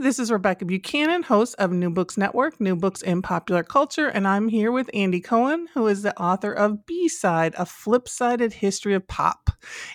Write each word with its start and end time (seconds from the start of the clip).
This 0.00 0.18
is 0.18 0.32
Rebekah 0.32 0.64
Buchanan, 0.64 1.24
host 1.24 1.54
of 1.58 1.72
New 1.72 1.90
Books 1.90 2.16
Network, 2.16 2.58
New 2.58 2.74
Books 2.74 3.02
in 3.02 3.20
Popular 3.20 3.62
Culture, 3.62 4.08
and 4.08 4.26
I'm 4.26 4.48
here 4.48 4.72
with 4.72 4.88
Andy 4.94 5.20
Cowan, 5.20 5.68
who 5.74 5.86
is 5.88 6.00
the 6.00 6.18
author 6.18 6.54
of 6.54 6.86
B 6.86 7.06
Side, 7.06 7.54
A 7.58 7.66
Flip 7.66 8.08
Sided 8.08 8.54
History 8.54 8.94
of 8.94 9.06
Pop. 9.06 9.50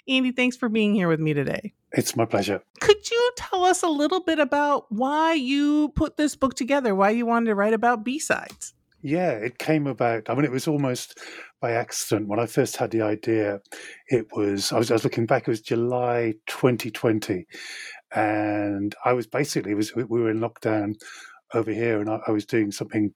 Andy, 0.07 0.31
thanks 0.31 0.55
for 0.57 0.69
being 0.69 0.93
here 0.93 1.07
with 1.07 1.19
me 1.19 1.33
today. 1.33 1.73
It's 1.91 2.15
my 2.15 2.25
pleasure. 2.25 2.61
Could 2.81 3.09
you 3.09 3.31
tell 3.35 3.63
us 3.63 3.81
a 3.81 3.87
little 3.87 4.19
bit 4.19 4.37
about 4.37 4.85
why 4.91 5.33
you 5.33 5.89
put 5.95 6.17
this 6.17 6.35
book 6.35 6.53
together, 6.53 6.93
why 6.93 7.09
you 7.09 7.25
wanted 7.25 7.47
to 7.47 7.55
write 7.55 7.73
about 7.73 8.03
B 8.03 8.19
sides? 8.19 8.75
Yeah, 9.01 9.31
it 9.31 9.57
came 9.57 9.87
about. 9.87 10.29
I 10.29 10.35
mean, 10.35 10.45
it 10.45 10.51
was 10.51 10.67
almost 10.67 11.19
by 11.61 11.71
accident. 11.71 12.27
When 12.27 12.39
I 12.39 12.45
first 12.45 12.77
had 12.77 12.91
the 12.91 13.01
idea, 13.01 13.59
it 14.07 14.27
was, 14.35 14.71
I 14.71 14.77
was, 14.77 14.91
I 14.91 14.95
was 14.95 15.03
looking 15.03 15.25
back, 15.25 15.43
it 15.43 15.47
was 15.47 15.61
July 15.61 16.33
2020 16.47 17.45
and 18.13 18.95
I 19.03 19.13
was 19.13 19.27
basically 19.27 19.73
was 19.73 19.95
we 19.95 20.03
were 20.03 20.29
in 20.29 20.39
lockdown 20.39 20.95
over 21.53 21.71
here, 21.71 21.99
and 21.99 22.09
I, 22.09 22.19
I 22.27 22.31
was 22.31 22.45
doing 22.45 22.71
something 22.71 23.13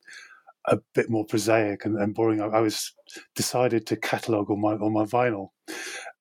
a 0.66 0.78
bit 0.94 1.10
more 1.10 1.26
prosaic 1.26 1.86
and, 1.86 1.98
and 1.98 2.14
boring. 2.14 2.42
I, 2.42 2.46
I, 2.48 2.60
was 2.60 2.94
decided 3.36 3.88
to 3.88 3.96
catalog 3.96 4.50
all 4.50 4.58
my 4.58 4.76
all 4.76 4.92
my 4.92 5.06
vinyl, 5.06 5.50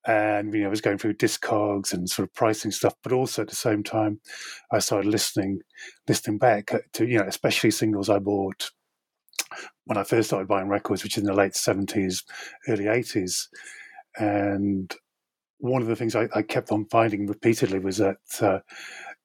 and 0.06 0.52
you 0.52 0.60
know 0.60 0.66
I 0.66 0.70
was 0.70 0.80
going 0.80 0.98
through 0.98 1.14
discogs 1.14 1.92
and 1.92 2.08
sort 2.08 2.28
of 2.28 2.34
pricing 2.34 2.70
stuff, 2.70 2.94
but 3.02 3.12
also 3.12 3.42
at 3.42 3.48
the 3.48 3.56
same 3.56 3.83
time 3.83 4.20
I 4.72 4.78
started 4.78 5.10
listening 5.10 5.60
listening 6.08 6.38
back 6.38 6.72
to 6.94 7.06
you 7.06 7.19
know 7.19 7.27
especially 7.27 7.70
singles 7.70 8.08
I 8.08 8.19
bought 8.19 8.70
when 9.84 9.98
I 9.98 10.05
first 10.05 10.28
started 10.28 10.48
buying 10.48 10.69
records, 10.69 11.03
which 11.03 11.16
is 11.16 11.22
in 11.22 11.27
the 11.27 11.34
late 11.34 11.56
seventies, 11.56 12.22
early 12.69 12.86
eighties, 12.86 13.48
and 14.19 14.94
one 15.59 15.83
of 15.83 15.89
the 15.89 15.97
things 15.97 16.14
I, 16.14 16.28
I, 16.34 16.42
kept 16.42 16.70
on 16.70 16.87
finding 16.87 17.27
repeatedly 17.27 17.78
was 17.78 17.98
that 17.98 18.17
uh, 18.41 18.61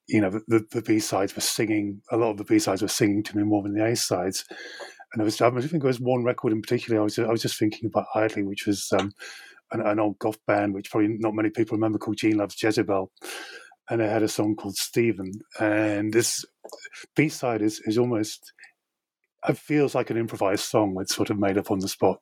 you 0.08 0.22
know 0.22 0.30
the, 0.30 0.66
the 0.72 0.82
B 0.82 1.00
sides 1.00 1.36
were 1.36 1.42
singing. 1.42 2.02
A 2.12 2.18
lot 2.18 2.32
of 2.32 2.38
the 2.38 2.44
B 2.44 2.60
sides 2.60 2.82
were 2.82 2.88
singing 2.88 3.24
to 3.24 3.38
me 3.38 3.44
more 3.44 3.64
than 3.64 3.74
the 3.74 3.86
A 3.86 3.96
sides. 3.96 4.46
And 5.14 5.22
I 5.22 5.26
was 5.26 5.40
I 5.42 5.50
think 5.52 5.72
there 5.72 5.88
was 5.88 6.00
one 6.00 6.24
record 6.24 6.52
in 6.52 6.62
particular. 6.62 7.00
I 7.00 7.04
was 7.04 7.20
I 7.20 7.28
was 7.28 7.42
just 7.42 7.60
thinking 7.60 7.88
about 7.88 8.08
idly, 8.16 8.44
which 8.44 8.66
was 8.66 8.92
um, 9.00 9.12
an, 9.72 9.82
an, 9.82 10.00
old 10.00 10.18
goth 10.20 10.44
band, 10.48 10.74
which 10.74 10.90
probably 10.90 11.16
not 11.20 11.36
many 11.36 11.50
people 11.50 11.78
remember, 11.78 12.00
called 12.00 12.18
Gene 12.18 12.38
Loves 12.38 12.62
Jezebel. 12.62 13.12
And 13.90 14.02
they 14.02 14.08
had 14.08 14.24
a 14.24 14.28
song 14.28 14.56
called 14.56 14.76
Stephen. 14.76 15.32
And 15.60 16.14
this 16.14 16.44
B 17.16 17.30
side 17.30 17.62
is 17.62 17.80
is 17.86 17.98
almost 17.98 18.54
it 19.48 19.58
feels 19.58 19.96
like 19.96 20.10
an 20.10 20.18
improvised 20.18 20.66
song 20.66 20.96
that's 20.96 21.16
sort 21.16 21.30
of 21.30 21.40
made 21.40 21.58
up 21.58 21.72
on 21.72 21.80
the 21.80 21.88
spot, 21.88 22.20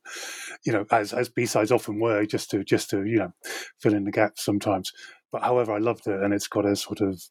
you 0.65 0.71
know, 0.71 0.85
as 0.91 1.13
as 1.13 1.29
B 1.29 1.45
sides 1.45 1.71
often 1.71 1.99
were, 1.99 2.25
just 2.25 2.49
to 2.51 2.63
just 2.63 2.89
to 2.91 3.05
you 3.05 3.17
know 3.17 3.33
fill 3.79 3.93
in 3.93 4.05
the 4.05 4.11
gaps 4.11 4.43
sometimes. 4.43 4.91
But 5.31 5.43
however, 5.43 5.73
I 5.73 5.79
loved 5.79 6.07
it, 6.07 6.21
and 6.21 6.33
it's 6.33 6.47
got 6.47 6.65
a 6.65 6.75
sort 6.75 7.01
of 7.01 7.21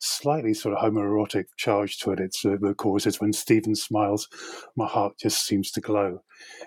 slightly 0.00 0.54
sort 0.54 0.76
of 0.76 0.82
homoerotic 0.82 1.44
charge 1.56 1.98
to 1.98 2.12
it. 2.12 2.20
It's 2.20 2.44
uh, 2.44 2.56
the 2.60 2.74
chorus 2.74 3.06
is 3.06 3.20
when 3.20 3.32
Stephen 3.32 3.74
smiles, 3.74 4.28
my 4.76 4.86
heart 4.86 5.14
just 5.20 5.44
seems 5.44 5.70
to 5.72 5.80
glow. 5.80 6.22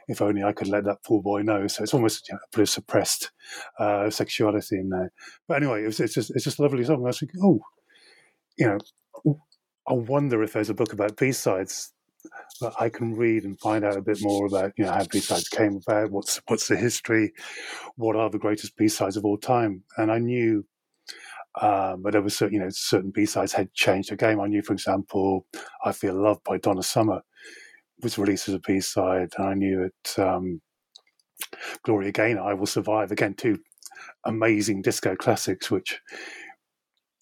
If 0.08 0.22
only 0.22 0.44
I 0.44 0.54
could 0.54 0.68
let 0.68 0.86
that 0.86 1.04
poor 1.06 1.22
boy 1.22 1.42
know. 1.42 1.68
So 1.68 1.84
it's 1.84 1.94
almost 1.94 2.30
you 2.30 2.36
know, 2.36 2.40
a 2.44 2.58
bit 2.58 2.64
of 2.64 2.70
suppressed 2.70 3.32
uh, 3.80 4.10
sexuality 4.10 4.78
in 4.78 4.90
there. 4.90 5.12
But 5.48 5.58
anyway, 5.58 5.84
it's 5.84 5.98
just 5.98 6.16
it's 6.16 6.44
just 6.44 6.60
a 6.60 6.62
lovely 6.62 6.84
song. 6.84 7.04
I 7.04 7.08
was 7.08 7.24
oh, 7.42 7.60
you 8.58 8.68
know, 9.26 9.40
I 9.88 9.94
wonder 9.94 10.44
if 10.44 10.54
there's 10.54 10.70
a 10.70 10.74
book 10.74 10.94
about 10.94 11.18
B 11.18 11.32
sides 11.32 11.94
that 12.62 12.74
I 12.80 12.90
can 12.90 13.16
read 13.16 13.44
and 13.44 13.60
find 13.60 13.84
out 13.84 13.98
a 13.98 14.02
bit 14.02 14.20
more 14.22 14.46
about, 14.46 14.74
you 14.78 14.86
know, 14.86 14.92
how 14.92 15.06
B-sides 15.06 15.50
came 15.50 15.80
about, 15.88 16.12
what's 16.12 16.42
what's 16.48 16.68
the 16.68 16.78
history, 16.78 17.34
what 17.96 18.16
are 18.16 18.30
the 18.30 18.40
greatest 18.40 18.78
B-sides 18.78 19.18
of 19.18 19.26
all 19.26 19.38
time. 19.38 19.84
And 19.98 20.12
I 20.12 20.20
knew 20.20 20.66
um, 21.62 22.04
but 22.04 22.14
there 22.14 22.22
was 22.22 22.36
certain, 22.36 22.54
you 22.56 22.60
know, 22.60 22.70
certain 22.70 23.12
B-sides 23.12 23.54
had 23.54 23.74
changed 23.74 24.12
the 24.12 24.16
game. 24.16 24.40
I 24.40 24.48
knew, 24.48 24.62
for 24.62 24.74
example, 24.74 25.46
I 25.84 25.92
Feel 25.92 26.22
Love 26.22 26.40
by 26.44 26.58
Donna 26.58 26.84
Summer 26.84 27.22
was 28.04 28.18
released 28.18 28.48
as 28.48 28.54
a 28.54 28.60
B-side, 28.60 29.30
and 29.38 29.48
I 29.48 29.54
knew 29.56 29.84
it 29.84 30.20
um, 30.20 30.62
Gloria 31.84 32.12
Gaynor, 32.12 32.42
I 32.42 32.54
Will 32.54 32.68
Survive, 32.68 33.12
again, 33.12 33.34
two 33.34 33.58
amazing 34.26 34.84
disco 34.84 35.16
classics, 35.16 35.72
which 35.72 36.00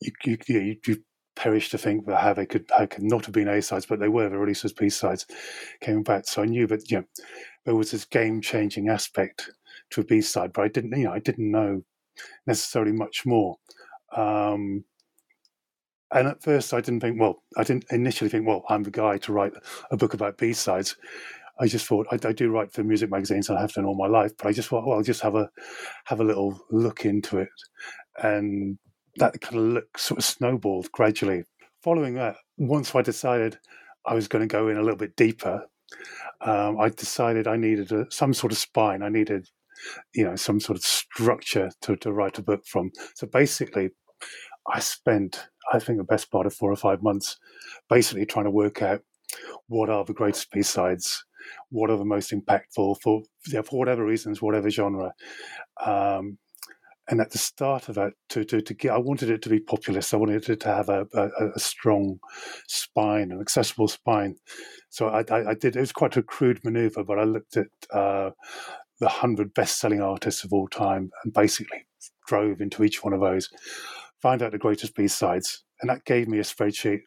you, 0.02 0.12
you, 0.26 0.38
you, 0.48 0.76
you 0.86 1.04
perish 1.35 1.69
to 1.69 1.78
think 1.78 2.06
that 2.06 2.22
how 2.22 2.34
they 2.34 2.46
could 2.46 2.69
how 2.75 2.85
could 2.85 3.03
not 3.03 3.25
have 3.25 3.34
been 3.34 3.47
A 3.47 3.62
sides, 3.62 3.85
but 3.85 4.00
they 4.00 4.09
were. 4.09 4.29
They 4.29 4.38
released 4.38 4.66
as 4.66 4.73
B 4.73 4.90
sides, 4.90 5.25
came 5.81 6.03
back. 6.03 6.25
So 6.28 6.41
I 6.41 6.46
knew 6.46 6.68
that 6.68 6.90
you 6.90 6.97
know 6.97 7.06
there 7.66 7.75
was 7.75 7.91
this 7.91 8.06
game 8.06 8.41
changing 8.41 8.90
aspect 8.90 9.51
to 9.91 10.01
a 10.01 10.06
B 10.06 10.22
side, 10.22 10.53
but 10.53 10.63
I 10.63 10.68
didn't 10.68 10.97
you 10.97 11.06
know 11.06 11.13
I 11.13 11.19
didn't 11.19 11.51
know 11.51 11.84
necessarily 12.47 12.94
much 12.94 13.25
more. 13.25 13.57
Um, 14.16 14.85
and 16.12 16.28
at 16.28 16.41
first, 16.41 16.74
I 16.74 16.81
didn't 16.81 17.01
think. 17.01 17.19
Well, 17.19 17.44
I 17.57 17.63
didn't 17.63 17.85
initially 17.91 18.29
think. 18.29 18.47
Well, 18.47 18.63
I'm 18.69 18.84
the 18.84 18.91
guy 18.91 19.18
to 19.18 19.34
write 19.34 19.53
a 19.91 19.97
book 19.97 20.13
about 20.13 20.38
B 20.38 20.53
sides. 20.53 20.95
I 21.59 21.68
just 21.68 21.88
thought 21.88 22.07
I, 22.12 22.16
I, 22.28 22.34
do 22.34 22.51
write 22.51 22.72
for 22.74 22.84
music 22.84 23.09
magazines 23.09 23.47
and 23.47 23.57
I 23.57 23.62
have 23.62 23.72
done 23.72 23.85
all 23.85 23.95
my 23.95 24.07
life, 24.07 24.31
but 24.38 24.47
I 24.47 24.51
just 24.51 24.68
thought, 24.68 24.85
well, 24.85 24.97
I'll 24.97 25.03
just 25.03 25.22
have 25.22 25.35
a 25.35 25.50
have 26.06 26.19
a 26.19 26.24
little 26.24 26.59
look 26.69 27.06
into 27.06 27.40
it, 27.40 27.50
and 28.22 28.78
that 29.18 29.40
kind 29.42 29.58
of 29.58 29.74
look 29.74 29.98
sort 29.98 30.20
of 30.20 30.26
snowballed 30.26 30.92
gradually. 30.92 31.44
Following 31.84 32.16
that, 32.16 32.38
once 32.58 32.96
I 32.96 33.02
decided 33.02 33.58
I 34.06 34.14
was 34.14 34.28
going 34.28 34.48
to 34.48 34.52
go 34.52 34.68
in 34.68 34.78
a 34.78 34.81
little 34.81 34.98
bit 34.98 35.16
deeper, 35.16 35.66
um, 36.42 36.80
I 36.80 36.90
decided 36.90 37.48
I 37.48 37.58
needed 37.58 37.92
a, 37.92 38.06
some 38.09 38.34
sort 38.34 38.52
of 38.52 38.58
spine. 38.58 39.04
I 39.04 39.09
needed, 39.09 39.50
you 40.14 40.25
know, 40.25 40.36
some 40.36 40.59
sort 40.59 40.78
of 40.78 40.84
structure 40.84 41.70
to, 41.81 41.96
to 41.98 42.12
write 42.12 42.38
a 42.38 42.44
book 42.44 42.66
from. 42.66 42.92
So 43.16 43.28
basically, 43.28 43.92
I 44.72 44.80
spent, 44.80 45.48
I 45.72 45.80
think, 45.80 45.98
the 45.98 46.04
best 46.04 46.31
part 46.31 46.46
of 46.46 46.54
four 46.54 46.72
or 46.72 46.75
five 46.75 47.04
months 47.04 47.38
basically 47.90 48.25
trying 48.25 48.46
to 48.46 48.52
work 48.52 48.81
out 48.81 49.02
what 49.68 49.90
are 49.90 50.06
the 50.06 50.14
greatest 50.14 50.52
B 50.52 50.62
sides, 50.62 51.25
what 51.70 51.90
are 51.90 51.98
the 51.98 52.06
most 52.06 52.31
impactful 52.31 52.98
for, 53.02 53.24
yeah, 53.48 53.62
for 53.62 53.78
whatever 53.78 54.06
reasons, 54.06 54.42
whatever 54.42 54.70
genre. 54.70 55.14
Um, 55.86 56.38
and 57.08 57.22
at 57.22 57.32
the 57.32 57.38
start 57.38 57.88
of 57.88 57.96
that, 57.96 58.14
to, 58.30 58.44
to, 58.46 58.62
to 58.62 58.74
get, 58.74 58.92
I 58.92 58.98
wanted 58.98 59.30
it 59.30 59.42
to 59.44 59.50
be 59.50 59.60
populist. 59.60 60.14
I 60.14 60.18
wanted 60.18 60.50
it 60.50 60.60
to 60.62 60.68
have 60.68 60.90
a, 60.90 61.06
a, 61.14 61.50
a 61.56 61.60
strong 61.60 62.20
spine, 62.68 63.32
an 63.32 63.40
accessible 63.40 63.88
spine. 63.88 64.38
So 64.90 65.10
I, 65.10 65.24
I, 65.30 65.52
I, 65.52 65.54
did. 65.54 65.76
It 65.76 65.82
was 65.82 65.92
quite 65.92 66.18
a 66.18 66.24
crude 66.24 66.64
maneuver, 66.64 67.04
but 67.04 67.20
I 67.20 67.24
looked 67.24 67.58
at 67.58 67.68
uh, 67.94 68.32
the 69.00 69.10
hundred 69.10 69.54
best-selling 69.54 70.02
artists 70.02 70.44
of 70.44 70.54
all 70.54 70.68
time 70.68 71.12
and 71.24 71.34
basically 71.34 71.86
drove 72.28 72.60
into 72.60 72.84
each 72.84 73.04
one 73.04 73.14
of 73.14 73.20
those, 73.20 73.50
find 74.22 74.42
out 74.42 74.52
the 74.52 74.58
greatest 74.58 74.96
B 74.96 75.08
sides, 75.08 75.64
and 75.82 75.90
that 75.90 76.06
gave 76.06 76.28
me 76.28 76.40
a 76.40 76.44
spreadsheet, 76.44 77.02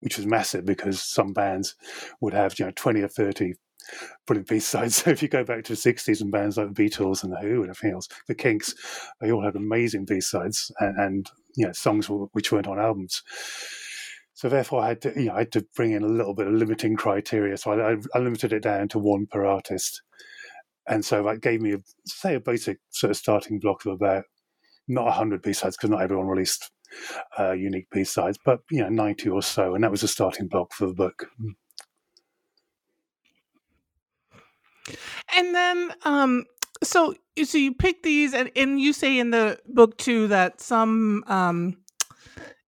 which 0.00 0.16
was 0.16 0.26
massive 0.26 0.64
because 0.64 1.02
some 1.02 1.32
bands 1.34 1.74
would 2.20 2.32
have 2.32 2.58
you 2.58 2.64
know 2.64 2.72
twenty 2.74 3.02
or 3.02 3.08
thirty 3.08 3.54
brilliant 4.26 4.48
B 4.48 4.58
sides. 4.60 4.96
So 5.06 5.10
if 5.10 5.22
you 5.22 5.28
go 5.28 5.44
back 5.44 5.64
to 5.64 5.74
the 5.74 5.78
60s 5.92 6.20
and 6.20 6.30
bands 6.30 6.56
like 6.56 6.74
the 6.74 6.82
Beatles 6.84 7.22
and 7.22 7.32
the 7.32 7.38
Who 7.38 7.62
and 7.62 7.70
everything 7.70 7.92
else, 7.94 8.08
the 8.26 8.34
Kinks, 8.34 8.74
they 9.20 9.30
all 9.30 9.42
had 9.42 9.56
amazing 9.56 10.04
B 10.04 10.20
sides 10.20 10.72
and, 10.80 10.98
and 10.98 11.30
you 11.56 11.66
know, 11.66 11.72
songs 11.72 12.08
which 12.08 12.52
weren't 12.52 12.66
on 12.66 12.78
albums. 12.78 13.22
So 14.36 14.50
therefore, 14.50 14.82
I 14.82 14.88
had 14.88 15.00
to, 15.00 15.12
you 15.16 15.26
know, 15.26 15.34
I 15.34 15.40
had 15.40 15.52
to 15.52 15.66
bring 15.74 15.92
in 15.92 16.02
a 16.02 16.08
little 16.08 16.34
bit 16.34 16.46
of 16.46 16.52
limiting 16.52 16.94
criteria. 16.94 17.56
So 17.56 17.72
I, 17.72 17.96
I 18.14 18.18
limited 18.20 18.52
it 18.52 18.62
down 18.62 18.88
to 18.88 18.98
one 18.98 19.26
per 19.26 19.46
artist, 19.46 20.02
and 20.86 21.02
so 21.02 21.22
that 21.22 21.40
gave 21.40 21.62
me, 21.62 21.72
a, 21.72 21.78
say, 22.04 22.34
a 22.34 22.40
basic 22.40 22.78
sort 22.90 23.12
of 23.12 23.16
starting 23.16 23.58
block 23.58 23.86
of 23.86 23.94
about 23.94 24.24
not 24.88 25.10
hundred 25.14 25.40
B 25.40 25.54
sides 25.54 25.76
because 25.76 25.88
not 25.88 26.02
everyone 26.02 26.26
released 26.26 26.70
uh, 27.38 27.52
unique 27.52 27.88
B 27.90 28.04
sides, 28.04 28.38
but 28.44 28.60
you 28.70 28.82
know, 28.82 28.90
ninety 28.90 29.30
or 29.30 29.40
so, 29.40 29.74
and 29.74 29.82
that 29.82 29.90
was 29.90 30.02
a 30.02 30.08
starting 30.08 30.48
block 30.48 30.74
for 30.74 30.86
the 30.86 30.94
book. 30.94 31.28
And 35.36 35.54
then, 35.54 35.92
um, 36.04 36.44
so 36.82 37.14
so 37.44 37.58
you 37.58 37.74
pick 37.74 38.02
these, 38.02 38.34
and, 38.34 38.50
and 38.56 38.80
you 38.80 38.92
say 38.92 39.18
in 39.18 39.30
the 39.30 39.58
book 39.66 39.98
too 39.98 40.28
that 40.28 40.60
some 40.60 41.24
um, 41.26 41.76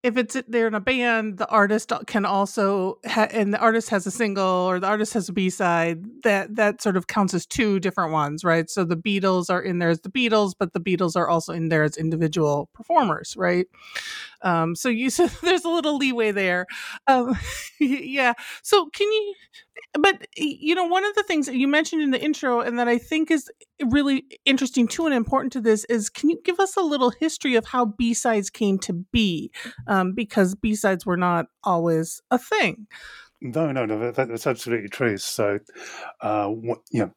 if 0.05 0.17
it's 0.17 0.37
they're 0.47 0.69
in 0.69 0.75
a 0.75 0.81
band, 0.81 1.39
the 1.39 1.49
artist 1.49 1.93
can 2.07 2.25
also 2.25 2.99
ha- 3.05 3.29
and 3.33 3.53
the 3.53 3.59
artist 3.59 3.91
has 3.91 4.07
a 4.07 4.13
single 4.13 4.45
or 4.45 4.79
the 4.79 4.87
artist 4.87 5.13
has 5.15 5.29
a 5.29 5.33
B 5.33 5.51
side. 5.51 6.05
That 6.23 6.55
that 6.55 6.81
sort 6.81 6.97
of 6.97 7.09
counts 7.09 7.35
as 7.35 7.45
two 7.47 7.81
different 7.81 8.13
ones, 8.13 8.45
right? 8.45 8.71
So 8.71 8.85
the 8.85 8.97
Beatles 8.97 9.51
are 9.51 9.61
in 9.61 9.81
there 9.81 9.91
as 9.91 10.01
the 10.01 10.11
Beatles, 10.11 10.53
but 10.57 10.73
the 10.73 10.81
Beatles 10.81 11.17
are 11.17 11.29
also 11.29 11.53
in 11.53 11.69
there 11.69 11.83
as 11.83 11.97
individual 11.97 12.69
performers, 12.75 13.37
right? 13.37 13.67
Um, 14.43 14.77
so 14.77 14.89
you 14.89 15.11
so 15.11 15.27
there's 15.27 15.65
a 15.65 15.71
little 15.71 15.97
leeway 15.97 16.31
there. 16.31 16.67
Um, 17.09 17.37
yeah. 17.81 18.35
So 18.63 18.87
can 18.91 19.11
you? 19.11 19.35
But 19.95 20.27
you 20.37 20.75
know, 20.75 20.85
one 20.85 21.05
of 21.05 21.15
the 21.15 21.23
things 21.23 21.47
that 21.47 21.57
you 21.57 21.69
mentioned 21.69 22.03
in 22.03 22.11
the 22.11 22.23
intro, 22.23 22.61
and 22.61 22.79
that 22.79 22.89
I 22.89 22.99
think 22.99 23.31
is 23.31 23.51
really 23.91 24.25
interesting 24.45 24.89
too, 24.89 25.07
and 25.07 25.15
important 25.15 25.53
to 25.55 25.61
this, 25.61 25.85
is 25.85 26.09
can 26.09 26.31
you 26.31 26.39
give 26.45 26.61
us 26.61 26.77
a 26.77 26.83
little 26.83 27.11
history 27.11 27.55
of 27.55 27.67
how 27.67 27.85
B 27.85 28.15
sides 28.15 28.51
came 28.51 28.79
to 28.81 28.93
be? 28.93 29.51
Um, 29.87 30.13
because 30.13 30.55
B 30.55 30.75
sides 30.75 31.07
were 31.07 31.17
not 31.17 31.47
always 31.65 32.21
a 32.31 32.39
thing. 32.39 32.87
No, 33.41 33.71
no, 33.71 33.87
no. 33.87 34.11
That, 34.11 34.29
that's 34.29 34.47
absolutely 34.47 34.89
true. 34.89 35.17
So, 35.17 35.61
uh, 36.21 36.49
what, 36.49 36.81
you 36.91 37.01
know, 37.01 37.13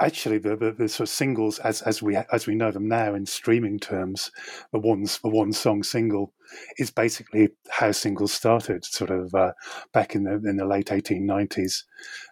actually 0.00 0.38
the, 0.38 0.56
the, 0.56 0.72
the, 0.72 0.88
sort 0.88 1.08
of 1.08 1.14
singles 1.14 1.58
as 1.60 1.80
as 1.82 2.02
we 2.02 2.16
as 2.32 2.46
we 2.46 2.54
know 2.54 2.70
them 2.70 2.88
now 2.88 3.14
in 3.14 3.24
streaming 3.26 3.78
terms 3.78 4.30
the 4.72 4.78
ones 4.78 5.18
the 5.22 5.28
one 5.28 5.52
song 5.52 5.82
single 5.82 6.32
is 6.78 6.90
basically 6.90 7.48
how 7.70 7.92
singles 7.92 8.32
started 8.32 8.84
sort 8.84 9.10
of 9.10 9.32
uh, 9.34 9.52
back 9.92 10.14
in 10.14 10.24
the 10.24 10.34
in 10.48 10.56
the 10.56 10.66
late 10.66 10.86
1890s 10.86 11.84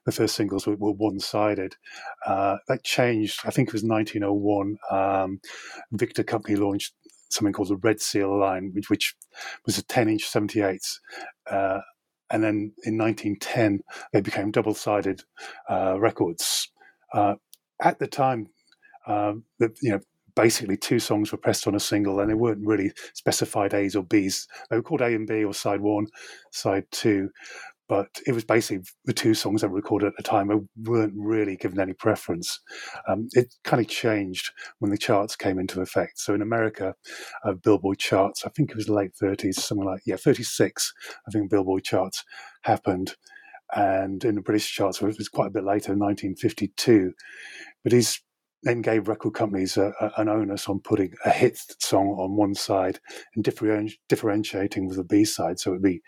the 0.04 0.12
first 0.12 0.34
singles 0.34 0.66
were, 0.66 0.76
were 0.76 0.92
one-sided. 0.92 1.76
Uh, 2.26 2.56
that 2.68 2.82
changed 2.84 3.40
i 3.44 3.50
think 3.50 3.68
it 3.68 3.74
was 3.74 3.84
1901 3.84 4.76
um, 4.90 5.40
victor 5.92 6.24
company 6.24 6.56
launched 6.56 6.94
something 7.30 7.52
called 7.52 7.68
the 7.68 7.76
red 7.76 8.00
seal 8.00 8.38
line 8.38 8.70
which, 8.74 8.90
which 8.90 9.14
was 9.64 9.78
a 9.78 9.82
10 9.84 10.08
inch 10.08 10.24
78 10.24 10.80
uh, 11.50 11.80
and 12.32 12.42
then 12.42 12.72
in 12.84 12.98
1910 12.98 13.80
they 14.12 14.20
became 14.20 14.50
double-sided 14.50 15.22
uh, 15.70 16.00
records. 16.00 16.70
Uh, 17.12 17.34
at 17.82 17.98
the 17.98 18.06
time, 18.06 18.48
um, 19.06 19.44
you 19.60 19.92
know, 19.92 20.00
basically 20.34 20.76
two 20.76 20.98
songs 20.98 21.32
were 21.32 21.38
pressed 21.38 21.66
on 21.66 21.74
a 21.74 21.80
single, 21.80 22.20
and 22.20 22.30
they 22.30 22.34
weren't 22.34 22.66
really 22.66 22.92
specified 23.14 23.74
A's 23.74 23.96
or 23.96 24.04
B's. 24.04 24.46
They 24.70 24.76
were 24.76 24.82
called 24.82 25.02
A 25.02 25.06
and 25.06 25.26
B 25.26 25.44
or 25.44 25.54
side 25.54 25.80
one, 25.80 26.06
side 26.50 26.84
two. 26.90 27.30
But 27.88 28.08
it 28.26 28.32
was 28.32 28.44
basically 28.44 28.84
the 29.04 29.12
two 29.12 29.34
songs 29.34 29.60
that 29.60 29.68
were 29.68 29.76
recorded 29.76 30.06
at 30.06 30.16
the 30.16 30.22
time. 30.22 30.48
Weren't 30.82 31.12
really 31.14 31.56
given 31.56 31.78
any 31.78 31.92
preference. 31.92 32.60
Um, 33.06 33.28
it 33.32 33.54
kind 33.64 33.82
of 33.82 33.88
changed 33.88 34.50
when 34.78 34.90
the 34.90 34.96
charts 34.96 35.36
came 35.36 35.58
into 35.58 35.82
effect. 35.82 36.18
So 36.18 36.32
in 36.32 36.40
America, 36.40 36.94
uh, 37.44 37.52
Billboard 37.52 37.98
charts, 37.98 38.46
I 38.46 38.50
think 38.50 38.70
it 38.70 38.76
was 38.76 38.88
late 38.88 39.10
30s, 39.20 39.56
something 39.56 39.84
like, 39.84 40.00
yeah, 40.06 40.16
36, 40.16 40.94
I 41.28 41.30
think 41.32 41.50
Billboard 41.50 41.84
charts 41.84 42.24
happened 42.62 43.16
and 43.74 44.24
in 44.24 44.34
the 44.34 44.42
British 44.42 44.70
charts, 44.70 45.00
it 45.00 45.18
was 45.18 45.28
quite 45.28 45.48
a 45.48 45.50
bit 45.50 45.64
later, 45.64 45.94
1952. 45.94 47.12
But 47.82 47.92
he's 47.92 48.20
then 48.62 48.80
gave 48.80 49.08
record 49.08 49.32
companies 49.34 49.76
a, 49.76 49.92
a, 50.00 50.12
an 50.18 50.28
onus 50.28 50.68
on 50.68 50.78
putting 50.78 51.12
a 51.24 51.30
hit 51.30 51.58
song 51.80 52.08
on 52.18 52.36
one 52.36 52.54
side 52.54 53.00
and 53.34 53.44
differenti- 53.44 53.98
differentiating 54.08 54.86
with 54.86 54.96
the 54.96 55.04
B 55.04 55.24
side. 55.24 55.58
So 55.58 55.70
it'd 55.70 55.82
be, 55.82 56.00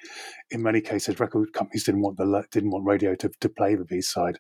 in 0.51 0.63
many 0.63 0.81
cases, 0.81 1.19
record 1.19 1.53
companies 1.53 1.85
didn't 1.85 2.03
want 2.03 2.17
the 2.17 2.45
didn't 2.53 2.71
want 2.71 2.87
radio 2.87 3.15
to, 3.17 3.31
to 3.41 3.49
play 3.49 3.75
the 3.75 3.85
B 3.85 4.01
side, 4.01 4.39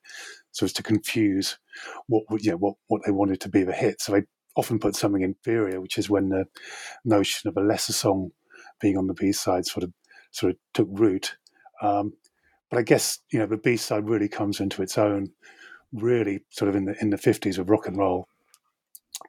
so 0.52 0.64
as 0.64 0.72
to 0.74 0.82
confuse 0.82 1.58
what 2.06 2.24
you 2.40 2.52
know, 2.52 2.56
what 2.56 2.74
what 2.86 3.02
they 3.04 3.12
wanted 3.12 3.40
to 3.40 3.48
be 3.48 3.64
the 3.64 3.72
hit. 3.72 4.00
So 4.00 4.12
they 4.12 4.22
often 4.56 4.78
put 4.78 4.94
something 4.94 5.22
inferior, 5.22 5.80
which 5.80 5.98
is 5.98 6.08
when 6.08 6.28
the 6.28 6.44
notion 7.04 7.48
of 7.48 7.56
a 7.56 7.66
lesser 7.66 7.92
song 7.92 8.30
being 8.80 8.96
on 8.96 9.08
the 9.08 9.14
B 9.14 9.32
side 9.32 9.66
sort 9.66 9.82
of 9.82 9.92
sort 10.30 10.52
of 10.52 10.58
took 10.72 10.88
root. 10.90 11.36
Um, 11.82 12.12
but 12.74 12.80
I 12.80 12.82
guess 12.82 13.20
you 13.30 13.38
know 13.38 13.46
the 13.46 13.56
B 13.56 13.76
side 13.76 14.08
really 14.08 14.28
comes 14.28 14.58
into 14.58 14.82
its 14.82 14.98
own, 14.98 15.30
really 15.92 16.40
sort 16.50 16.68
of 16.68 16.74
in 16.74 16.86
the 16.86 16.96
in 17.00 17.10
the 17.10 17.16
fifties 17.16 17.56
of 17.56 17.70
rock 17.70 17.86
and 17.86 17.96
roll, 17.96 18.26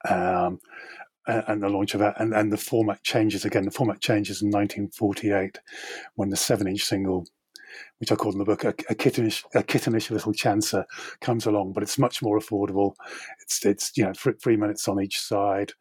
um, 0.09 0.59
and, 1.27 1.43
and, 1.47 1.61
the 1.61 1.69
launch 1.69 1.93
of 1.93 1.99
that, 1.99 2.19
and, 2.19 2.33
and 2.33 2.51
the 2.51 2.57
format 2.57 3.03
changes 3.03 3.45
again. 3.45 3.63
The 3.63 3.69
format 3.69 4.01
changes 4.01 4.41
in 4.41 4.47
1948 4.47 5.59
when 6.15 6.29
the 6.29 6.35
seven-inch 6.35 6.81
single, 6.81 7.27
which 7.99 8.11
I 8.11 8.15
called 8.15 8.33
in 8.33 8.39
the 8.39 8.45
book 8.45 8.63
a, 8.63 8.69
a 8.69 8.95
kittenish 8.95 9.43
a 9.53 9.61
kittenish 9.61 10.09
little 10.09 10.33
chancer, 10.33 10.83
comes 11.21 11.45
along, 11.45 11.73
but 11.73 11.83
it's 11.83 11.99
much 11.99 12.23
more 12.23 12.39
affordable. 12.39 12.95
It's 13.43 13.63
it's 13.63 13.95
you 13.95 14.05
know 14.05 14.13
three 14.41 14.57
minutes 14.57 14.87
on 14.87 14.99
each 14.99 15.19
side, 15.19 15.73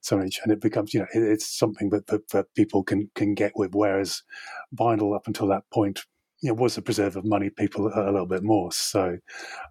so 0.00 0.20
each, 0.20 0.40
and 0.42 0.52
it 0.52 0.60
becomes 0.60 0.92
you 0.92 0.98
know 0.98 1.06
it, 1.14 1.22
it's 1.22 1.56
something 1.56 1.90
that, 1.90 2.08
that 2.08 2.30
that 2.30 2.52
people 2.56 2.82
can 2.82 3.10
can 3.14 3.34
get 3.34 3.52
with. 3.54 3.76
Whereas 3.76 4.24
vinyl 4.76 5.14
up 5.14 5.28
until 5.28 5.46
that 5.46 5.70
point 5.70 6.00
you 6.42 6.48
know, 6.48 6.54
was 6.54 6.74
the 6.74 6.82
preserve 6.82 7.16
of 7.16 7.24
money 7.24 7.50
people 7.50 7.86
a, 7.94 8.10
little 8.10 8.26
bit 8.26 8.42
more. 8.42 8.72
So, 8.72 9.16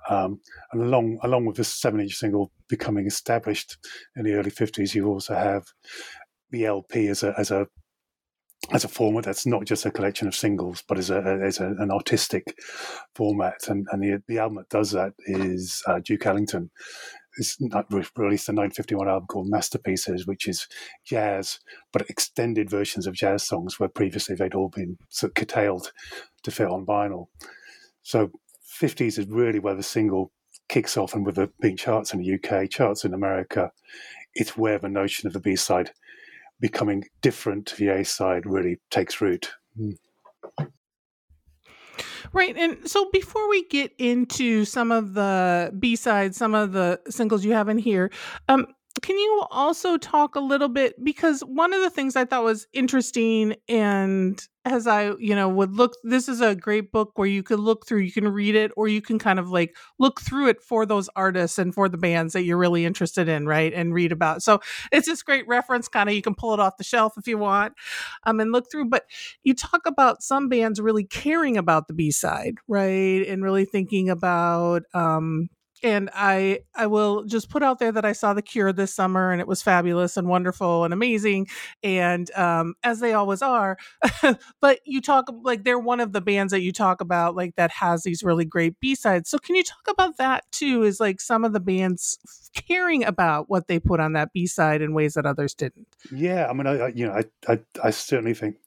um, 0.09 0.39
and 0.71 0.81
along 0.81 1.19
along 1.23 1.45
with 1.45 1.57
this 1.57 1.67
seven 1.67 1.99
inch 1.99 2.15
single 2.15 2.51
becoming 2.69 3.05
established 3.05 3.77
in 4.15 4.23
the 4.23 4.33
early 4.33 4.49
fifties, 4.49 4.95
you 4.95 5.07
also 5.07 5.35
have 5.35 5.65
the 6.49 6.65
LP 6.65 7.07
as 7.07 7.23
a 7.23 7.33
as 7.37 7.51
a 7.51 7.67
as 8.71 8.83
a 8.83 8.87
format 8.87 9.25
that's 9.25 9.45
not 9.45 9.65
just 9.65 9.85
a 9.85 9.91
collection 9.91 10.27
of 10.27 10.35
singles, 10.35 10.83
but 10.87 10.97
as 10.97 11.09
a 11.09 11.39
as 11.43 11.59
a, 11.59 11.67
an 11.79 11.91
artistic 11.91 12.55
format. 13.15 13.67
And 13.67 13.85
and 13.91 14.01
the 14.01 14.23
the 14.27 14.39
album 14.39 14.57
that 14.57 14.69
does 14.69 14.91
that 14.91 15.13
is 15.25 15.83
uh, 15.87 15.99
Duke 15.99 16.25
Ellington. 16.25 16.71
It's 17.37 17.57
not 17.61 17.85
released 18.17 18.49
a 18.49 18.51
951 18.51 19.07
album 19.07 19.27
called 19.27 19.49
Masterpieces, 19.49 20.27
which 20.27 20.49
is 20.49 20.67
jazz, 21.05 21.59
but 21.93 22.09
extended 22.09 22.69
versions 22.69 23.07
of 23.07 23.13
jazz 23.13 23.43
songs 23.43 23.79
where 23.79 23.87
previously 23.87 24.35
they'd 24.35 24.53
all 24.53 24.67
been 24.67 24.97
sort 25.07 25.29
of 25.29 25.35
curtailed 25.35 25.93
to 26.43 26.51
fit 26.51 26.67
on 26.67 26.85
vinyl. 26.85 27.27
So 28.03 28.31
50s 28.81 29.19
is 29.19 29.27
really 29.27 29.59
where 29.59 29.75
the 29.75 29.83
single 29.83 30.31
kicks 30.69 30.97
off, 30.97 31.13
and 31.13 31.25
with 31.25 31.35
the 31.35 31.49
being 31.61 31.77
charts 31.77 32.13
in 32.13 32.21
the 32.21 32.33
UK, 32.35 32.69
charts 32.69 33.03
in 33.03 33.13
America, 33.13 33.71
it's 34.33 34.57
where 34.57 34.79
the 34.79 34.89
notion 34.89 35.27
of 35.27 35.33
the 35.33 35.39
B 35.39 35.55
side 35.55 35.91
becoming 36.59 37.03
different 37.21 37.65
to 37.67 37.75
the 37.75 37.89
A 37.89 38.05
side 38.05 38.45
really 38.45 38.79
takes 38.89 39.19
root. 39.19 39.51
Mm. 39.79 39.97
Right. 42.33 42.55
And 42.55 42.89
so 42.89 43.09
before 43.11 43.49
we 43.49 43.67
get 43.67 43.93
into 43.97 44.63
some 44.63 44.91
of 44.91 45.13
the 45.13 45.75
B 45.77 45.95
sides, 45.95 46.37
some 46.37 46.53
of 46.53 46.71
the 46.71 47.01
singles 47.09 47.43
you 47.43 47.53
have 47.53 47.67
in 47.67 47.77
here, 47.77 48.09
um, 48.47 48.67
can 49.01 49.17
you 49.17 49.45
also 49.51 49.97
talk 49.97 50.35
a 50.35 50.39
little 50.39 50.67
bit 50.67 51.01
because 51.03 51.41
one 51.41 51.73
of 51.73 51.81
the 51.81 51.89
things 51.89 52.15
I 52.15 52.25
thought 52.25 52.43
was 52.43 52.67
interesting 52.73 53.55
and 53.69 54.41
as 54.63 54.85
I, 54.85 55.13
you 55.17 55.33
know, 55.35 55.49
would 55.49 55.73
look 55.73 55.93
this 56.03 56.27
is 56.27 56.41
a 56.41 56.55
great 56.55 56.91
book 56.91 57.11
where 57.15 57.27
you 57.27 57.41
could 57.41 57.59
look 57.59 57.87
through, 57.87 57.99
you 58.01 58.11
can 58.11 58.27
read 58.27 58.53
it 58.55 58.71
or 58.75 58.87
you 58.87 59.01
can 59.01 59.17
kind 59.17 59.39
of 59.39 59.49
like 59.49 59.75
look 59.97 60.21
through 60.21 60.49
it 60.49 60.61
for 60.61 60.85
those 60.85 61.09
artists 61.15 61.57
and 61.57 61.73
for 61.73 61.89
the 61.89 61.97
bands 61.97 62.33
that 62.33 62.43
you're 62.43 62.57
really 62.57 62.85
interested 62.85 63.27
in, 63.27 63.47
right? 63.47 63.73
And 63.73 63.93
read 63.93 64.11
about. 64.11 64.43
So 64.43 64.59
it's 64.91 65.07
this 65.07 65.23
great 65.23 65.47
reference 65.47 65.87
kind 65.87 66.09
of 66.09 66.15
you 66.15 66.21
can 66.21 66.35
pull 66.35 66.53
it 66.53 66.59
off 66.59 66.77
the 66.77 66.83
shelf 66.83 67.13
if 67.17 67.27
you 67.27 67.37
want 67.37 67.73
um 68.25 68.39
and 68.39 68.51
look 68.51 68.69
through, 68.71 68.85
but 68.89 69.05
you 69.43 69.53
talk 69.53 69.81
about 69.85 70.21
some 70.21 70.49
bands 70.49 70.81
really 70.81 71.05
caring 71.05 71.57
about 71.57 71.87
the 71.87 71.93
B-side, 71.93 72.55
right? 72.67 73.25
And 73.27 73.43
really 73.43 73.65
thinking 73.65 74.09
about 74.09 74.83
um 74.93 75.49
and 75.83 76.09
I 76.13 76.59
I 76.75 76.87
will 76.87 77.23
just 77.23 77.49
put 77.49 77.63
out 77.63 77.79
there 77.79 77.91
that 77.91 78.05
I 78.05 78.11
saw 78.11 78.33
The 78.33 78.41
Cure 78.41 78.73
this 78.73 78.93
summer 78.93 79.31
and 79.31 79.41
it 79.41 79.47
was 79.47 79.61
fabulous 79.61 80.17
and 80.17 80.27
wonderful 80.27 80.83
and 80.83 80.93
amazing 80.93 81.47
and 81.83 82.29
um, 82.31 82.75
as 82.83 82.99
they 82.99 83.13
always 83.13 83.41
are. 83.41 83.77
but 84.61 84.79
you 84.85 85.01
talk 85.01 85.31
like 85.43 85.63
they're 85.63 85.79
one 85.79 85.99
of 85.99 86.13
the 86.13 86.21
bands 86.21 86.51
that 86.51 86.61
you 86.61 86.71
talk 86.71 87.01
about 87.01 87.35
like 87.35 87.55
that 87.55 87.71
has 87.71 88.03
these 88.03 88.23
really 88.23 88.45
great 88.45 88.79
B 88.79 88.95
sides. 88.95 89.29
So 89.29 89.37
can 89.37 89.55
you 89.55 89.63
talk 89.63 89.87
about 89.87 90.17
that 90.17 90.45
too? 90.51 90.83
Is 90.83 90.99
like 90.99 91.21
some 91.21 91.43
of 91.43 91.53
the 91.53 91.59
bands 91.59 92.19
caring 92.53 93.03
about 93.03 93.49
what 93.49 93.67
they 93.67 93.79
put 93.79 93.99
on 93.99 94.13
that 94.13 94.33
B 94.33 94.47
side 94.47 94.81
in 94.81 94.93
ways 94.93 95.13
that 95.15 95.25
others 95.25 95.53
didn't. 95.53 95.87
Yeah, 96.11 96.47
I 96.47 96.53
mean, 96.53 96.67
I, 96.67 96.77
I 96.79 96.87
you 96.89 97.07
know 97.07 97.13
I, 97.13 97.23
I 97.51 97.59
I 97.83 97.89
certainly 97.91 98.33
think 98.33 98.57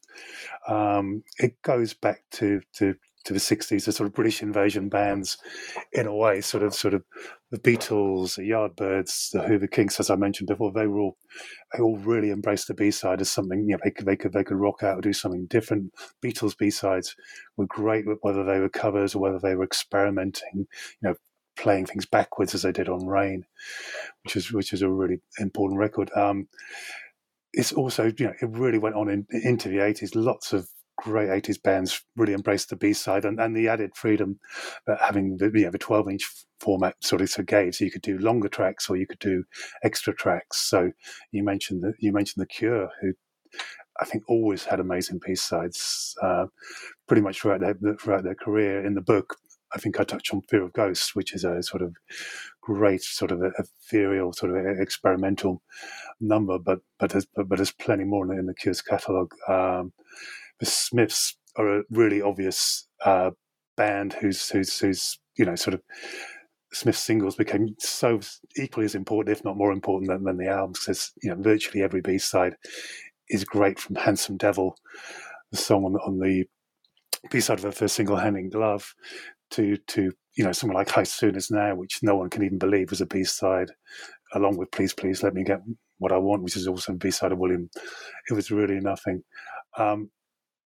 um, 0.69 1.23
it 1.39 1.61
goes 1.63 1.95
back 1.95 2.23
to 2.33 2.61
to 2.75 2.95
to 3.25 3.33
the 3.33 3.39
60s, 3.39 3.85
the 3.85 3.93
sort 3.93 4.07
of 4.07 4.15
British 4.15 4.43
invasion 4.43 4.89
bands, 4.89 5.39
in 5.93 6.07
a 6.07 6.15
way, 6.15 6.41
sort 6.41 6.63
of, 6.63 6.75
sort 6.75 6.95
of 6.95 7.03
the 7.51 7.59
Beatles, 7.59 8.37
the 8.37 8.51
Yardbirds, 8.51 9.31
the 9.31 9.43
Hoover 9.43 9.67
Kings, 9.67 9.99
as 9.99 10.11
I 10.11 10.17
mentioned 10.17 10.49
before, 10.49 10.73
they 10.73 10.87
were 10.87 11.01
all, 11.01 11.17
they 11.73 11.83
all 11.83 11.97
really 11.99 12.31
embraced 12.31 12.69
the 12.69 12.75
B 12.75 12.91
side 12.91 13.21
as 13.21 13.31
something, 13.31 13.61
you 13.61 13.75
know, 13.75 13.79
they 13.83 13.91
could, 13.91 14.07
they 14.07 14.17
could, 14.17 14.33
they 14.33 14.45
could 14.45 14.59
rock 14.59 14.83
out 14.83 14.99
or 14.99 15.01
do 15.01 15.13
something 15.13 15.47
different. 15.47 15.93
Beatles 16.23 16.57
B 16.57 16.71
sides 16.71 17.17
were 17.57 17.67
great, 17.67 18.05
whether 18.21 18.45
they 18.45 18.61
were 18.61 18.69
covers 18.69 19.15
or 19.15 19.21
whether 19.21 19.39
they 19.39 19.55
were 19.55 19.65
experimenting, 19.65 20.55
you 20.55 20.67
know, 21.03 21.15
playing 21.57 21.87
things 21.87 22.05
backwards 22.05 22.55
as 22.55 22.63
they 22.63 22.73
did 22.73 22.89
on 22.89 23.07
Rain, 23.07 23.45
which 24.25 24.37
is, 24.37 24.53
which 24.53 24.73
is 24.73 24.83
a 24.83 24.91
really 24.91 25.21
important 25.39 25.79
record. 25.79 26.11
Um, 26.15 26.49
it's 27.55 27.73
also, 27.73 28.13
you 28.19 28.27
know, 28.27 28.35
it 28.43 28.49
really 28.51 28.79
went 28.79 28.97
on 28.97 29.09
in, 29.09 29.27
into 29.31 29.69
the 29.69 29.77
80s. 29.77 30.11
Lots 30.15 30.53
of 30.53 30.69
great 30.97 31.29
80s 31.29 31.63
bands 31.63 32.03
really 32.17 32.35
embraced 32.35 32.71
the 32.71 32.77
b-side 32.77 33.25
and, 33.25 33.41
and 33.41 33.57
the 33.57 33.69
added 33.69 33.91
freedom 33.95 34.39
that 34.87 35.01
having 35.01 35.37
the, 35.39 35.51
you 35.55 35.65
know, 35.65 35.71
the 35.71 35.79
12 35.79 36.09
inch 36.09 36.29
format 36.61 36.95
sort 37.01 37.21
of, 37.21 37.31
of 37.39 37.47
gave 37.47 37.75
so 37.75 37.85
you 37.85 37.91
could 37.91 38.03
do 38.03 38.19
longer 38.19 38.49
tracks 38.49 38.89
or 38.89 38.97
you 38.97 39.07
could 39.07 39.19
do 39.19 39.45
extra 39.83 40.15
tracks 40.15 40.59
so 40.59 40.91
you 41.33 41.43
mentioned 41.43 41.83
the 41.83 41.93
you 41.99 42.13
mentioned 42.13 42.41
the 42.43 42.47
cure 42.47 42.89
who 43.01 43.13
I 44.01 44.05
think 44.05 44.25
always 44.29 44.65
had 44.65 44.81
amazing 44.81 45.21
B 45.25 45.35
sides, 45.35 46.17
uh, 46.21 46.47
pretty 47.07 47.23
much 47.23 47.41
throughout 47.41 47.61
their 47.61 47.77
throughout 48.01 48.25
their 48.25 48.35
career. 48.35 48.85
In 48.85 48.95
the 48.95 49.01
book, 49.01 49.37
I 49.73 49.79
think 49.79 49.99
I 49.99 50.05
touch 50.05 50.33
on 50.33 50.43
Fear 50.43 50.65
of 50.65 50.73
Ghosts, 50.73 51.15
which 51.15 51.35
is 51.35 51.45
a 51.45 51.63
sort 51.63 51.83
of 51.83 51.95
great 52.61 53.03
sort 53.03 53.31
of 53.31 53.43
ethereal, 53.59 54.33
sort 54.33 54.57
of 54.57 54.81
experimental 54.81 55.63
number, 56.21 56.59
but 56.59 56.81
but 56.99 57.11
there's, 57.11 57.27
but, 57.37 57.49
but 57.49 57.57
there's 57.57 57.73
plenty 57.73 58.05
more 58.05 58.25
in 58.25 58.31
the, 58.31 58.39
in 58.39 58.47
the 58.47 58.55
Cure's 58.55 58.83
catalogue. 58.83 59.33
Um, 59.49 59.93
the 60.61 60.67
Smiths 60.67 61.37
are 61.57 61.81
a 61.81 61.83
really 61.91 62.21
obvious 62.23 62.87
uh, 63.05 63.31
band 63.77 64.15
who's 64.15 64.49
who's 64.49 64.79
who's 64.79 65.19
you 65.37 65.45
know 65.45 65.57
sort 65.57 65.75
of 65.75 65.83
Smith 66.75 66.97
singles 66.97 67.37
became 67.37 67.75
so 67.79 68.21
equally 68.57 68.85
as 68.85 68.95
important, 68.95 69.37
if 69.37 69.45
not 69.45 69.57
more 69.57 69.73
important, 69.73 70.11
than, 70.11 70.25
than 70.25 70.37
the 70.37 70.49
albums. 70.49 70.81
Because 70.81 71.13
you 71.23 71.31
know, 71.31 71.41
virtually 71.41 71.83
every 71.83 72.01
B 72.01 72.19
side 72.19 72.57
is 73.29 73.45
great, 73.45 73.79
from 73.79 73.97
"Handsome 73.97 74.37
Devil," 74.37 74.77
the 75.51 75.57
song 75.57 75.85
on 75.85 75.93
the, 75.93 76.01
on 76.01 76.19
the 76.19 76.45
B 77.31 77.41
side 77.41 77.59
of 77.59 77.63
the 77.65 77.73
first 77.73 77.95
single, 77.95 78.17
"Hand 78.17 78.37
in 78.37 78.51
Glove," 78.51 78.95
to 79.53 79.77
to 79.77 80.13
you 80.37 80.45
know 80.45 80.53
something 80.53 80.77
like 80.77 80.91
"How 80.91 81.05
Soon 81.05 81.37
Is 81.37 81.51
Now," 81.51 81.75
which 81.75 82.01
no 82.03 82.17
one 82.17 82.31
can 82.31 82.43
even 82.43 82.59
believe 82.59 82.91
was 82.91 83.01
a 83.01 83.07
B 83.07 83.25
side, 83.25 83.71
along 84.35 84.57
with 84.57 84.71
"Please 84.73 84.93
Please 84.93 85.23
Let 85.23 85.35
Me 85.35 85.45
Get 85.45 85.61
What 85.99 86.13
I 86.13 86.19
Want," 86.19 86.43
which 86.43 86.57
is 86.57 86.67
also 86.67 86.93
a 86.93 86.97
B 86.97 87.11
side 87.11 87.33
of 87.33 87.39
William. 87.39 87.71
It 88.29 88.35
was 88.35 88.51
really 88.51 88.81
nothing. 88.81 89.23
Um, 89.79 90.11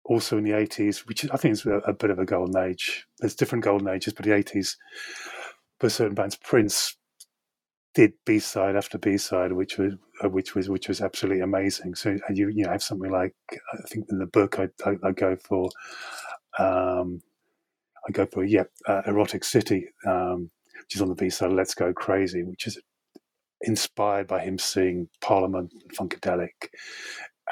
also 0.06 0.38
in 0.38 0.44
the 0.44 0.52
80s, 0.52 1.08
which 1.08 1.30
I 1.32 1.38
think 1.38 1.54
is 1.54 1.66
a, 1.66 1.78
a, 1.80 1.94
bit 1.94 2.12
of 2.12 2.20
a 2.20 2.26
golden 2.26 2.58
age. 2.58 3.08
There's 3.20 3.36
different 3.36 3.64
golden 3.64 3.88
ages, 3.88 4.14
but 4.14 4.26
the 4.26 4.32
80s 4.32 4.76
for 5.80 5.90
certain 5.90 6.16
bands, 6.16 6.36
Prince 6.36 6.96
did 7.94 8.14
B 8.26 8.40
side 8.40 8.76
after 8.76 8.98
B 8.98 9.18
side, 9.18 9.54
which 9.54 9.78
was 9.78 9.94
uh, 10.24 10.30
which 10.30 10.54
was 10.56 10.70
which 10.70 10.88
was 10.88 11.02
absolutely 11.02 11.42
amazing. 11.42 11.96
So 11.96 12.18
you 12.30 12.50
you 12.50 12.64
know 12.64 12.72
have 12.72 12.84
something 12.84 13.12
like 13.12 13.34
I 13.52 13.88
think 13.88 14.06
in 14.10 14.20
the 14.20 14.26
book 14.26 14.60
I 14.60 14.68
I, 14.86 14.96
I 15.04 15.12
go 15.12 15.36
for 15.36 15.70
um, 16.60 17.22
I 18.08 18.12
go 18.12 18.26
for 18.26 18.44
yeah 18.44 18.64
uh, 18.88 19.02
Erotic 19.08 19.44
City, 19.44 19.88
um, 20.06 20.52
which 20.84 20.96
is 20.96 21.02
on 21.02 21.10
the 21.10 21.16
B 21.16 21.30
side. 21.30 21.54
Let's 21.54 21.74
Go 21.74 21.94
Crazy, 21.94 22.44
which 22.44 22.68
is 22.68 22.80
inspired 23.62 24.28
by 24.28 24.42
him 24.42 24.60
seeing 24.60 25.08
Parliament 25.22 25.72
and 25.74 25.98
Funkadelic, 25.98 26.70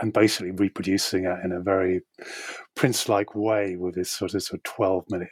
and 0.01 0.13
basically 0.13 0.51
reproducing 0.51 1.25
it 1.25 1.37
in 1.43 1.51
a 1.51 1.59
very 1.59 2.01
Prince-like 2.75 3.35
way 3.35 3.75
with 3.75 3.95
this 3.95 4.11
sort 4.11 4.33
of, 4.33 4.43
sort 4.43 4.59
of 4.59 4.63
twelve 4.63 5.05
minute 5.09 5.29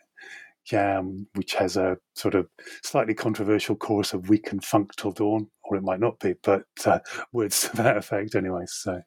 Jam, 0.65 1.27
which 1.33 1.55
has 1.55 1.75
a 1.75 1.97
sort 2.13 2.35
of 2.35 2.47
slightly 2.83 3.13
controversial 3.13 3.75
chorus 3.75 4.13
of 4.13 4.29
"We 4.29 4.37
can 4.37 4.59
funk 4.59 4.95
till 4.95 5.11
dawn," 5.11 5.47
or 5.63 5.75
it 5.75 5.83
might 5.83 5.99
not 5.99 6.19
be, 6.19 6.35
but 6.43 6.63
uh, 6.85 6.99
words 7.33 7.61
to 7.61 7.77
that 7.77 7.97
effect 7.97 8.35
anyway. 8.35 8.65
So, 8.67 9.01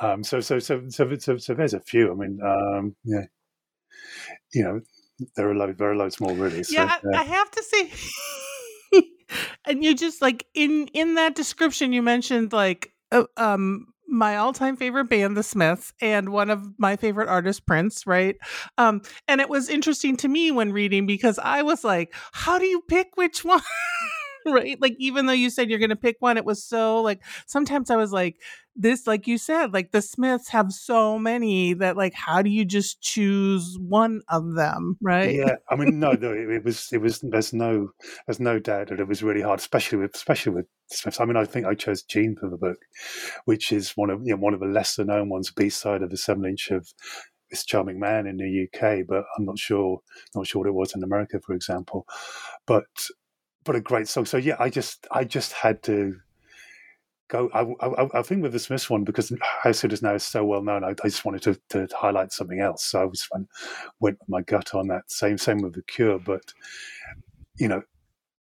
um, 0.00 0.24
so, 0.24 0.40
so, 0.40 0.58
so, 0.58 0.82
so, 0.88 1.14
so, 1.18 1.36
so, 1.36 1.54
there's 1.54 1.74
a 1.74 1.80
few. 1.80 2.10
I 2.10 2.14
mean, 2.14 2.40
um, 2.42 2.96
yeah, 3.04 3.26
you 4.54 4.64
know, 4.64 4.80
there 5.36 5.50
are 5.50 5.54
loads, 5.54 5.78
there 5.78 5.90
are 5.90 5.96
loads 5.96 6.20
more, 6.20 6.32
really. 6.32 6.62
So, 6.62 6.74
yeah, 6.74 6.96
I, 7.12 7.18
I 7.18 7.24
have 7.24 7.50
to 7.50 7.62
say. 7.62 7.90
and 9.66 9.84
you 9.84 9.94
just 9.94 10.22
like 10.22 10.46
in 10.54 10.88
in 10.94 11.14
that 11.14 11.34
description 11.34 11.92
you 11.92 12.02
mentioned 12.02 12.52
like 12.52 12.92
uh, 13.12 13.24
um 13.36 13.91
my 14.12 14.36
all-time 14.36 14.76
favorite 14.76 15.06
band 15.06 15.36
the 15.36 15.42
smiths 15.42 15.92
and 16.00 16.28
one 16.28 16.50
of 16.50 16.66
my 16.78 16.96
favorite 16.96 17.28
artists 17.28 17.60
prince 17.60 18.06
right? 18.06 18.36
Um 18.78 19.02
and 19.26 19.40
it 19.40 19.48
was 19.48 19.68
interesting 19.68 20.16
to 20.18 20.28
me 20.28 20.50
when 20.50 20.72
reading 20.72 21.06
because 21.06 21.38
i 21.38 21.62
was 21.62 21.82
like 21.82 22.14
how 22.32 22.58
do 22.58 22.66
you 22.66 22.82
pick 22.88 23.08
which 23.16 23.44
one? 23.44 23.62
Right? 24.44 24.76
Like 24.80 24.96
even 24.98 25.26
though 25.26 25.32
you 25.32 25.50
said 25.50 25.70
you're 25.70 25.78
to 25.90 25.96
pick 25.96 26.16
one 26.18 26.36
it 26.36 26.44
was 26.44 26.64
so 26.64 27.00
like 27.00 27.20
sometimes 27.46 27.90
i 27.90 27.96
was 27.96 28.10
like 28.10 28.40
this 28.74 29.06
like 29.06 29.26
you 29.26 29.38
said 29.38 29.72
like 29.72 29.92
the 29.92 30.02
smiths 30.02 30.48
have 30.48 30.72
so 30.72 31.18
many 31.18 31.74
that 31.74 31.96
like 31.96 32.14
how 32.14 32.40
do 32.42 32.50
you 32.50 32.64
just 32.64 33.00
choose 33.00 33.76
one 33.78 34.22
of 34.28 34.54
them 34.54 34.96
right? 35.00 35.34
Yeah 35.34 35.56
i 35.70 35.76
mean 35.76 35.98
no, 35.98 36.12
no 36.12 36.32
it, 36.32 36.48
it, 36.48 36.64
was 36.64 36.88
it 36.92 36.98
was 36.98 37.20
there's 37.20 37.52
no 37.52 37.90
there's 38.26 38.40
no 38.40 38.58
doubt 38.58 38.88
that 38.88 39.00
it 39.00 39.08
was 39.08 39.22
really 39.22 39.42
hard 39.42 39.58
especially 39.58 39.98
with 39.98 40.14
especially 40.14 40.52
with 40.52 40.66
smiths. 40.90 41.20
I 41.20 41.24
mean 41.24 41.36
i 41.36 41.44
think 41.44 41.66
i 41.66 41.74
chose 41.74 42.02
Jeane 42.02 42.36
for 42.38 42.48
the 42.48 42.56
book 42.56 42.78
which 43.44 43.72
is 43.72 43.92
one 43.92 44.10
of 44.10 44.20
you 44.24 44.34
know 44.34 44.40
one 44.40 44.54
of 44.54 44.60
the 44.60 44.66
lesser 44.66 45.04
known 45.04 45.28
ones 45.28 45.50
b-side 45.50 46.02
of 46.02 46.10
the 46.10 46.16
seven 46.16 46.44
inch 46.44 46.70
of 46.70 46.88
this 47.50 47.64
charming 47.64 48.00
man 48.00 48.26
in 48.26 48.38
the 48.38 48.66
uk 48.66 49.06
but 49.06 49.24
i'm 49.36 49.44
not 49.44 49.58
sure 49.58 50.00
not 50.34 50.46
sure 50.46 50.60
what 50.60 50.68
it 50.68 50.74
was 50.74 50.94
in 50.94 51.02
america 51.02 51.38
for 51.44 51.54
example. 51.54 52.06
But 52.66 52.84
but 53.64 53.76
a 53.76 53.80
great 53.80 54.08
song. 54.08 54.24
So 54.24 54.36
yeah 54.36 54.56
i 54.58 54.70
just 54.70 55.06
i 55.10 55.24
just 55.24 55.52
had 55.52 55.82
to 55.84 56.16
go. 57.32 57.50
I, 57.54 57.86
I, 57.86 58.20
I, 58.20 58.22
think 58.22 58.42
with 58.42 58.52
the 58.52 58.58
Smiths 58.58 58.90
one 58.90 59.04
because 59.04 59.32
Soon 59.72 59.90
Is 59.90 60.02
Now 60.02 60.14
is 60.14 60.22
so 60.22 60.44
well 60.44 60.62
known. 60.62 60.84
I, 60.84 60.90
I 60.90 61.08
just 61.08 61.24
wanted 61.24 61.42
to, 61.42 61.58
to, 61.70 61.88
highlight 61.96 62.30
something 62.30 62.60
else. 62.60 62.84
So 62.84 63.00
I 63.00 63.04
was 63.06 63.26
went, 63.32 63.48
went 64.00 64.18
with 64.20 64.28
my 64.28 64.42
gut 64.42 64.74
on 64.74 64.88
that. 64.88 65.10
Same 65.10 65.38
same 65.38 65.58
with 65.58 65.74
the 65.74 65.82
Cure, 65.82 66.18
but 66.18 66.52
you 67.56 67.68
know, 67.68 67.82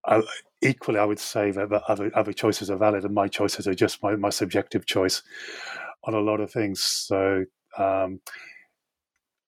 I, 0.05 0.21
equally 0.61 0.99
I 0.99 1.05
would 1.05 1.19
say 1.19 1.51
that 1.51 1.71
other 1.87 2.11
other 2.13 2.33
choices 2.33 2.69
are 2.69 2.77
valid, 2.77 3.05
and 3.05 3.15
my 3.15 3.27
choices 3.27 3.67
are 3.67 3.73
just 3.73 4.03
my, 4.03 4.15
my 4.15 4.29
subjective 4.29 4.85
choice 4.85 5.23
on 6.03 6.13
a 6.13 6.19
lot 6.19 6.41
of 6.41 6.51
things. 6.51 6.83
So 6.83 7.45
um, 7.77 8.19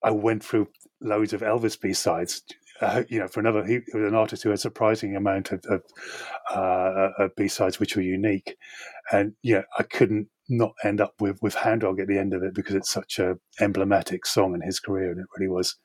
I 0.03 0.11
went 0.11 0.43
through 0.43 0.69
loads 1.01 1.33
of 1.33 1.41
Elvis 1.41 1.79
B 1.79 1.93
sides 1.93 2.43
uh, 2.81 3.03
you 3.07 3.19
know, 3.19 3.27
for 3.27 3.39
another, 3.39 3.63
he 3.65 3.79
was 3.93 4.03
an 4.03 4.15
artist 4.15 4.43
who 4.43 4.49
had 4.49 4.57
a 4.57 4.61
surprising 4.61 5.15
amount 5.15 5.51
of, 5.51 5.63
of, 5.65 5.83
uh, 6.53 7.09
of 7.17 7.35
B 7.35 7.47
sides 7.47 7.79
which 7.79 7.95
were 7.95 8.01
unique, 8.01 8.55
and 9.11 9.33
yeah, 9.43 9.63
I 9.77 9.83
couldn't 9.83 10.29
not 10.49 10.73
end 10.83 11.01
up 11.01 11.13
with 11.19 11.41
with 11.41 11.55
Hound 11.55 11.81
Dog 11.81 11.99
at 11.99 12.07
the 12.07 12.17
end 12.17 12.33
of 12.33 12.43
it 12.43 12.53
because 12.53 12.75
it's 12.75 12.91
such 12.91 13.19
a 13.19 13.35
emblematic 13.59 14.25
song 14.25 14.53
in 14.53 14.61
his 14.61 14.79
career, 14.79 15.11
and 15.11 15.19
it 15.19 15.27
really 15.37 15.49
was 15.49 15.75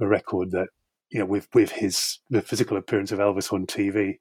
a 0.00 0.06
record 0.06 0.50
that 0.52 0.68
you 1.10 1.18
know, 1.18 1.26
with 1.26 1.48
with 1.54 1.70
his 1.70 2.18
the 2.30 2.42
physical 2.42 2.76
appearance 2.76 3.12
of 3.12 3.18
Elvis 3.18 3.52
on 3.52 3.66
TV, 3.66 4.14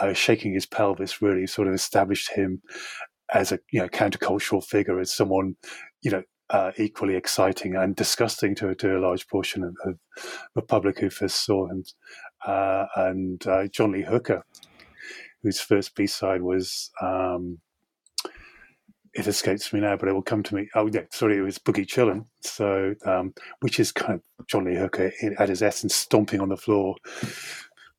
uh, 0.00 0.12
shaking 0.12 0.54
his 0.54 0.66
pelvis 0.66 1.20
really 1.20 1.46
sort 1.46 1.68
of 1.68 1.74
established 1.74 2.30
him 2.32 2.62
as 3.32 3.52
a 3.52 3.58
you 3.72 3.80
know 3.80 3.88
countercultural 3.88 4.64
figure, 4.64 5.00
as 5.00 5.12
someone 5.12 5.56
you 6.02 6.10
know 6.10 6.22
uh, 6.50 6.72
equally 6.76 7.16
exciting 7.16 7.76
and 7.76 7.96
disgusting 7.96 8.54
to, 8.56 8.74
to 8.74 8.96
a 8.96 9.00
large 9.00 9.26
portion 9.28 9.62
of, 9.62 9.76
of 9.84 9.98
the 10.54 10.62
public 10.62 10.98
who 10.98 11.10
first 11.10 11.44
saw 11.44 11.66
him. 11.68 11.84
Uh, 12.46 12.86
and 12.96 13.46
uh, 13.46 13.66
John 13.68 13.92
Lee 13.92 14.02
Hooker, 14.02 14.44
whose 15.42 15.60
first 15.60 15.94
B 15.94 16.06
side 16.06 16.42
was. 16.42 16.90
Um, 17.00 17.58
it 19.12 19.26
escapes 19.26 19.72
me 19.72 19.80
now, 19.80 19.96
but 19.96 20.08
it 20.08 20.12
will 20.12 20.22
come 20.22 20.44
to 20.44 20.54
me. 20.54 20.68
Oh, 20.76 20.86
yeah, 20.86 21.00
sorry, 21.10 21.36
it 21.36 21.42
was 21.42 21.58
Boogie 21.58 21.84
Chillin'. 21.84 22.26
So, 22.42 22.94
um, 23.04 23.34
which 23.58 23.80
is 23.80 23.90
kind 23.90 24.14
of 24.14 24.46
John 24.46 24.64
Lee 24.64 24.76
Hooker 24.76 25.10
at 25.36 25.48
his 25.48 25.62
essence, 25.62 25.96
stomping 25.96 26.40
on 26.40 26.48
the 26.48 26.56
floor, 26.56 26.94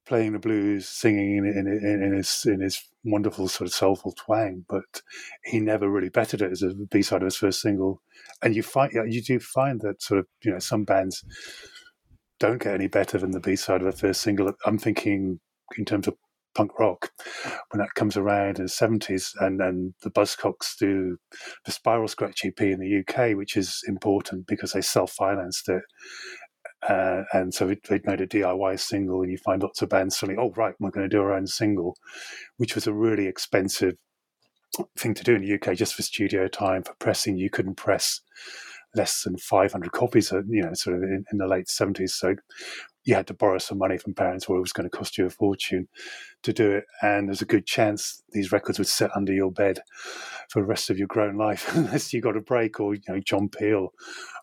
playing 0.05 0.31
the 0.31 0.39
blues, 0.39 0.87
singing 0.87 1.35
in, 1.35 1.45
in, 1.45 2.03
in, 2.03 2.13
his 2.15 2.45
in 2.45 2.61
his 2.61 2.81
wonderful 3.03 3.49
sort 3.49 3.67
of 3.67 3.73
soulful 3.73 4.13
twang. 4.13 4.63
But 4.69 5.01
he 5.43 5.59
never 5.59 5.89
really 5.89 6.07
bettered 6.07 6.41
it 6.41 6.53
as 6.53 6.61
a 6.61 6.69
B 6.69 7.01
side 7.01 7.23
of 7.23 7.25
his 7.25 7.35
first 7.35 7.59
single 7.59 8.01
and 8.41 8.55
you 8.55 8.63
find 8.63 8.91
you 8.93 9.21
do 9.21 9.39
find 9.39 9.81
that 9.81 10.01
sort 10.01 10.19
of 10.19 10.27
you 10.43 10.51
know 10.51 10.59
some 10.59 10.83
bands 10.83 11.23
don't 12.39 12.61
get 12.61 12.73
any 12.73 12.87
better 12.87 13.17
than 13.17 13.31
the 13.31 13.39
B 13.39 13.55
side 13.55 13.81
of 13.81 13.85
the 13.85 13.97
first 13.97 14.21
single. 14.21 14.51
I'm 14.65 14.79
thinking 14.79 15.39
in 15.77 15.85
terms 15.85 16.07
of 16.07 16.15
punk 16.55 16.77
rock 16.79 17.11
when 17.69 17.79
that 17.79 17.93
comes 17.95 18.17
around 18.17 18.57
in 18.57 18.65
the 18.65 18.71
70s 18.71 19.31
and 19.39 19.59
then 19.59 19.93
the 20.03 20.11
buzzcocks 20.11 20.77
do 20.79 21.17
the 21.65 21.71
spiral 21.71 22.07
scratch 22.07 22.45
ep 22.45 22.61
in 22.61 22.79
the 22.79 22.99
uk 22.99 23.37
which 23.37 23.55
is 23.55 23.81
important 23.87 24.47
because 24.47 24.73
they 24.73 24.81
self-financed 24.81 25.69
it 25.69 25.83
uh, 26.89 27.23
and 27.33 27.53
so 27.53 27.67
they'd 27.67 28.05
made 28.05 28.21
a 28.21 28.27
diy 28.27 28.79
single 28.79 29.21
and 29.21 29.31
you 29.31 29.37
find 29.37 29.61
lots 29.61 29.81
of 29.81 29.89
bands 29.89 30.17
suddenly 30.17 30.41
oh 30.41 30.51
right 30.57 30.75
we're 30.79 30.91
going 30.91 31.07
to 31.07 31.15
do 31.15 31.21
our 31.21 31.33
own 31.33 31.47
single 31.47 31.95
which 32.57 32.75
was 32.75 32.87
a 32.87 32.93
really 32.93 33.27
expensive 33.27 33.95
thing 34.97 35.13
to 35.13 35.23
do 35.23 35.35
in 35.35 35.41
the 35.41 35.53
UK 35.55 35.75
just 35.75 35.95
for 35.95 36.01
studio 36.01 36.47
time 36.47 36.83
for 36.83 36.93
pressing. 36.99 37.37
You 37.37 37.49
couldn't 37.49 37.75
press 37.75 38.21
less 38.95 39.23
than 39.23 39.37
500 39.37 39.91
copies, 39.91 40.31
you 40.31 40.61
know, 40.61 40.73
sort 40.73 40.97
of 40.97 41.03
in, 41.03 41.23
in, 41.31 41.37
the 41.37 41.47
late 41.47 41.67
70s. 41.67 42.11
So 42.11 42.35
you 43.03 43.15
had 43.15 43.27
to 43.27 43.33
borrow 43.33 43.57
some 43.57 43.77
money 43.77 43.97
from 43.97 44.13
parents, 44.13 44.47
or 44.47 44.57
it 44.57 44.61
was 44.61 44.73
going 44.73 44.89
to 44.89 44.95
cost 44.95 45.17
you 45.17 45.25
a 45.25 45.29
fortune 45.29 45.87
to 46.43 46.53
do 46.53 46.71
it. 46.71 46.85
And 47.01 47.27
there's 47.27 47.41
a 47.41 47.45
good 47.45 47.65
chance 47.65 48.21
these 48.31 48.51
records 48.51 48.77
would 48.77 48.87
sit 48.87 49.09
under 49.15 49.33
your 49.33 49.51
bed 49.51 49.79
for 50.49 50.61
the 50.61 50.67
rest 50.67 50.89
of 50.89 50.97
your 50.97 51.07
grown 51.07 51.37
life, 51.37 51.69
unless 51.75 52.13
you 52.13 52.21
got 52.21 52.37
a 52.37 52.41
break, 52.41 52.79
or 52.79 52.93
you 52.93 53.01
know, 53.07 53.19
John 53.19 53.49
Peel 53.49 53.89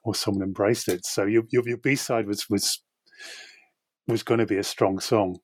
or 0.05 0.15
someone 0.15 0.43
embraced 0.43 0.89
it. 0.89 1.07
So 1.07 1.25
your 1.25 1.45
your, 1.51 1.69
your 1.69 1.79
B 1.79 1.95
side 1.95 2.27
was 2.27 2.49
was 2.51 2.83
was 4.07 4.23
going 4.23 4.41
to 4.41 4.47
be 4.47 4.57
a 4.57 4.65
strong 4.65 4.99
song, 4.99 5.39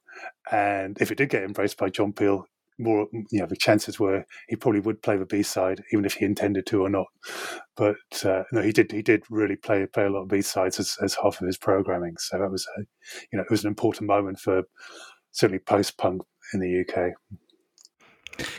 and 0.50 0.96
if 1.00 1.10
it 1.10 1.18
did 1.18 1.28
get 1.28 1.44
embraced 1.44 1.76
by 1.76 1.90
John 1.90 2.12
Peel, 2.12 2.46
more 2.78 3.06
you 3.30 3.40
know 3.40 3.46
the 3.46 3.56
chances 3.56 4.00
were 4.00 4.24
he 4.48 4.56
probably 4.56 4.80
would 4.80 5.02
play 5.02 5.16
the 5.16 5.26
B 5.26 5.42
side 5.42 5.82
even 5.92 6.04
if 6.04 6.14
he 6.14 6.24
intended 6.24 6.66
to 6.66 6.82
or 6.82 6.90
not. 6.90 7.06
But 7.76 7.96
uh, 8.24 8.44
no, 8.52 8.62
he 8.62 8.72
did 8.72 8.92
he 8.92 9.02
did 9.02 9.24
really 9.30 9.56
play 9.56 9.86
play 9.86 10.04
a 10.04 10.10
lot 10.10 10.22
of 10.22 10.28
B 10.28 10.42
sides 10.42 10.80
as, 10.80 10.96
as 11.02 11.16
half 11.22 11.40
of 11.40 11.46
his 11.46 11.58
programming. 11.58 12.16
So 12.18 12.38
that 12.38 12.50
was 12.50 12.66
a, 12.76 12.80
you 13.32 13.36
know 13.38 13.42
it 13.42 13.50
was 13.50 13.64
an 13.64 13.68
important 13.68 14.08
moment 14.08 14.38
for 14.38 14.62
certainly 15.32 15.60
post 15.60 15.98
punk 15.98 16.22
in 16.52 16.60
the 16.60 16.80
UK. 16.80 17.12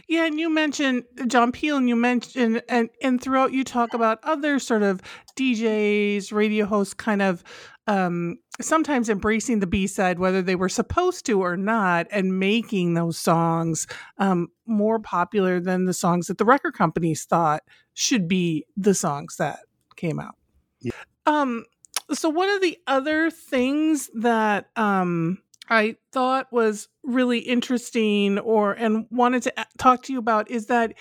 Yeah, 0.08 0.26
and 0.26 0.40
you 0.40 0.50
mentioned 0.50 1.04
John 1.28 1.52
Peel, 1.52 1.78
and 1.78 1.90
you 1.90 1.96
mentioned 1.96 2.62
and 2.70 2.90
and 3.02 3.22
throughout 3.22 3.52
you 3.52 3.64
talk 3.64 3.94
about 3.94 4.20
other 4.24 4.60
sort 4.60 4.84
of 4.84 5.02
DJs, 5.38 6.32
radio 6.32 6.66
hosts, 6.66 6.94
kind 6.94 7.22
of 7.22 7.44
um, 7.88 8.38
sometimes 8.62 9.10
embracing 9.10 9.60
the 9.60 9.68
B 9.68 9.88
side, 9.88 10.20
whether 10.20 10.42
they 10.42 10.56
were 10.56 10.70
supposed 10.70 11.26
to 11.28 11.42
or 11.42 11.58
not, 11.58 12.08
and 12.12 12.40
making 12.40 12.94
those 12.94 13.18
songs 13.18 13.88
um, 14.18 14.48
more 14.66 15.00
popular 15.00 15.60
than 15.60 15.86
the 15.86 15.94
songs 15.94 16.28
that 16.28 16.38
the 16.38 16.46
record 16.46 16.74
companies 16.74 17.26
thought 17.26 17.64
should 17.94 18.28
be 18.28 18.66
the 18.76 18.94
songs 18.94 19.38
that 19.38 19.60
came 19.96 20.20
out. 20.20 20.36
Yeah. 20.82 20.92
Um, 21.26 21.66
so 22.14 22.30
one 22.30 22.50
of 22.50 22.62
the 22.62 22.78
other 22.88 23.32
things 23.32 24.10
that 24.16 24.70
um, 24.76 25.40
I 25.70 25.96
thought 26.12 26.52
was 26.52 26.88
really 27.04 27.40
interesting 27.40 28.40
or 28.40 28.74
and 28.74 29.06
wanted 29.12 29.44
to 29.44 29.54
talk 29.78 30.04
to 30.04 30.14
you 30.14 30.20
about 30.20 30.50
is 30.50 30.68
that 30.68 30.94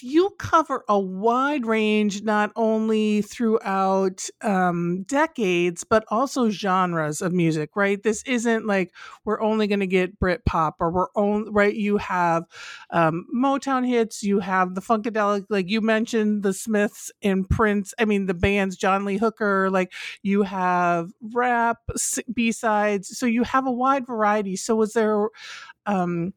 you 0.00 0.30
cover 0.38 0.84
a 0.88 0.98
wide 0.98 1.66
range 1.66 2.22
not 2.22 2.52
only 2.54 3.22
throughout 3.22 4.24
um, 4.42 5.02
decades 5.04 5.82
but 5.84 6.04
also 6.08 6.48
genres 6.50 7.20
of 7.20 7.32
music 7.32 7.70
right? 7.74 8.02
This 8.02 8.22
isn't 8.24 8.66
like 8.66 8.92
we're 9.24 9.40
only 9.40 9.66
going 9.66 9.80
to 9.80 9.86
get 9.86 10.18
brit 10.18 10.44
pop 10.44 10.76
or 10.80 10.90
we're 10.90 11.08
only 11.16 11.50
right? 11.50 11.74
You 11.74 11.96
have 11.96 12.44
um, 12.90 13.26
motown 13.34 13.86
hits 13.86 14.22
you 14.22 14.38
have 14.40 14.74
the 14.74 14.80
funkadelic 14.80 15.46
like 15.50 15.68
you 15.68 15.80
mentioned 15.80 16.42
the 16.42 16.52
smiths 16.52 17.10
and 17.22 17.48
prince 17.48 17.92
i 17.98 18.04
mean 18.04 18.26
the 18.26 18.34
bands 18.34 18.76
john 18.76 19.04
lee 19.04 19.16
hooker 19.16 19.70
like 19.70 19.92
you 20.22 20.42
have 20.42 21.10
rap 21.34 21.78
b-sides 22.32 23.16
so 23.18 23.26
you 23.26 23.42
have 23.42 23.66
a 23.66 23.72
wide 23.72 24.06
variety. 24.06 24.56
So 24.56 24.76
was 24.76 24.92
there 24.92 25.28
um 25.86 26.32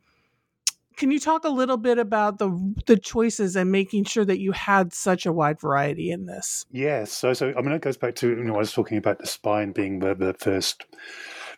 can 1.00 1.12
you 1.12 1.20
talk 1.20 1.46
a 1.46 1.50
little 1.50 1.78
bit 1.78 1.98
about 1.98 2.40
the 2.40 2.76
the 2.86 2.98
choices 2.98 3.56
and 3.56 3.72
making 3.72 4.04
sure 4.04 4.26
that 4.26 4.40
you 4.40 4.52
had 4.52 4.94
such 4.94 5.26
a 5.26 5.32
wide 5.32 5.60
variety 5.60 6.12
in 6.12 6.26
this? 6.26 6.66
Yes. 6.72 7.12
So, 7.12 7.34
so 7.34 7.54
I 7.58 7.62
mean, 7.62 7.72
it 7.72 7.82
goes 7.82 7.98
back 7.98 8.16
to 8.16 8.28
you 8.28 8.44
know 8.44 8.56
I 8.56 8.60
was 8.60 8.74
talking 8.74 8.98
about 8.98 9.20
the 9.20 9.26
Spine 9.26 9.72
being 9.72 10.00
the, 10.00 10.14
the 10.14 10.36
first 10.38 10.86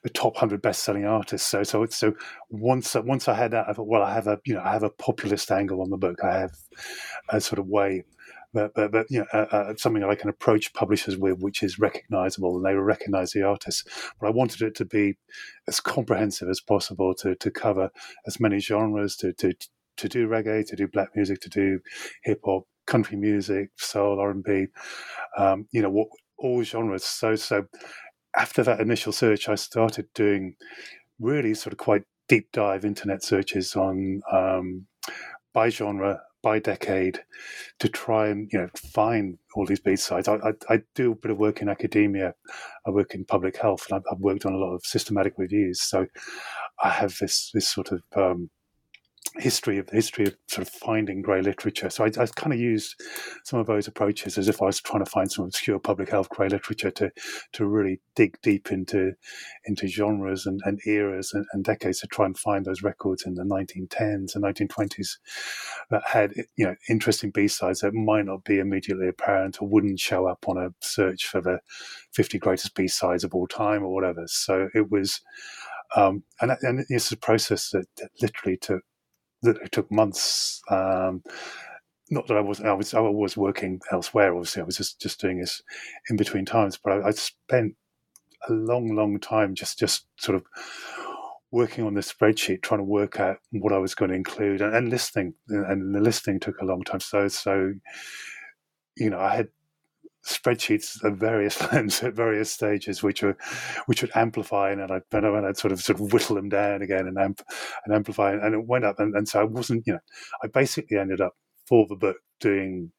the 0.03 0.09
top 0.09 0.37
hundred 0.37 0.61
best 0.61 0.83
selling 0.83 1.05
artists. 1.05 1.47
So 1.47 1.63
so 1.63 1.87
so 1.87 2.13
once 2.51 2.95
once 2.95 3.27
I 3.27 3.33
had 3.33 3.51
that, 3.51 3.67
I 3.67 3.73
thought, 3.73 3.87
well, 3.87 4.03
I 4.03 4.13
have 4.13 4.27
a 4.27 4.39
you 4.45 4.53
know 4.53 4.61
I 4.61 4.71
have 4.73 4.83
a 4.83 4.91
populist 4.91 5.51
angle 5.51 5.81
on 5.81 5.89
the 5.89 5.97
book. 5.97 6.23
I 6.23 6.37
have 6.37 6.55
a 7.29 7.41
sort 7.41 7.57
of 7.57 7.67
way 7.67 8.03
but, 8.53 8.73
but, 8.73 8.91
but 8.91 9.07
you 9.09 9.19
know, 9.19 9.25
uh, 9.33 9.45
uh, 9.51 9.73
something 9.77 10.01
that 10.01 10.09
I 10.09 10.15
can 10.15 10.29
approach 10.29 10.73
publishers 10.73 11.17
with, 11.17 11.39
which 11.39 11.63
is 11.63 11.79
recognizable, 11.79 12.55
and 12.57 12.65
they 12.65 12.75
will 12.75 12.83
recognize 12.83 13.31
the 13.31 13.43
artists. 13.43 13.83
But 14.19 14.27
I 14.27 14.31
wanted 14.31 14.61
it 14.61 14.75
to 14.75 14.85
be 14.85 15.17
as 15.67 15.79
comprehensive 15.79 16.49
as 16.49 16.59
possible 16.59 17.13
to 17.15 17.35
to 17.35 17.51
cover 17.51 17.89
as 18.27 18.39
many 18.39 18.59
genres, 18.59 19.15
to 19.17 19.33
to 19.33 19.53
to 19.97 20.09
do 20.09 20.27
reggae, 20.27 20.65
to 20.67 20.75
do 20.75 20.87
black 20.87 21.15
music, 21.15 21.39
to 21.41 21.49
do 21.49 21.79
hip 22.23 22.41
hop, 22.43 22.63
country 22.87 23.17
music, 23.17 23.69
soul, 23.77 24.19
R 24.19 24.31
and 24.31 24.43
B, 24.43 24.67
um, 25.37 25.67
you 25.71 25.81
know, 25.81 25.89
what, 25.89 26.07
all 26.37 26.63
genres. 26.63 27.03
So 27.03 27.35
so 27.35 27.65
after 28.35 28.63
that 28.63 28.79
initial 28.79 29.11
search, 29.11 29.47
I 29.49 29.55
started 29.55 30.07
doing 30.13 30.55
really 31.19 31.53
sort 31.53 31.73
of 31.73 31.77
quite 31.77 32.03
deep 32.27 32.47
dive 32.51 32.85
internet 32.85 33.23
searches 33.23 33.75
on 33.75 34.21
um, 34.31 34.87
by 35.53 35.69
genre 35.69 36.21
by 36.41 36.59
decade 36.59 37.19
to 37.79 37.87
try 37.87 38.27
and 38.27 38.49
you 38.51 38.59
know 38.59 38.69
find 38.75 39.37
all 39.55 39.65
these 39.65 39.79
B 39.79 39.95
sides. 39.95 40.27
I, 40.27 40.35
I, 40.35 40.53
I, 40.69 40.81
do 40.95 41.11
a 41.11 41.15
bit 41.15 41.31
of 41.31 41.37
work 41.37 41.61
in 41.61 41.69
academia. 41.69 42.33
I 42.85 42.89
work 42.89 43.13
in 43.13 43.25
public 43.25 43.57
health, 43.57 43.85
and 43.89 43.97
I've, 43.97 44.03
I've, 44.11 44.19
worked 44.19 44.45
on 44.45 44.53
a 44.53 44.57
lot 44.57 44.73
of 44.73 44.83
systematic 44.83 45.33
reviews. 45.37 45.81
So 45.81 46.07
I 46.83 46.89
have 46.89 47.17
this 47.19 47.51
this 47.53 47.67
sort 47.67 47.91
of 47.91 48.01
um, 48.15 48.49
history 49.37 49.77
of 49.77 49.87
the 49.87 49.95
history 49.95 50.25
of 50.25 50.35
sort 50.47 50.67
of 50.67 50.73
finding 50.73 51.21
grey 51.21 51.41
literature. 51.41 51.89
So 51.89 52.03
I, 52.03 52.07
I, 52.07 52.25
kind 52.35 52.51
of 52.51 52.59
used 52.59 53.01
some 53.45 53.59
of 53.59 53.67
those 53.67 53.87
approaches 53.87 54.37
as 54.37 54.49
if 54.49 54.61
I 54.61 54.65
was 54.65 54.81
trying 54.81 55.03
to 55.03 55.09
find 55.09 55.31
some 55.31 55.45
obscure 55.45 55.79
public 55.79 56.09
health 56.09 56.27
grey 56.29 56.49
literature 56.49 56.91
to 56.91 57.11
to 57.53 57.65
really 57.65 58.01
dig 58.15 58.37
deep 58.41 58.71
into 58.71 59.13
into 59.65 59.87
genres 59.87 60.45
and, 60.45 60.59
and 60.65 60.79
eras 60.85 61.31
and, 61.33 61.45
and, 61.53 61.63
decades 61.63 61.99
to 61.99 62.07
try 62.07 62.25
and 62.25 62.37
find 62.37 62.65
those 62.65 62.83
records 62.83 63.25
in 63.25 63.35
the 63.35 63.43
1910s 63.43 64.35
and 64.35 64.43
1920s 64.43 65.17
that 65.89 66.03
had 66.05 66.33
you 66.57 66.65
know 66.65 66.75
interesting 66.89 67.31
B 67.31 67.47
sides 67.47 67.79
that 67.79 67.93
might 67.93 68.25
not 68.25 68.43
be 68.43 68.59
immediately 68.59 69.07
apparent 69.07 69.61
or 69.61 69.67
wouldn't 69.69 69.99
show 69.99 70.27
up 70.27 70.43
on 70.47 70.57
a 70.57 70.73
search 70.81 71.25
for 71.25 71.39
the 71.39 71.59
50 72.13 72.37
greatest 72.37 72.75
B 72.75 72.87
sides 72.87 73.23
of 73.23 73.33
all 73.33 73.47
time 73.47 73.83
or 73.83 73.93
whatever. 73.93 74.23
So 74.27 74.67
it 74.73 74.91
was. 74.91 75.21
Um, 75.93 76.23
and, 76.39 76.53
and 76.61 76.85
it's 76.87 77.11
a 77.11 77.17
process 77.17 77.71
that, 77.71 77.85
that 77.97 78.11
literally 78.21 78.55
took 78.55 78.81
that 79.43 79.57
it 79.57 79.71
took 79.71 79.91
months. 79.91 80.61
Um, 80.69 81.23
not 82.09 82.27
that 82.27 82.37
I 82.37 82.41
was 82.41 82.59
I 82.61 82.73
was 82.73 82.93
I 82.93 82.99
was 82.99 83.37
working 83.37 83.79
elsewhere. 83.91 84.33
Obviously, 84.33 84.61
I 84.61 84.65
was 84.65 84.77
just 84.77 84.99
just 85.01 85.19
doing 85.19 85.39
this 85.39 85.61
in 86.09 86.17
between 86.17 86.45
times. 86.45 86.77
But 86.83 86.93
I, 86.93 87.07
I 87.07 87.11
spent 87.11 87.75
a 88.49 88.53
long, 88.53 88.95
long 88.95 89.19
time 89.19 89.55
just 89.55 89.79
just 89.79 90.07
sort 90.17 90.35
of 90.35 90.43
working 91.51 91.85
on 91.85 91.93
this 91.93 92.11
spreadsheet, 92.11 92.61
trying 92.61 92.79
to 92.79 92.85
work 92.85 93.19
out 93.19 93.37
what 93.51 93.73
I 93.73 93.77
was 93.77 93.95
going 93.95 94.09
to 94.09 94.15
include, 94.15 94.61
and, 94.61 94.75
and 94.75 94.89
listening. 94.89 95.33
And 95.47 95.95
the 95.95 96.01
listening 96.01 96.39
took 96.39 96.59
a 96.61 96.65
long 96.65 96.83
time. 96.83 96.99
So 96.99 97.27
so, 97.29 97.73
you 98.97 99.09
know, 99.09 99.19
I 99.19 99.35
had 99.35 99.47
spreadsheets 100.25 101.03
of 101.03 101.17
various 101.17 101.59
lengths 101.73 102.03
at 102.03 102.13
various 102.13 102.51
stages, 102.51 103.03
which 103.03 103.23
were 103.23 103.37
which 103.85 104.01
would 104.01 104.11
amplify, 104.15 104.71
and 104.71 104.81
I'd, 104.81 105.03
and 105.11 105.45
I'd 105.45 105.57
sort 105.57 105.71
of 105.71 105.81
sort 105.81 105.99
of 105.99 106.13
whittle 106.13 106.35
them 106.35 106.49
down 106.49 106.81
again 106.81 107.07
and 107.07 107.17
amp 107.17 107.41
and 107.85 107.93
amplify, 107.93 108.33
and 108.33 108.53
it 108.53 108.67
went 108.67 108.85
up, 108.85 108.99
and, 108.99 109.15
and 109.15 109.27
so 109.27 109.41
I 109.41 109.43
wasn't, 109.43 109.85
you 109.87 109.93
know, 109.93 109.99
I 110.43 110.47
basically 110.47 110.97
ended 110.97 111.21
up 111.21 111.33
for 111.65 111.85
the 111.87 111.95
book 111.95 112.17
doing, 112.39 112.91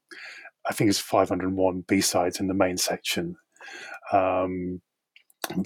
I 0.69 0.73
think 0.73 0.91
it's 0.91 0.99
501 0.99 1.85
B 1.87 2.01
sides 2.01 2.41
in 2.41 2.49
the 2.49 2.55
main 2.55 2.77
section. 2.77 3.37
Um, 4.13 4.81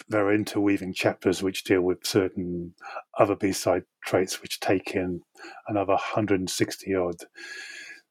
there 0.09 0.27
are 0.27 0.35
interweaving 0.35 0.95
chapters 0.95 1.43
which 1.43 1.65
deal 1.65 1.83
with 1.83 2.07
certain 2.07 2.75
other 3.19 3.37
B 3.37 3.53
side 3.53 3.85
traits, 4.05 4.41
which 4.43 4.61
take 4.61 4.95
in 4.95 5.21
another 5.69 5.93
160 5.93 6.95
odd. 6.95 7.17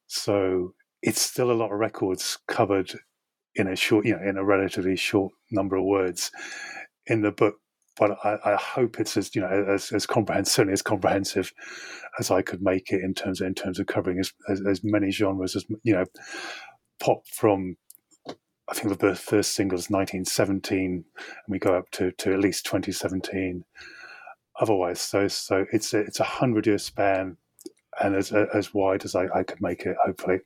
So 0.06 0.74
it's 1.02 1.20
still 1.20 1.50
a 1.50 1.54
lot 1.54 1.72
of 1.72 1.78
records 1.78 2.38
covered 2.46 2.94
in 3.56 3.68
a 3.68 3.76
short, 3.76 4.04
you 4.06 4.16
know, 4.16 4.22
in 4.22 4.36
a 4.36 4.44
relatively 4.44 4.96
short 4.96 5.32
number 5.50 5.76
of 5.76 5.84
words 5.84 6.30
in 7.06 7.22
the 7.22 7.32
book. 7.32 7.56
But 7.98 8.18
I, 8.22 8.38
I 8.44 8.56
hope 8.56 9.00
it's 9.00 9.16
as 9.16 9.34
you 9.34 9.40
know 9.40 9.66
as, 9.68 9.90
as 9.90 10.06
comprehensive, 10.06 10.52
certainly 10.52 10.74
as 10.74 10.82
comprehensive 10.82 11.52
as 12.18 12.30
I 12.30 12.42
could 12.42 12.60
make 12.60 12.92
it 12.92 13.02
in 13.02 13.14
terms 13.14 13.40
of, 13.40 13.46
in 13.46 13.54
terms 13.54 13.78
of 13.78 13.86
covering 13.86 14.18
as, 14.18 14.32
as, 14.48 14.60
as 14.66 14.84
many 14.84 15.10
genres 15.10 15.56
as 15.56 15.64
you 15.82 15.94
know, 15.94 16.04
pop 17.00 17.26
from 17.26 17.76
I 18.68 18.74
think 18.74 18.98
the 18.98 19.14
first 19.14 19.54
single 19.54 19.78
is 19.78 19.90
1917, 19.90 20.80
and 20.80 21.04
we 21.48 21.58
go 21.58 21.76
up 21.76 21.90
to, 21.92 22.10
to 22.12 22.32
at 22.32 22.40
least 22.40 22.66
2017. 22.66 23.64
Otherwise, 24.60 25.00
so 25.00 25.28
so 25.28 25.66
it's 25.72 25.94
a, 25.94 26.00
it's 26.00 26.18
a 26.18 26.24
hundred 26.24 26.66
year 26.66 26.78
span, 26.78 27.36
and 28.02 28.16
as 28.16 28.32
as 28.32 28.74
wide 28.74 29.04
as 29.04 29.14
I, 29.14 29.26
I 29.34 29.42
could 29.42 29.60
make 29.60 29.82
it, 29.82 29.96
hopefully. 30.04 30.38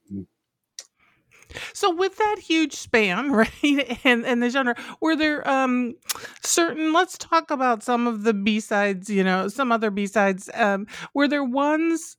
So 1.72 1.94
with 1.94 2.16
that 2.18 2.36
huge 2.40 2.74
span, 2.74 3.32
right, 3.32 3.98
and 4.04 4.24
and 4.26 4.42
the 4.42 4.50
genre, 4.50 4.74
were 5.00 5.16
there 5.16 5.48
um 5.48 5.94
certain? 6.42 6.92
Let's 6.92 7.18
talk 7.18 7.50
about 7.50 7.82
some 7.82 8.06
of 8.06 8.22
the 8.22 8.34
B 8.34 8.60
sides. 8.60 9.08
You 9.10 9.24
know, 9.24 9.48
some 9.48 9.72
other 9.72 9.90
B 9.90 10.06
sides. 10.06 10.50
Um, 10.54 10.86
were 11.14 11.28
there 11.28 11.44
ones 11.44 12.16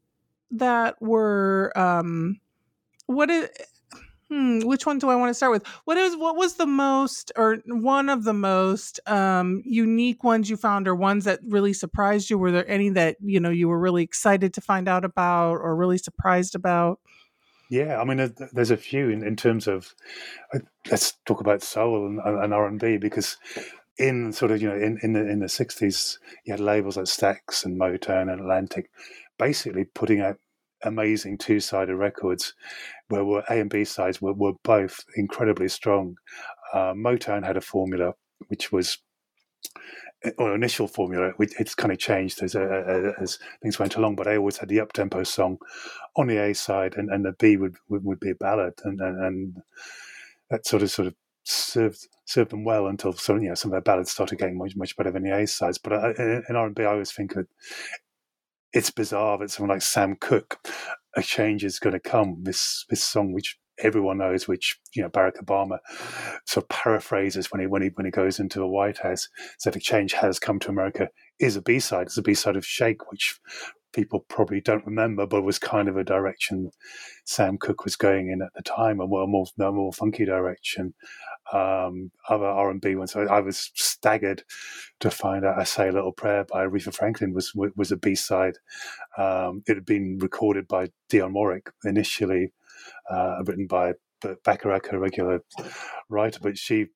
that 0.51 1.01
were 1.01 1.71
um, 1.75 2.39
what 3.07 3.29
is? 3.29 3.49
Hmm, 4.29 4.59
which 4.61 4.85
one 4.85 4.97
do 4.97 5.09
I 5.09 5.15
want 5.15 5.29
to 5.29 5.33
start 5.33 5.51
with? 5.51 5.65
What 5.83 5.97
is 5.97 6.15
what 6.15 6.37
was 6.37 6.53
the 6.55 6.65
most 6.65 7.33
or 7.35 7.57
one 7.67 8.07
of 8.07 8.23
the 8.23 8.33
most 8.33 9.01
um, 9.05 9.61
unique 9.65 10.23
ones 10.23 10.49
you 10.49 10.55
found, 10.55 10.87
or 10.87 10.95
ones 10.95 11.25
that 11.25 11.39
really 11.45 11.73
surprised 11.73 12.29
you? 12.29 12.37
Were 12.37 12.51
there 12.51 12.69
any 12.69 12.89
that 12.91 13.17
you 13.21 13.41
know 13.41 13.49
you 13.49 13.67
were 13.67 13.79
really 13.79 14.03
excited 14.03 14.53
to 14.53 14.61
find 14.61 14.87
out 14.87 15.03
about, 15.03 15.55
or 15.55 15.75
really 15.75 15.97
surprised 15.97 16.55
about? 16.55 16.99
Yeah, 17.71 18.01
I 18.01 18.03
mean, 18.03 18.35
there's 18.51 18.69
a 18.71 18.77
few 18.77 19.09
in, 19.09 19.25
in 19.25 19.37
terms 19.37 19.65
of. 19.65 19.95
Uh, 20.53 20.59
let's 20.91 21.13
talk 21.25 21.39
about 21.39 21.63
soul 21.63 22.05
and, 22.05 22.19
and 22.19 22.53
R 22.53 22.67
and 22.67 22.77
B 22.77 22.97
because 22.97 23.37
in 23.97 24.33
sort 24.33 24.51
of 24.51 24.61
you 24.61 24.67
know 24.67 24.75
in 24.75 24.99
in 25.03 25.13
the 25.13 25.21
in 25.21 25.39
the 25.39 25.47
sixties 25.47 26.19
you 26.43 26.51
had 26.51 26.59
labels 26.59 26.97
like 26.97 27.05
Stax 27.05 27.63
and 27.63 27.79
Motown 27.79 28.31
and 28.31 28.41
Atlantic, 28.41 28.91
basically 29.39 29.85
putting 29.85 30.19
out 30.19 30.37
amazing 30.83 31.37
two 31.37 31.61
sided 31.61 31.95
records 31.95 32.55
where 33.07 33.23
were 33.23 33.43
A 33.49 33.61
and 33.61 33.69
B 33.69 33.85
sides 33.85 34.21
were, 34.21 34.33
were 34.33 34.53
both 34.65 35.05
incredibly 35.15 35.69
strong. 35.69 36.17
Uh, 36.73 36.93
Motown 36.93 37.45
had 37.45 37.55
a 37.55 37.61
formula 37.61 38.15
which 38.49 38.73
was 38.73 38.97
or 40.37 40.53
initial 40.53 40.87
formula, 40.87 41.33
it's 41.39 41.75
kind 41.75 41.91
of 41.91 41.99
changed 41.99 42.43
as, 42.43 42.55
uh, 42.55 43.13
as 43.19 43.39
things 43.61 43.79
went 43.79 43.95
along. 43.95 44.15
But 44.15 44.27
I 44.27 44.37
always 44.37 44.57
had 44.57 44.69
the 44.69 44.79
up 44.79 44.93
tempo 44.93 45.23
song 45.23 45.57
on 46.15 46.27
the 46.27 46.37
A 46.37 46.53
side, 46.53 46.95
and, 46.95 47.09
and 47.09 47.25
the 47.25 47.33
B 47.33 47.57
would, 47.57 47.77
would, 47.89 48.03
would 48.03 48.19
be 48.19 48.31
a 48.31 48.35
ballad, 48.35 48.73
and, 48.83 48.99
and, 49.01 49.23
and 49.23 49.61
that 50.49 50.65
sort 50.65 50.83
of 50.83 50.91
sort 50.91 51.07
of 51.07 51.15
served 51.43 52.07
served 52.25 52.51
them 52.51 52.63
well 52.63 52.87
until 52.87 53.13
some 53.13 53.41
you 53.41 53.49
know 53.49 53.55
some 53.55 53.71
of 53.71 53.73
their 53.73 53.81
ballads 53.81 54.11
started 54.11 54.37
getting 54.37 54.57
much 54.57 54.75
much 54.75 54.95
better 54.95 55.11
than 55.11 55.23
the 55.23 55.35
A 55.35 55.47
sides. 55.47 55.77
But 55.77 55.93
I, 55.93 56.11
in 56.49 56.55
R 56.55 56.67
and 56.67 56.75
B, 56.75 56.83
I 56.83 56.87
always 56.87 57.11
think 57.11 57.33
that 57.33 57.47
it's 58.73 58.91
bizarre 58.91 59.37
that 59.39 59.51
someone 59.51 59.75
like 59.75 59.81
Sam 59.81 60.15
Cooke, 60.15 60.59
a 61.15 61.21
change 61.21 61.63
is 61.63 61.79
going 61.79 61.93
to 61.93 61.99
come. 61.99 62.37
This 62.43 62.85
this 62.89 63.03
song, 63.03 63.33
which 63.33 63.57
everyone 63.81 64.17
knows, 64.17 64.47
which 64.47 64.79
you 64.93 65.01
know 65.01 65.09
Barack 65.09 65.43
Obama 65.43 65.79
sort 66.45 66.65
of 66.65 66.69
paraphrases 66.69 67.51
when 67.51 67.61
he 67.61 67.67
when 67.67 67.81
he 67.81 67.89
when 67.89 68.05
he 68.05 68.11
goes 68.11 68.39
into 68.39 68.59
the 68.59 68.67
White 68.67 68.99
House, 68.99 69.27
said 69.57 69.75
a 69.75 69.79
change 69.79 70.13
has 70.13 70.39
come 70.39 70.59
to 70.59 70.69
America, 70.69 71.09
is 71.39 71.55
a 71.55 71.61
B 71.61 71.79
side. 71.79 72.07
It's 72.07 72.17
a 72.17 72.21
B 72.21 72.33
side 72.33 72.55
of 72.55 72.65
Shake, 72.65 73.11
which 73.11 73.39
people 73.93 74.21
probably 74.29 74.61
don't 74.61 74.85
remember, 74.85 75.25
but 75.25 75.41
was 75.41 75.59
kind 75.59 75.89
of 75.89 75.97
a 75.97 76.03
direction 76.03 76.71
Sam 77.25 77.57
Cooke 77.57 77.83
was 77.83 77.95
going 77.95 78.29
in 78.29 78.41
at 78.41 78.53
the 78.55 78.61
time, 78.61 78.99
a 78.99 79.07
more 79.07 79.27
more, 79.27 79.45
more 79.57 79.93
funky 79.93 80.25
direction. 80.25 80.93
Um, 81.53 82.11
other 82.29 82.45
R 82.45 82.69
and 82.69 82.79
B 82.79 82.95
ones. 82.95 83.15
I, 83.15 83.21
I, 83.23 83.41
was 83.41 83.71
staggered 83.75 84.43
to 85.01 85.11
find 85.11 85.45
out 85.45 85.59
"I 85.59 85.63
Say 85.65 85.89
a 85.89 85.91
Little 85.91 86.13
Prayer" 86.13 86.45
by 86.45 86.65
Aretha 86.65 86.93
Franklin 86.93 87.33
was 87.33 87.53
was 87.55 87.91
a 87.91 87.97
B 87.97 88.15
side. 88.15 88.57
Um, 89.17 89.63
it 89.67 89.75
had 89.75 89.85
been 89.85 90.17
recorded 90.21 90.67
by 90.67 90.89
Dionne 91.11 91.33
Warwick 91.33 91.69
initially, 91.83 92.53
uh, 93.09 93.37
written 93.45 93.67
by 93.67 93.93
Bacharach, 94.43 94.91
a 94.91 94.99
regular 94.99 95.41
writer, 96.09 96.39
but 96.41 96.57
she 96.57 96.87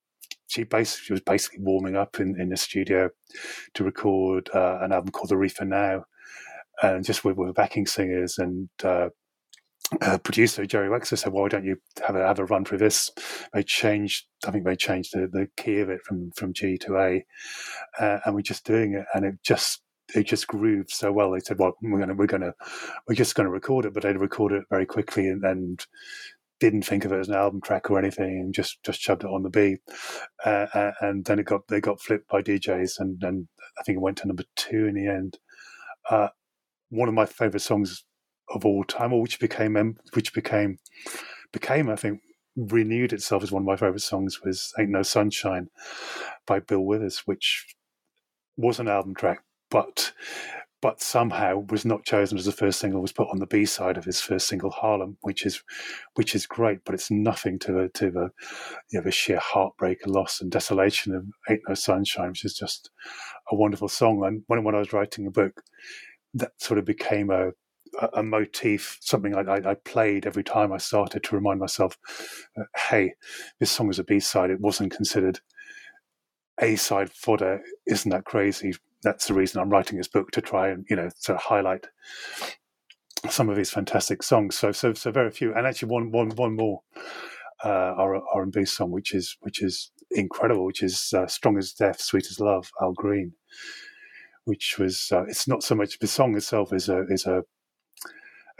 she 0.47 0.63
basically 0.63 1.05
she 1.05 1.13
was 1.13 1.21
basically 1.21 1.59
warming 1.61 1.95
up 1.95 2.19
in, 2.19 2.39
in 2.39 2.49
the 2.49 2.57
studio 2.57 3.09
to 3.73 3.83
record 3.83 4.49
uh, 4.53 4.79
an 4.81 4.91
album 4.91 5.11
called 5.11 5.31
Aretha 5.31 5.67
Now, 5.67 6.05
and 6.81 7.03
just 7.03 7.23
with, 7.25 7.37
with 7.37 7.55
backing 7.55 7.87
singers 7.87 8.37
and 8.37 8.69
uh, 8.83 9.09
uh, 10.01 10.17
producer 10.19 10.65
Jerry 10.65 10.89
Wexler 10.89 11.17
said, 11.17 11.31
why 11.31 11.47
don't 11.47 11.65
you 11.65 11.77
have 12.05 12.15
a 12.15 12.25
have 12.25 12.39
a 12.39 12.45
run 12.45 12.65
through 12.65 12.79
this?" 12.79 13.11
They 13.53 13.63
changed. 13.63 14.25
I 14.45 14.51
think 14.51 14.65
they 14.65 14.75
changed 14.75 15.11
the, 15.13 15.27
the 15.31 15.47
key 15.57 15.79
of 15.79 15.89
it 15.89 16.01
from 16.03 16.31
from 16.35 16.53
G 16.53 16.77
to 16.79 16.97
A, 16.97 17.25
uh, 17.99 18.19
and 18.25 18.35
we're 18.35 18.41
just 18.41 18.65
doing 18.65 18.93
it, 18.93 19.05
and 19.13 19.25
it 19.25 19.35
just 19.43 19.81
it 20.13 20.23
just 20.23 20.47
grooved 20.47 20.91
so 20.91 21.11
well. 21.11 21.31
They 21.31 21.39
said, 21.39 21.57
"Well, 21.59 21.75
we're 21.81 21.99
gonna 21.99 22.13
we're 22.13 22.27
gonna 22.27 22.53
we're 23.07 23.15
just 23.15 23.35
gonna 23.35 23.49
record 23.49 23.85
it," 23.85 23.93
but 23.93 24.03
they 24.03 24.13
recorded 24.13 24.61
it 24.61 24.67
very 24.69 24.85
quickly 24.85 25.27
and, 25.27 25.43
and 25.43 25.85
didn't 26.59 26.83
think 26.83 27.05
of 27.05 27.11
it 27.11 27.19
as 27.19 27.27
an 27.27 27.35
album 27.35 27.61
track 27.61 27.89
or 27.89 27.99
anything, 27.99 28.39
and 28.39 28.53
just 28.53 28.81
just 28.83 29.01
shoved 29.01 29.23
it 29.23 29.29
on 29.29 29.43
the 29.43 29.49
B. 29.49 29.77
Uh, 30.45 30.67
uh 30.73 30.91
and 31.01 31.25
then 31.25 31.39
it 31.39 31.45
got 31.45 31.67
they 31.67 31.81
got 31.81 32.01
flipped 32.01 32.27
by 32.29 32.41
DJs, 32.41 32.99
and 32.99 33.23
and 33.23 33.47
I 33.79 33.83
think 33.83 33.97
it 33.97 34.01
went 34.01 34.17
to 34.17 34.27
number 34.27 34.43
two 34.55 34.85
in 34.87 34.95
the 34.95 35.07
end. 35.07 35.39
Uh, 36.09 36.29
one 36.89 37.09
of 37.09 37.15
my 37.15 37.25
favorite 37.25 37.61
songs 37.61 38.05
of 38.49 38.65
all 38.65 38.83
time, 38.83 39.13
or 39.13 39.21
which 39.21 39.39
became 39.39 39.97
which 40.13 40.33
became 40.33 40.77
became 41.51 41.89
I 41.89 41.95
think 41.95 42.21
renewed 42.55 43.11
itself 43.11 43.43
as 43.43 43.51
one 43.51 43.63
of 43.63 43.67
my 43.67 43.75
favorite 43.75 44.01
songs 44.01 44.41
was 44.43 44.71
"Ain't 44.79 44.89
No 44.89 45.03
Sunshine" 45.03 45.69
by 46.45 46.59
Bill 46.59 46.81
Withers, 46.81 47.23
which 47.25 47.75
was 48.57 48.79
an 48.79 48.87
album 48.87 49.15
track, 49.15 49.43
but 49.69 50.13
but 50.81 51.01
somehow 51.01 51.65
was 51.69 51.83
not 51.83 52.05
chosen 52.05 52.37
as 52.37 52.45
the 52.45 52.51
first 52.51 52.79
single. 52.79 53.01
Was 53.01 53.11
put 53.11 53.29
on 53.29 53.39
the 53.39 53.47
B 53.47 53.65
side 53.65 53.97
of 53.97 54.05
his 54.05 54.21
first 54.21 54.47
single, 54.47 54.69
Harlem, 54.69 55.17
which 55.21 55.45
is 55.45 55.63
which 56.13 56.35
is 56.35 56.45
great, 56.45 56.79
but 56.85 56.93
it's 56.93 57.09
nothing 57.09 57.57
to 57.59 57.71
the 57.71 57.89
to 57.95 58.11
the 58.11 58.29
you 58.91 58.99
know, 58.99 59.01
the 59.01 59.11
sheer 59.11 59.39
heartbreak, 59.39 60.05
loss, 60.05 60.41
and 60.41 60.51
desolation 60.51 61.15
of 61.15 61.25
"Ain't 61.49 61.61
No 61.67 61.73
Sunshine," 61.73 62.29
which 62.29 62.45
is 62.45 62.53
just 62.53 62.91
a 63.51 63.55
wonderful 63.55 63.87
song. 63.87 64.23
And 64.25 64.43
when 64.47 64.63
when 64.63 64.75
I 64.75 64.79
was 64.79 64.93
writing 64.93 65.25
a 65.25 65.31
book, 65.31 65.63
that 66.35 66.51
sort 66.57 66.77
of 66.77 66.85
became 66.85 67.31
a 67.31 67.51
a, 68.13 68.23
motif, 68.23 68.97
something 69.01 69.35
I, 69.35 69.69
I, 69.69 69.73
played 69.75 70.25
every 70.25 70.43
time 70.43 70.71
I 70.71 70.77
started 70.77 71.23
to 71.23 71.35
remind 71.35 71.59
myself, 71.59 71.97
uh, 72.59 72.63
hey, 72.75 73.13
this 73.59 73.71
song 73.71 73.89
is 73.89 73.99
a 73.99 74.03
B 74.03 74.19
side. 74.19 74.49
It 74.49 74.59
wasn't 74.59 74.91
considered 74.91 75.39
A 76.61 76.75
side 76.75 77.11
fodder. 77.11 77.61
Isn't 77.87 78.11
that 78.11 78.25
crazy? 78.25 78.73
That's 79.03 79.27
the 79.27 79.33
reason 79.33 79.61
I'm 79.61 79.69
writing 79.69 79.97
this 79.97 80.07
book 80.07 80.31
to 80.31 80.41
try 80.41 80.69
and 80.69 80.85
you 80.89 80.95
know 80.95 81.09
of 81.29 81.37
highlight 81.37 81.87
some 83.29 83.49
of 83.49 83.55
these 83.55 83.71
fantastic 83.71 84.23
songs. 84.23 84.55
So 84.55 84.71
so 84.71 84.93
so 84.93 85.11
very 85.11 85.31
few, 85.31 85.53
and 85.53 85.67
actually 85.67 85.89
one 85.89 86.11
one 86.11 86.29
one 86.31 86.55
more 86.55 86.81
uh, 87.63 87.93
R 87.97 88.43
and 88.43 88.51
B 88.51 88.65
song, 88.65 88.91
which 88.91 89.13
is 89.13 89.37
which 89.41 89.61
is 89.61 89.91
incredible, 90.11 90.65
which 90.65 90.83
is 90.83 91.13
uh, 91.15 91.27
"Strong 91.27 91.57
as 91.57 91.73
Death, 91.73 92.01
Sweet 92.01 92.27
as 92.27 92.39
Love," 92.39 92.69
Al 92.81 92.93
Green 92.93 93.33
which 94.45 94.77
was 94.77 95.11
uh, 95.11 95.23
it's 95.23 95.47
not 95.47 95.63
so 95.63 95.73
much 95.73 95.97
the 95.99 96.07
song 96.07 96.35
itself 96.37 96.71
is 96.71 96.87
a 96.87 97.03
is 97.07 97.25
a 97.25 97.43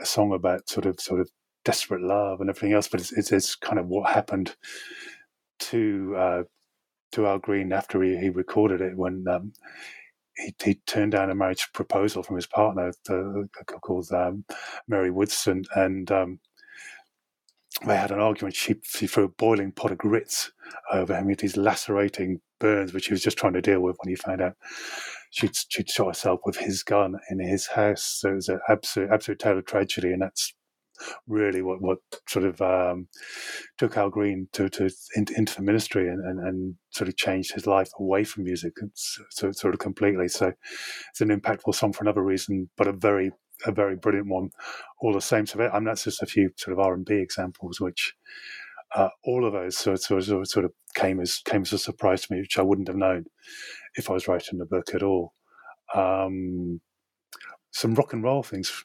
a 0.00 0.06
song 0.06 0.32
about 0.32 0.68
sort 0.68 0.84
of 0.84 1.00
sort 1.00 1.20
of 1.20 1.30
desperate 1.64 2.02
love 2.02 2.40
and 2.40 2.50
everything 2.50 2.72
else, 2.74 2.86
but 2.86 3.00
it's, 3.00 3.12
it's, 3.12 3.32
it's 3.32 3.56
kind 3.56 3.78
of 3.78 3.86
what 3.86 4.12
happened 4.12 4.54
to 5.58 6.14
uh, 6.16 6.42
to 7.12 7.26
Al 7.26 7.38
Green 7.38 7.72
after 7.72 8.02
he, 8.02 8.16
he 8.18 8.28
recorded 8.28 8.80
it 8.80 8.96
when 8.96 9.24
um, 9.28 9.52
he, 10.36 10.54
he, 10.62 10.74
turned 10.86 11.12
down 11.12 11.30
a 11.30 11.34
marriage 11.34 11.68
proposal 11.72 12.22
from 12.22 12.36
his 12.36 12.46
partner, 12.46 12.92
the, 13.04 13.48
called 13.80 14.10
um, 14.12 14.44
Mary 14.88 15.10
Woodson, 15.10 15.64
and 15.74 16.10
um, 16.10 16.40
they 17.86 17.96
had 17.96 18.10
an 18.10 18.20
argument. 18.20 18.54
She, 18.54 18.76
she 18.84 19.06
threw 19.06 19.24
a 19.24 19.28
boiling 19.28 19.72
pot 19.72 19.92
of 19.92 19.98
grits 19.98 20.52
over 20.92 21.14
him 21.14 21.26
with 21.26 21.38
these 21.38 21.56
lacerating 21.56 22.40
burns, 22.58 22.92
which 22.92 23.06
he 23.06 23.12
was 23.12 23.22
just 23.22 23.36
trying 23.36 23.52
to 23.52 23.62
deal 23.62 23.80
with 23.80 23.96
when 24.02 24.10
he 24.10 24.16
found 24.16 24.40
out 24.40 24.54
she'd, 25.30 25.52
she'd 25.68 25.90
shot 25.90 26.08
herself 26.08 26.40
with 26.44 26.56
his 26.56 26.82
gun 26.82 27.16
in 27.30 27.38
his 27.38 27.66
house. 27.66 28.02
So 28.20 28.30
it 28.30 28.34
was 28.34 28.48
an 28.48 28.60
absolute, 28.68 29.10
absolute 29.12 29.38
tale 29.38 29.58
of 29.58 29.66
tragedy. 29.66 30.12
And 30.12 30.22
that's 30.22 30.54
really 31.26 31.62
what, 31.62 31.80
what 31.80 31.98
sort 32.28 32.44
of 32.44 32.60
um, 32.60 33.08
took 33.78 33.96
Al 33.96 34.10
Green 34.10 34.48
to, 34.52 34.68
to 34.70 34.90
into, 35.14 35.34
into 35.36 35.56
the 35.56 35.62
ministry 35.62 36.08
and, 36.08 36.24
and, 36.24 36.40
and, 36.40 36.74
sort 36.90 37.08
of 37.08 37.16
changed 37.16 37.52
his 37.52 37.66
life 37.66 37.90
away 38.00 38.24
from 38.24 38.44
music, 38.44 38.72
so, 38.94 39.52
sort 39.52 39.74
of 39.74 39.80
completely. 39.80 40.28
So 40.28 40.50
it's 41.10 41.20
an 41.20 41.28
impactful 41.28 41.74
song 41.74 41.92
for 41.92 42.04
another 42.04 42.22
reason, 42.22 42.70
but 42.78 42.86
a 42.86 42.92
very 42.92 43.32
a 43.66 43.72
very 43.72 43.96
brilliant 43.96 44.28
one, 44.28 44.50
all 45.00 45.12
the 45.12 45.20
same. 45.20 45.46
So 45.46 45.60
I 45.60 45.74
mean, 45.74 45.84
that's 45.84 46.04
just 46.04 46.22
a 46.22 46.26
few 46.26 46.50
sort 46.56 46.72
of 46.72 46.78
R 46.78 46.94
and 46.94 47.04
B 47.04 47.16
examples, 47.16 47.80
which 47.80 48.14
uh, 48.94 49.08
all 49.24 49.46
of 49.46 49.52
those 49.52 49.76
sort 49.76 50.10
of, 50.10 50.48
sort 50.48 50.64
of 50.64 50.72
came 50.94 51.20
as 51.20 51.38
came 51.38 51.62
as 51.62 51.72
a 51.72 51.78
surprise 51.78 52.22
to 52.22 52.32
me, 52.32 52.40
which 52.40 52.58
I 52.58 52.62
wouldn't 52.62 52.88
have 52.88 52.96
known 52.96 53.26
if 53.94 54.10
I 54.10 54.14
was 54.14 54.28
writing 54.28 54.58
the 54.58 54.66
book 54.66 54.94
at 54.94 55.02
all. 55.02 55.34
Um, 55.94 56.80
some 57.72 57.94
rock 57.94 58.12
and 58.12 58.22
roll 58.22 58.42
things, 58.42 58.84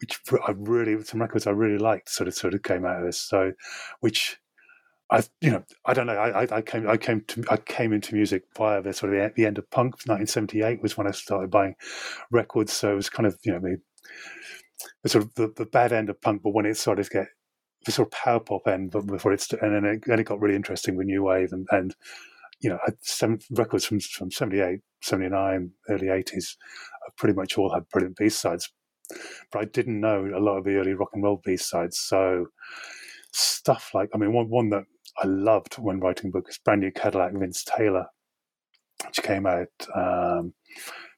which 0.00 0.20
I 0.46 0.52
really 0.56 1.02
some 1.04 1.20
records 1.20 1.46
I 1.46 1.50
really 1.50 1.78
liked, 1.78 2.08
sort 2.08 2.28
of 2.28 2.34
sort 2.34 2.54
of 2.54 2.62
came 2.62 2.84
out 2.84 3.00
of 3.00 3.06
this. 3.06 3.20
So, 3.20 3.52
which 4.00 4.38
I 5.10 5.22
you 5.40 5.50
know 5.50 5.64
I 5.86 5.94
don't 5.94 6.06
know 6.06 6.14
I, 6.14 6.46
I 6.56 6.62
came 6.62 6.88
I 6.88 6.96
came 6.96 7.22
to 7.28 7.44
I 7.50 7.56
came 7.56 7.92
into 7.92 8.14
music 8.14 8.44
via 8.56 8.82
the 8.82 8.92
sort 8.92 9.14
of 9.14 9.34
the 9.34 9.46
end 9.46 9.58
of 9.58 9.70
punk. 9.70 9.94
1978 10.06 10.82
was 10.82 10.96
when 10.96 11.06
I 11.06 11.12
started 11.12 11.50
buying 11.50 11.74
records, 12.30 12.72
so 12.72 12.92
it 12.92 12.96
was 12.96 13.10
kind 13.10 13.26
of 13.26 13.38
you 13.44 13.52
know 13.52 13.60
the, 13.60 13.80
the 15.02 15.08
sort 15.08 15.24
of 15.24 15.34
the, 15.34 15.52
the 15.56 15.66
bad 15.66 15.92
end 15.92 16.10
of 16.10 16.20
punk, 16.20 16.42
but 16.42 16.54
when 16.54 16.66
it 16.66 16.76
started 16.76 17.04
to 17.04 17.10
get 17.10 17.26
the 17.86 17.92
sort 17.92 18.08
of 18.08 18.12
power 18.12 18.40
pop 18.40 18.66
end, 18.66 18.90
but 18.90 19.06
before 19.06 19.32
it's 19.32 19.52
and 19.52 19.74
then 19.74 19.84
it, 19.84 20.02
it 20.06 20.24
got 20.24 20.40
really 20.40 20.56
interesting 20.56 20.96
with 20.96 21.06
new 21.06 21.22
wave 21.22 21.52
and 21.52 21.66
and 21.70 21.94
you 22.60 22.68
know 22.68 22.78
some 23.00 23.38
records 23.50 23.84
from 23.84 24.00
from 24.00 24.30
78, 24.30 24.80
79, 25.02 25.70
early 25.88 26.06
80s 26.08 26.56
uh, 27.06 27.10
pretty 27.16 27.34
much 27.34 27.56
all 27.56 27.72
had 27.72 27.88
brilliant 27.88 28.16
B 28.16 28.28
sides, 28.28 28.70
but 29.52 29.60
I 29.60 29.64
didn't 29.64 30.00
know 30.00 30.30
a 30.34 30.40
lot 30.40 30.58
of 30.58 30.64
the 30.64 30.76
early 30.76 30.94
rock 30.94 31.10
and 31.14 31.22
roll 31.22 31.40
B 31.44 31.56
sides. 31.56 31.98
So 31.98 32.46
stuff 33.32 33.90
like 33.94 34.10
I 34.14 34.18
mean 34.18 34.32
one 34.32 34.48
one 34.48 34.70
that 34.70 34.84
I 35.18 35.26
loved 35.26 35.74
when 35.74 36.00
writing 36.00 36.30
book 36.30 36.46
is 36.48 36.58
Brand 36.58 36.80
New 36.80 36.92
Cadillac 36.92 37.32
Vince 37.34 37.64
Taylor, 37.64 38.06
which 39.06 39.22
came 39.22 39.46
out 39.46 39.68
um, 39.94 40.54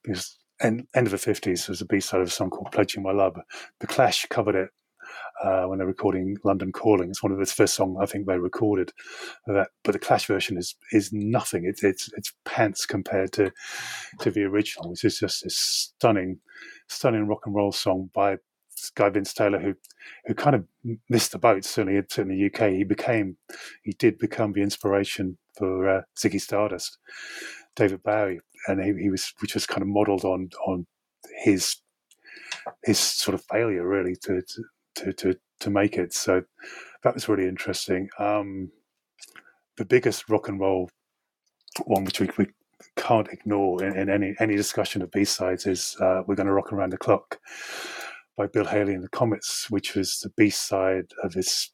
because 0.02 0.38
end, 0.62 0.86
end 0.94 1.06
of 1.06 1.12
the 1.12 1.16
50s 1.32 1.68
was 1.68 1.80
a 1.80 1.86
B-side 1.86 2.20
of 2.20 2.28
a 2.28 2.30
song 2.30 2.50
called 2.50 2.72
Pledging 2.72 3.02
My 3.02 3.12
Love. 3.12 3.36
The 3.80 3.86
Clash 3.86 4.26
covered 4.30 4.54
it 4.54 4.70
uh, 5.42 5.64
when 5.64 5.78
they're 5.78 5.86
recording 5.86 6.36
London 6.44 6.72
Calling. 6.72 7.10
It's 7.10 7.22
one 7.22 7.32
of 7.32 7.38
the 7.38 7.46
first 7.46 7.74
songs 7.74 7.98
I 8.00 8.06
think 8.06 8.26
they 8.26 8.38
recorded. 8.38 8.92
That, 9.46 9.68
but 9.84 9.92
the 9.92 9.98
Clash 9.98 10.26
version 10.26 10.56
is 10.56 10.74
is 10.92 11.12
nothing. 11.12 11.64
It's 11.64 11.82
it's 11.82 12.10
it's 12.16 12.32
pants 12.44 12.86
compared 12.86 13.32
to 13.32 13.50
to 14.20 14.30
the 14.30 14.44
original, 14.44 14.90
which 14.90 15.04
is 15.04 15.18
just 15.18 15.44
a 15.44 15.50
stunning, 15.50 16.38
stunning 16.90 17.26
rock 17.26 17.42
and 17.46 17.54
roll 17.54 17.72
song 17.72 18.10
by 18.14 18.38
guy 18.94 19.08
Vince 19.10 19.34
Taylor, 19.34 19.58
who 19.58 19.74
who 20.26 20.34
kind 20.34 20.56
of 20.56 20.64
missed 21.08 21.32
the 21.32 21.38
boat. 21.38 21.64
Certainly, 21.64 22.02
in 22.18 22.28
the 22.28 22.46
UK, 22.46 22.72
he 22.72 22.84
became 22.84 23.36
he 23.82 23.92
did 23.92 24.18
become 24.18 24.52
the 24.52 24.62
inspiration 24.62 25.38
for 25.56 25.88
uh, 25.88 26.02
Ziggy 26.18 26.40
Stardust, 26.40 26.98
David 27.76 28.02
Bowie, 28.02 28.40
and 28.66 28.82
he, 28.82 29.04
he 29.04 29.10
was 29.10 29.32
which 29.40 29.54
was 29.54 29.66
kind 29.66 29.82
of 29.82 29.88
modelled 29.88 30.24
on 30.24 30.50
on 30.66 30.86
his 31.44 31.76
his 32.84 32.98
sort 32.98 33.34
of 33.34 33.44
failure 33.50 33.86
really 33.86 34.16
to, 34.22 34.42
to 34.96 35.12
to 35.12 35.34
to 35.60 35.70
make 35.70 35.96
it. 35.96 36.12
So 36.12 36.42
that 37.02 37.14
was 37.14 37.28
really 37.28 37.48
interesting. 37.48 38.08
Um, 38.18 38.70
the 39.76 39.84
biggest 39.84 40.28
rock 40.28 40.48
and 40.48 40.60
roll 40.60 40.90
one, 41.84 42.04
which 42.04 42.20
we, 42.20 42.28
we 42.36 42.46
can't 43.00 43.28
ignore 43.28 43.82
in, 43.82 43.96
in 43.96 44.10
any 44.10 44.34
any 44.38 44.56
discussion 44.56 45.02
of 45.02 45.10
B 45.10 45.24
sides, 45.24 45.66
is 45.66 45.96
uh, 46.00 46.22
"We're 46.26 46.36
Going 46.36 46.46
to 46.46 46.52
Rock 46.52 46.72
Around 46.72 46.90
the 46.90 46.98
Clock" 46.98 47.38
by 48.36 48.46
Bill 48.46 48.66
Haley 48.66 48.94
and 48.94 49.02
the 49.02 49.08
Comets, 49.08 49.70
which 49.70 49.94
was 49.94 50.20
the 50.20 50.30
B 50.36 50.50
side 50.50 51.06
of 51.22 51.32
this 51.32 51.72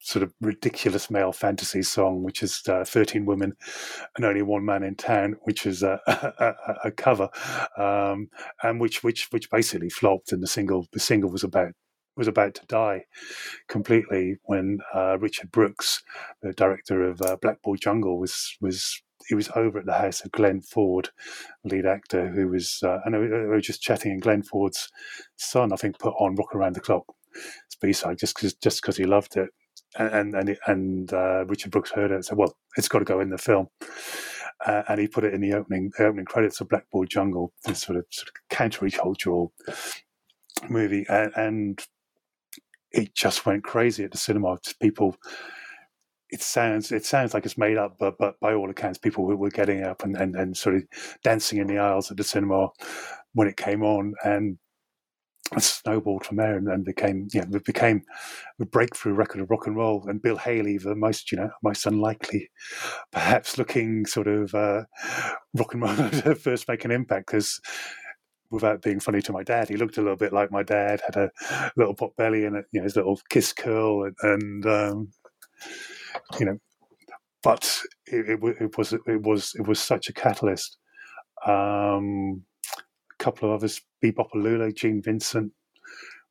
sort 0.00 0.22
of 0.22 0.32
ridiculous 0.40 1.10
male 1.10 1.32
fantasy 1.32 1.82
song, 1.82 2.22
which 2.22 2.42
is 2.42 2.62
uh, 2.68 2.84
13 2.84 3.24
Women 3.24 3.52
and 4.14 4.24
Only 4.24 4.42
One 4.42 4.64
Man 4.64 4.84
in 4.84 4.94
Town, 4.94 5.34
which 5.42 5.66
is 5.66 5.82
a, 5.82 6.00
a, 6.06 6.54
a 6.84 6.90
cover, 6.92 7.28
um, 7.76 8.28
and 8.62 8.80
which, 8.80 9.02
which, 9.02 9.26
which 9.32 9.50
basically 9.50 9.90
flopped. 9.90 10.30
And 10.30 10.42
the 10.42 10.46
single, 10.46 10.86
the 10.92 11.00
single 11.00 11.30
was 11.30 11.44
about 11.44 11.72
was 12.16 12.28
about 12.28 12.54
to 12.54 12.64
die 12.66 13.04
completely 13.68 14.36
when 14.44 14.78
uh, 14.94 15.18
Richard 15.18 15.52
Brooks, 15.52 16.02
the 16.40 16.54
director 16.54 17.02
of 17.02 17.20
uh, 17.20 17.36
Blackboard 17.42 17.80
Jungle, 17.80 18.18
was 18.18 18.56
was 18.60 19.02
he 19.28 19.34
was 19.34 19.50
over 19.54 19.78
at 19.78 19.86
the 19.86 19.94
house 19.94 20.24
of 20.24 20.32
Glenn 20.32 20.60
Ford, 20.60 21.10
lead 21.64 21.86
actor, 21.86 22.28
who 22.28 22.48
was 22.48 22.82
uh, 22.82 23.00
and 23.04 23.18
we 23.18 23.28
were 23.28 23.60
just 23.60 23.82
chatting, 23.82 24.12
and 24.12 24.22
Glenn 24.22 24.42
Ford's 24.42 24.88
son, 25.36 25.72
I 25.72 25.76
think, 25.76 25.98
put 25.98 26.14
on 26.18 26.34
Rock 26.36 26.54
Around 26.54 26.74
the 26.74 26.80
Clock, 26.80 27.04
B 27.80 27.92
side, 27.92 28.18
just 28.18 28.36
because 28.36 28.54
just 28.54 28.80
because 28.80 28.96
he 28.96 29.04
loved 29.04 29.36
it, 29.36 29.50
and 29.98 30.34
and 30.34 30.58
and 30.66 31.12
uh, 31.12 31.44
Richard 31.46 31.70
Brooks 31.72 31.90
heard 31.90 32.10
it 32.10 32.14
and 32.14 32.24
said, 32.24 32.38
"Well, 32.38 32.56
it's 32.76 32.88
got 32.88 33.00
to 33.00 33.04
go 33.04 33.20
in 33.20 33.30
the 33.30 33.38
film." 33.38 33.68
Uh, 34.64 34.82
and 34.88 34.98
he 34.98 35.06
put 35.06 35.24
it 35.24 35.34
in 35.34 35.40
the 35.40 35.52
opening 35.52 35.92
the 35.98 36.06
opening 36.06 36.24
credits 36.24 36.60
of 36.60 36.68
Blackboard 36.68 37.10
Jungle, 37.10 37.52
this 37.64 37.80
sort 37.82 37.98
of 37.98 38.06
sort 38.10 38.28
of 38.28 38.56
countercultural 38.56 39.50
movie, 40.68 41.04
and, 41.08 41.32
and 41.36 41.86
it 42.92 43.14
just 43.14 43.44
went 43.44 43.64
crazy 43.64 44.04
at 44.04 44.12
the 44.12 44.18
cinema. 44.18 44.58
Just 44.62 44.80
people, 44.80 45.16
it 46.30 46.42
sounds 46.42 46.90
it 46.90 47.04
sounds 47.04 47.34
like 47.34 47.44
it's 47.44 47.58
made 47.58 47.76
up, 47.76 47.96
but 47.98 48.18
but 48.18 48.38
by 48.40 48.54
all 48.54 48.70
accounts, 48.70 48.98
people 48.98 49.24
were, 49.24 49.50
getting 49.50 49.82
up 49.82 50.02
and, 50.04 50.16
and, 50.16 50.34
and 50.34 50.56
sort 50.56 50.76
of 50.76 50.82
dancing 51.22 51.58
in 51.58 51.66
the 51.66 51.78
aisles 51.78 52.10
at 52.10 52.16
the 52.16 52.24
cinema 52.24 52.68
when 53.34 53.48
it 53.48 53.56
came 53.56 53.82
on, 53.82 54.14
and 54.24 54.58
it 55.54 55.62
snowballed 55.62 56.24
from 56.24 56.38
there 56.38 56.56
and, 56.56 56.66
and 56.68 56.84
became 56.84 57.28
know, 57.34 57.46
it 57.52 57.64
became 57.64 58.02
a 58.60 58.66
breakthrough 58.66 59.14
record 59.14 59.40
of 59.40 59.50
rock 59.50 59.66
and 59.66 59.76
roll. 59.76 60.04
And 60.08 60.20
Bill 60.20 60.36
Haley, 60.36 60.78
the 60.78 60.96
most 60.96 61.30
you 61.30 61.38
know 61.38 61.50
most 61.62 61.86
unlikely, 61.86 62.50
perhaps 63.12 63.56
looking 63.56 64.06
sort 64.06 64.26
of 64.26 64.54
uh, 64.54 64.84
rock 65.54 65.74
and 65.74 65.82
roll 65.82 65.96
to 66.22 66.34
first 66.34 66.66
make 66.68 66.84
an 66.84 66.90
impact 66.90 67.28
because 67.28 67.60
without 68.50 68.82
being 68.82 69.00
funny 69.00 69.20
to 69.22 69.32
my 69.32 69.42
dad, 69.42 69.68
he 69.68 69.76
looked 69.76 69.98
a 69.98 70.02
little 70.02 70.16
bit 70.16 70.32
like 70.32 70.50
my 70.50 70.62
dad, 70.62 71.00
had 71.04 71.16
a 71.16 71.30
little 71.76 71.94
pot 71.94 72.10
belly 72.16 72.44
and 72.44 72.56
a, 72.56 72.64
you 72.72 72.80
know 72.80 72.84
his 72.84 72.96
little 72.96 73.20
kiss 73.28 73.52
curl, 73.52 74.04
and, 74.04 74.16
and 74.22 74.66
um, 74.66 75.08
you 76.38 76.46
know, 76.46 76.58
but 77.42 77.80
it, 78.06 78.30
it, 78.30 78.56
it, 78.60 78.78
was 78.78 78.92
it 78.92 79.22
was 79.22 79.54
it 79.54 79.66
was 79.66 79.80
such 79.80 80.08
a 80.08 80.12
catalyst. 80.12 80.78
Um, 81.46 82.42
a 83.12 83.22
couple 83.22 83.48
of 83.48 83.56
others, 83.56 83.80
Be-Bop 84.00 84.28
Lulu, 84.34 84.72
Gene 84.72 85.02
Vincent 85.02 85.52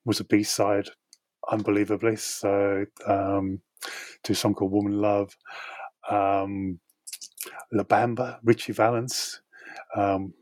was 0.03 0.19
a 0.19 0.25
B 0.25 0.43
side, 0.43 0.89
unbelievably. 1.51 2.17
So 2.17 2.85
um, 3.07 3.61
to 4.23 4.33
a 4.33 4.35
song 4.35 4.53
called 4.53 4.71
Woman 4.71 5.01
Love. 5.01 5.35
Um, 6.09 6.79
La 7.71 7.83
Bamba, 7.83 8.39
Ritchie 8.43 8.73
Valens. 8.73 9.41
Um, 9.95 10.33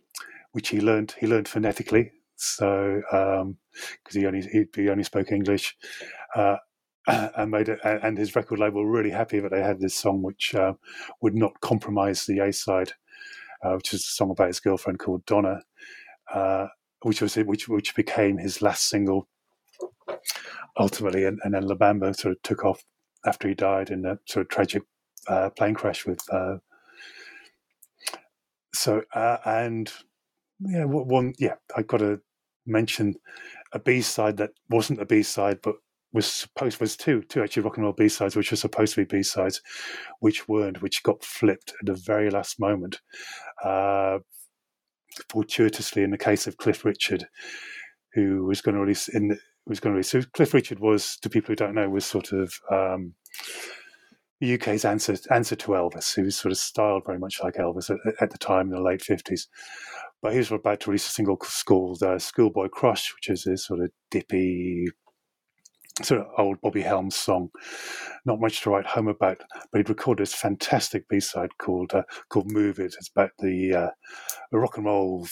which 0.53 0.69
he 0.69 0.79
learned 0.79 1.13
he 1.19 1.27
learned 1.27 1.47
phonetically. 1.47 2.11
So 2.35 3.01
because 3.11 3.41
um, 3.41 4.21
he 4.21 4.25
only 4.25 4.41
he, 4.41 4.65
he, 4.75 4.89
only 4.89 5.03
spoke 5.03 5.31
English, 5.31 5.75
uh, 6.35 6.57
and 7.07 7.51
made 7.51 7.69
it, 7.69 7.79
and 7.83 8.17
his 8.17 8.35
record 8.35 8.59
label 8.59 8.85
really 8.85 9.09
happy 9.09 9.39
that 9.39 9.51
they 9.51 9.61
had 9.61 9.79
this 9.79 9.95
song 9.95 10.21
which 10.21 10.55
uh, 10.55 10.73
would 11.21 11.35
not 11.35 11.59
compromise 11.61 12.25
the 12.25 12.39
A 12.39 12.53
side, 12.53 12.93
uh, 13.63 13.73
which 13.73 13.93
is 13.93 14.01
a 14.01 14.11
song 14.11 14.31
about 14.31 14.47
his 14.47 14.59
girlfriend 14.59 14.99
called 14.99 15.25
Donna, 15.25 15.61
uh, 16.33 16.67
which 17.01 17.21
was 17.21 17.35
which 17.35 17.67
which 17.67 17.95
became 17.95 18.37
his 18.37 18.61
last 18.61 18.87
single. 18.89 19.27
Ultimately, 20.79 21.25
and, 21.25 21.39
and 21.43 21.53
then 21.53 21.67
La 21.67 21.75
Bamba 21.75 22.15
sort 22.15 22.35
of 22.35 22.41
took 22.41 22.65
off 22.65 22.83
after 23.25 23.47
he 23.47 23.53
died 23.53 23.89
in 23.89 24.05
a 24.05 24.17
sort 24.25 24.45
of 24.45 24.49
tragic 24.49 24.83
uh, 25.27 25.49
plane 25.51 25.75
crash 25.75 26.05
with. 26.05 26.19
Uh, 26.31 26.57
so 28.73 29.03
and 29.45 29.91
yeah, 30.59 30.85
one, 30.85 31.33
yeah, 31.37 31.55
I 31.75 31.83
got 31.83 31.97
to 31.97 32.21
mention 32.65 33.15
a 33.73 33.79
B 33.79 34.01
side 34.01 34.37
that 34.37 34.51
wasn't 34.69 35.01
a 35.01 35.05
B 35.05 35.21
side, 35.21 35.59
but 35.61 35.75
was 36.13 36.25
supposed 36.25 36.79
was 36.79 36.95
two 36.95 37.23
two 37.23 37.41
actually 37.41 37.63
rock 37.63 37.77
and 37.77 37.83
roll 37.83 37.93
B 37.93 38.07
sides, 38.07 38.35
which 38.35 38.51
were 38.51 38.57
supposed 38.57 38.95
to 38.95 39.01
be 39.01 39.17
B 39.17 39.23
sides, 39.23 39.61
which 40.19 40.47
weren't, 40.47 40.81
which 40.81 41.03
got 41.03 41.23
flipped 41.23 41.73
at 41.79 41.85
the 41.85 41.95
very 41.95 42.29
last 42.29 42.59
moment. 42.59 43.01
Uh, 43.63 44.19
fortuitously, 45.29 46.03
in 46.03 46.11
the 46.11 46.17
case 46.17 46.47
of 46.47 46.57
Cliff 46.57 46.85
Richard, 46.85 47.27
who 48.13 48.45
was 48.45 48.61
going 48.61 48.75
to 48.75 48.81
release 48.81 49.07
in 49.07 49.37
was 49.65 49.79
going 49.79 49.93
to 49.93 49.95
release. 49.95 50.09
So 50.09 50.21
Cliff 50.33 50.53
Richard 50.53 50.79
was, 50.79 51.17
to 51.17 51.29
people 51.29 51.49
who 51.49 51.55
don't 51.55 51.75
know, 51.75 51.89
was 51.89 52.05
sort 52.05 52.31
of 52.33 52.53
um, 52.69 53.13
the 54.39 54.55
UK's 54.55 54.85
answer 54.85 55.15
answer 55.31 55.55
to 55.55 55.67
Elvis, 55.69 56.13
who 56.13 56.23
was 56.23 56.35
sort 56.35 56.51
of 56.51 56.57
styled 56.57 57.03
very 57.05 57.19
much 57.19 57.41
like 57.41 57.55
Elvis 57.55 57.89
at, 57.89 57.97
at 58.21 58.29
the 58.29 58.37
time 58.37 58.67
in 58.67 58.73
the 58.73 58.81
late 58.81 59.01
fifties. 59.01 59.47
But 60.21 60.33
he 60.33 60.37
was 60.37 60.51
about 60.51 60.79
to 60.81 60.89
release 60.89 61.07
a 61.07 61.11
single 61.11 61.37
called 61.37 62.01
uh, 62.01 62.19
Schoolboy 62.19 62.69
Crush, 62.69 63.13
which 63.13 63.29
is 63.29 63.43
this 63.43 63.65
sort 63.65 63.81
of 63.81 63.91
dippy, 64.09 64.87
sort 66.01 66.21
of 66.21 66.27
old 66.37 66.59
Bobby 66.61 66.81
Helms 66.81 67.15
song. 67.15 67.49
Not 68.25 68.39
much 68.39 68.61
to 68.61 68.69
write 68.69 68.85
home 68.85 69.07
about, 69.07 69.41
but 69.71 69.77
he'd 69.77 69.89
recorded 69.89 70.23
this 70.23 70.33
fantastic 70.33 71.07
B 71.07 71.19
side 71.19 71.57
called 71.57 71.93
uh, 71.93 72.03
called 72.29 72.51
Move 72.51 72.79
It. 72.79 72.95
It's 72.97 73.09
about 73.09 73.31
the, 73.39 73.73
uh, 73.75 73.89
rock 74.51 74.77
and 74.77 74.85
roll 74.85 75.27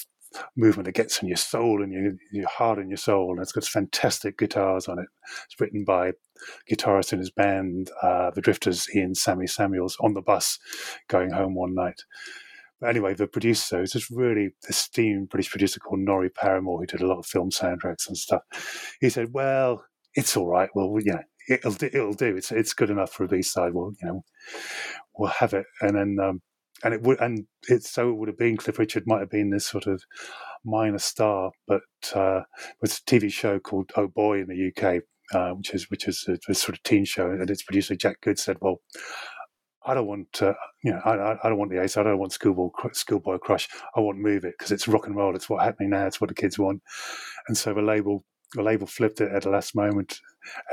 movement 0.56 0.86
that 0.86 0.94
gets 0.94 1.22
in 1.22 1.28
your 1.28 1.38
soul 1.38 1.84
and 1.84 1.92
your, 1.92 2.14
your 2.32 2.48
heart 2.48 2.80
and 2.80 2.90
your 2.90 2.98
soul. 2.98 3.32
And 3.32 3.42
it's 3.42 3.52
got 3.52 3.66
fantastic 3.66 4.38
guitars 4.38 4.88
on 4.88 5.00
it. 5.00 5.08
It's 5.46 5.60
written 5.60 5.84
by 5.84 6.14
guitarist 6.70 7.14
in 7.14 7.20
his 7.20 7.32
band, 7.32 7.92
uh, 8.02 8.32
the 8.32 8.42
Drifters, 8.42 8.88
Ian 8.96 9.16
Sammy 9.16 9.46
Samwell, 9.46 9.94
on 10.00 10.14
the 10.14 10.22
bus 10.22 10.60
going 11.08 11.32
home 11.32 11.56
one 11.56 11.76
night. 11.76 12.04
But 12.80 12.90
anyway, 12.90 13.14
the 13.14 13.28
producer 13.28 13.84
is 13.84 13.92
this 13.92 14.10
really 14.10 14.52
esteemed 14.68 15.30
British 15.30 15.52
producer 15.52 15.80
called 15.80 16.00
Norrie 16.00 16.32
Paramor, 16.32 16.80
who 16.80 16.88
did 16.88 17.02
a 17.02 17.08
lot 17.08 17.20
of 17.20 17.28
film 17.28 17.52
soundtracks 17.52 18.08
and 18.08 18.18
stuff. 18.18 18.42
He 19.00 19.10
said, 19.10 19.34
"Well, 19.34 19.86
it's 20.16 20.36
all 20.38 20.48
right. 20.48 20.70
Well, 20.74 20.98
you 21.00 21.14
know, 21.14 21.24
it'll 21.50 21.76
it'll 21.84 22.14
do. 22.14 22.36
It's 22.36 22.52
it's 22.52 22.74
good 22.74 22.90
enough 22.90 23.12
for 23.12 23.24
a 23.24 23.28
B 23.28 23.42
side. 23.42 23.74
Well, 23.74 23.94
you 24.02 24.08
know, 24.08 24.24
we'll 25.18 25.30
have 25.30 25.54
it." 25.54 25.66
And 25.82 25.96
then, 25.96 26.18
um, 26.22 26.42
and 26.84 26.94
it 26.94 27.02
would, 27.02 27.20
and 27.20 27.46
it 27.70 27.84
so 27.84 28.10
it 28.10 28.18
would 28.18 28.28
have 28.28 28.38
been 28.38 28.58
Cliff 28.58 28.80
Richard 28.80 29.04
might 29.06 29.20
have 29.20 29.30
been 29.30 29.50
this 29.50 29.66
sort 29.66 29.88
of 29.88 30.04
minor 30.66 31.00
star, 31.00 31.52
but 31.68 31.82
uh, 32.14 32.42
was 32.82 32.98
a 32.98 33.02
TV 33.10 33.32
show 33.32 33.60
called 33.60 33.92
Oh 33.96 34.08
Boy 34.08 34.42
in 34.42 34.48
the 34.48 34.72
UK, 34.72 35.02
uh, 35.34 35.54
which 35.56 35.74
is 35.74 35.90
which 35.90 36.08
is 36.08 36.26
a, 36.28 36.38
a, 36.50 36.54
sort 36.54 36.78
of 36.78 36.84
teen 36.84 37.06
show, 37.06 37.30
and 37.30 37.50
its 37.50 37.64
producer 37.64 37.96
Jack 37.96 38.22
Good 38.22 38.40
said, 38.40 38.58
"Well, 38.62 38.82
I 39.86 39.96
don't 39.96 40.08
want, 40.08 40.42
uh, 40.42 40.54
you 40.84 40.92
know, 40.92 41.00
I, 41.04 41.40
I 41.44 41.50
don't 41.50 41.58
want 41.58 41.72
the 41.72 41.82
ace. 41.82 41.98
I 41.98 42.04
don't 42.04 42.20
want 42.20 42.34
schoolboy, 42.34 42.70
schoolboy 42.94 43.40
crush. 43.40 43.68
I 43.96 44.00
want 44.00 44.20
move 44.20 44.46
it 44.46 44.54
because 44.58 44.72
it's 44.72 44.88
rock 44.88 45.08
and 45.08 45.16
roll. 45.16 45.36
It's 45.36 45.50
what's 45.50 45.64
happening 45.64 45.90
now. 45.90 46.06
It's 46.06 46.22
what 46.22 46.28
the 46.28 46.36
kids 46.36 46.60
want. 46.60 46.84
And 47.48 47.58
so 47.58 47.74
the 47.74 47.82
label, 47.82 48.24
the 48.54 48.64
label 48.64 48.88
flipped 48.88 49.22
it 49.22 49.32
at 49.32 49.44
the 49.44 49.50
last 49.50 49.76
moment, 49.76 50.20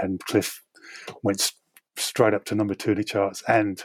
and 0.01 0.21
Cliff 0.21 0.63
went 1.23 1.53
straight 1.97 2.35
up 2.35 2.45
to 2.47 2.55
number 2.55 2.75
two 2.75 2.93
in 2.93 2.97
the 2.97 3.05
charts, 3.05 3.43
and 3.49 3.85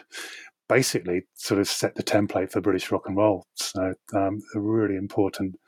basically 0.68 1.24
sort 1.34 1.60
of 1.60 1.68
set 1.68 1.96
the 1.96 2.04
template 2.04 2.52
for 2.52 2.62
British 2.62 2.92
rock 2.92 3.04
and 3.08 3.18
roll. 3.18 3.46
So 3.56 3.94
um, 4.14 4.42
a 4.56 4.60
really 4.60 4.96
important 4.96 5.60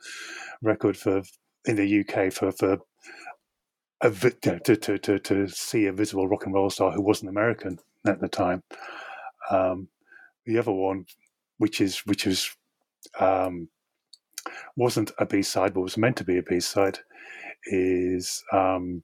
record 0.62 0.96
for 0.96 1.22
in 1.64 1.76
the 1.76 2.00
UK 2.00 2.32
for 2.32 2.52
for 2.52 2.78
a, 4.00 4.10
to, 4.10 4.58
to 4.76 4.98
to 4.98 5.18
to 5.18 5.48
see 5.48 5.86
a 5.86 5.92
visible 5.92 6.28
rock 6.28 6.44
and 6.44 6.54
roll 6.54 6.70
star 6.70 6.92
who 6.92 7.02
wasn't 7.02 7.30
American 7.30 7.78
at 8.06 8.20
the 8.20 8.28
time. 8.28 8.62
Um, 9.50 9.88
the 10.44 10.58
other 10.58 10.72
one, 10.72 11.06
which 11.58 11.80
is 11.80 11.98
which 12.06 12.26
is 12.26 12.50
um, 13.18 13.68
wasn't 14.76 15.12
a 15.18 15.26
B 15.26 15.42
side 15.42 15.74
but 15.74 15.80
was 15.80 15.96
meant 15.96 16.16
to 16.16 16.24
be 16.24 16.38
a 16.38 16.42
B 16.42 16.60
side, 16.60 16.98
is 17.66 18.42
um, 18.52 19.02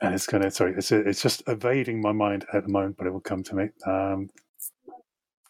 and 0.00 0.14
it's 0.14 0.26
gonna 0.26 0.50
sorry 0.50 0.74
it's 0.76 0.92
it's 0.92 1.22
just 1.22 1.42
evading 1.46 2.00
my 2.00 2.12
mind 2.12 2.44
at 2.52 2.64
the 2.64 2.72
moment, 2.72 2.96
but 2.96 3.06
it 3.06 3.12
will 3.12 3.20
come 3.20 3.42
to 3.44 3.54
me. 3.54 3.64
Um, 3.86 4.28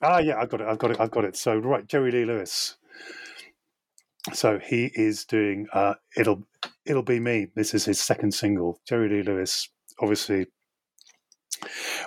ah, 0.03 0.19
yeah, 0.19 0.39
I've 0.39 0.49
got 0.49 0.61
it. 0.61 0.69
I've 0.69 0.79
got 0.79 0.91
it. 0.93 1.01
I've 1.01 1.11
got 1.11 1.25
it. 1.25 1.37
So 1.37 1.57
right, 1.57 1.87
Jerry 1.87 2.11
Lee 2.11 2.25
Lewis. 2.25 2.77
So 4.33 4.59
he 4.59 4.91
is 4.95 5.25
doing 5.25 5.67
uh, 5.73 5.95
it'll 6.17 6.43
it'll 6.85 7.03
be 7.03 7.21
me. 7.21 7.49
This 7.55 7.75
is 7.75 7.85
his 7.85 8.01
second 8.01 8.33
single. 8.33 8.81
Jerry 8.87 9.09
Lee 9.09 9.23
Lewis, 9.23 9.69
obviously 10.01 10.47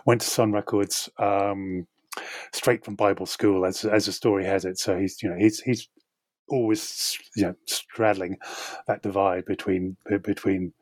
went 0.05 0.21
to 0.21 0.27
Sun 0.27 0.51
Records 0.51 1.09
um, 1.17 1.87
straight 2.53 2.83
from 2.83 2.95
Bible 2.95 3.25
school, 3.25 3.65
as 3.65 3.85
as 3.85 4.05
the 4.05 4.11
story 4.11 4.45
has 4.45 4.65
it. 4.65 4.77
So 4.77 4.97
he's 4.97 5.21
you 5.21 5.29
know 5.29 5.37
he's 5.37 5.59
he's 5.61 5.87
always 6.49 7.17
you 7.35 7.43
know 7.43 7.55
straddling 7.65 8.37
that 8.87 9.01
divide 9.01 9.45
between 9.45 9.97
between 10.23 10.73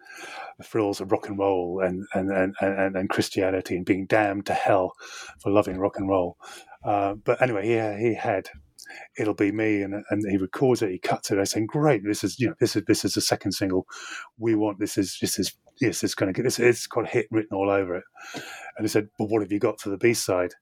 the 0.58 0.64
thrills 0.64 1.02
of 1.02 1.12
rock 1.12 1.28
and 1.30 1.38
roll 1.38 1.82
and 1.82 2.06
and 2.14 2.32
and 2.32 2.56
and, 2.62 2.96
and 2.96 3.10
Christianity 3.10 3.76
and 3.76 3.86
being 3.86 4.06
damned 4.06 4.46
to 4.48 4.54
hell 4.54 4.94
for 5.40 5.52
loving 5.52 5.78
rock 5.78 5.98
and 5.98 6.10
roll. 6.10 6.38
Uh, 6.84 7.16
but 7.16 7.42
anyway, 7.42 7.70
yeah, 7.70 7.98
he, 7.98 8.14
had 8.14 8.50
it'll 9.18 9.34
be 9.34 9.52
me 9.52 9.82
and 9.82 10.04
and 10.10 10.30
he 10.30 10.38
records 10.38 10.82
it 10.82 10.90
he 10.90 10.98
cuts 10.98 11.30
it 11.30 11.38
i 11.38 11.44
saying 11.44 11.66
great 11.66 12.02
this 12.06 12.24
is 12.24 12.40
you 12.40 12.48
know 12.48 12.54
this 12.62 12.74
is 12.74 12.84
this 12.88 13.04
is 13.04 13.16
the 13.16 13.20
second 13.20 13.52
single 13.52 13.86
we 14.40 14.56
want 14.56 14.80
this 14.80 14.98
is 14.98 15.18
this 15.20 15.38
is 15.38 15.58
yes, 15.80 16.04
it's 16.04 16.16
going 16.16 16.34
to 16.34 16.38
get 16.38 16.46
it's, 16.46 16.60
it's 16.60 16.88
got 16.88 17.08
hit 17.08 17.28
written 17.32 17.56
all 17.56 17.70
over 17.70 17.96
it. 17.96 18.04
And 18.34 18.86
he 18.86 18.88
said, 18.88 19.10
"But 19.18 19.30
what 19.30 19.42
have 19.42 19.52
you 19.52 19.60
got 19.60 19.82
for 19.82 19.90
the 19.90 19.98
B 19.98 20.14
side?" 20.14 20.54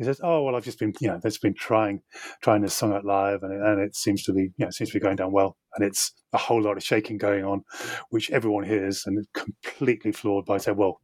He 0.00 0.06
says, 0.06 0.18
"Oh 0.24 0.42
well, 0.42 0.56
I've 0.56 0.64
just 0.64 0.78
been 0.78 0.94
you 0.98 1.08
know, 1.08 1.20
just 1.22 1.42
been 1.42 1.52
trying 1.52 2.00
trying 2.40 2.62
this 2.62 2.72
song 2.72 2.94
out 2.94 3.04
live, 3.04 3.42
and 3.42 3.52
it, 3.52 3.60
and 3.60 3.80
it 3.82 3.94
seems 3.94 4.22
to 4.24 4.32
be 4.32 4.44
you 4.56 4.64
know, 4.64 4.70
seems 4.70 4.88
to 4.90 4.98
be 4.98 5.02
going 5.02 5.16
down 5.16 5.30
well, 5.30 5.58
and 5.76 5.84
it's 5.86 6.14
a 6.32 6.38
whole 6.38 6.62
lot 6.62 6.78
of 6.78 6.82
shaking 6.82 7.18
going 7.18 7.44
on, 7.44 7.64
which 8.08 8.30
everyone 8.30 8.64
hears, 8.64 9.04
and 9.04 9.26
completely 9.34 10.10
floored 10.10 10.46
by 10.46 10.56
say, 10.56 10.72
well." 10.72 11.02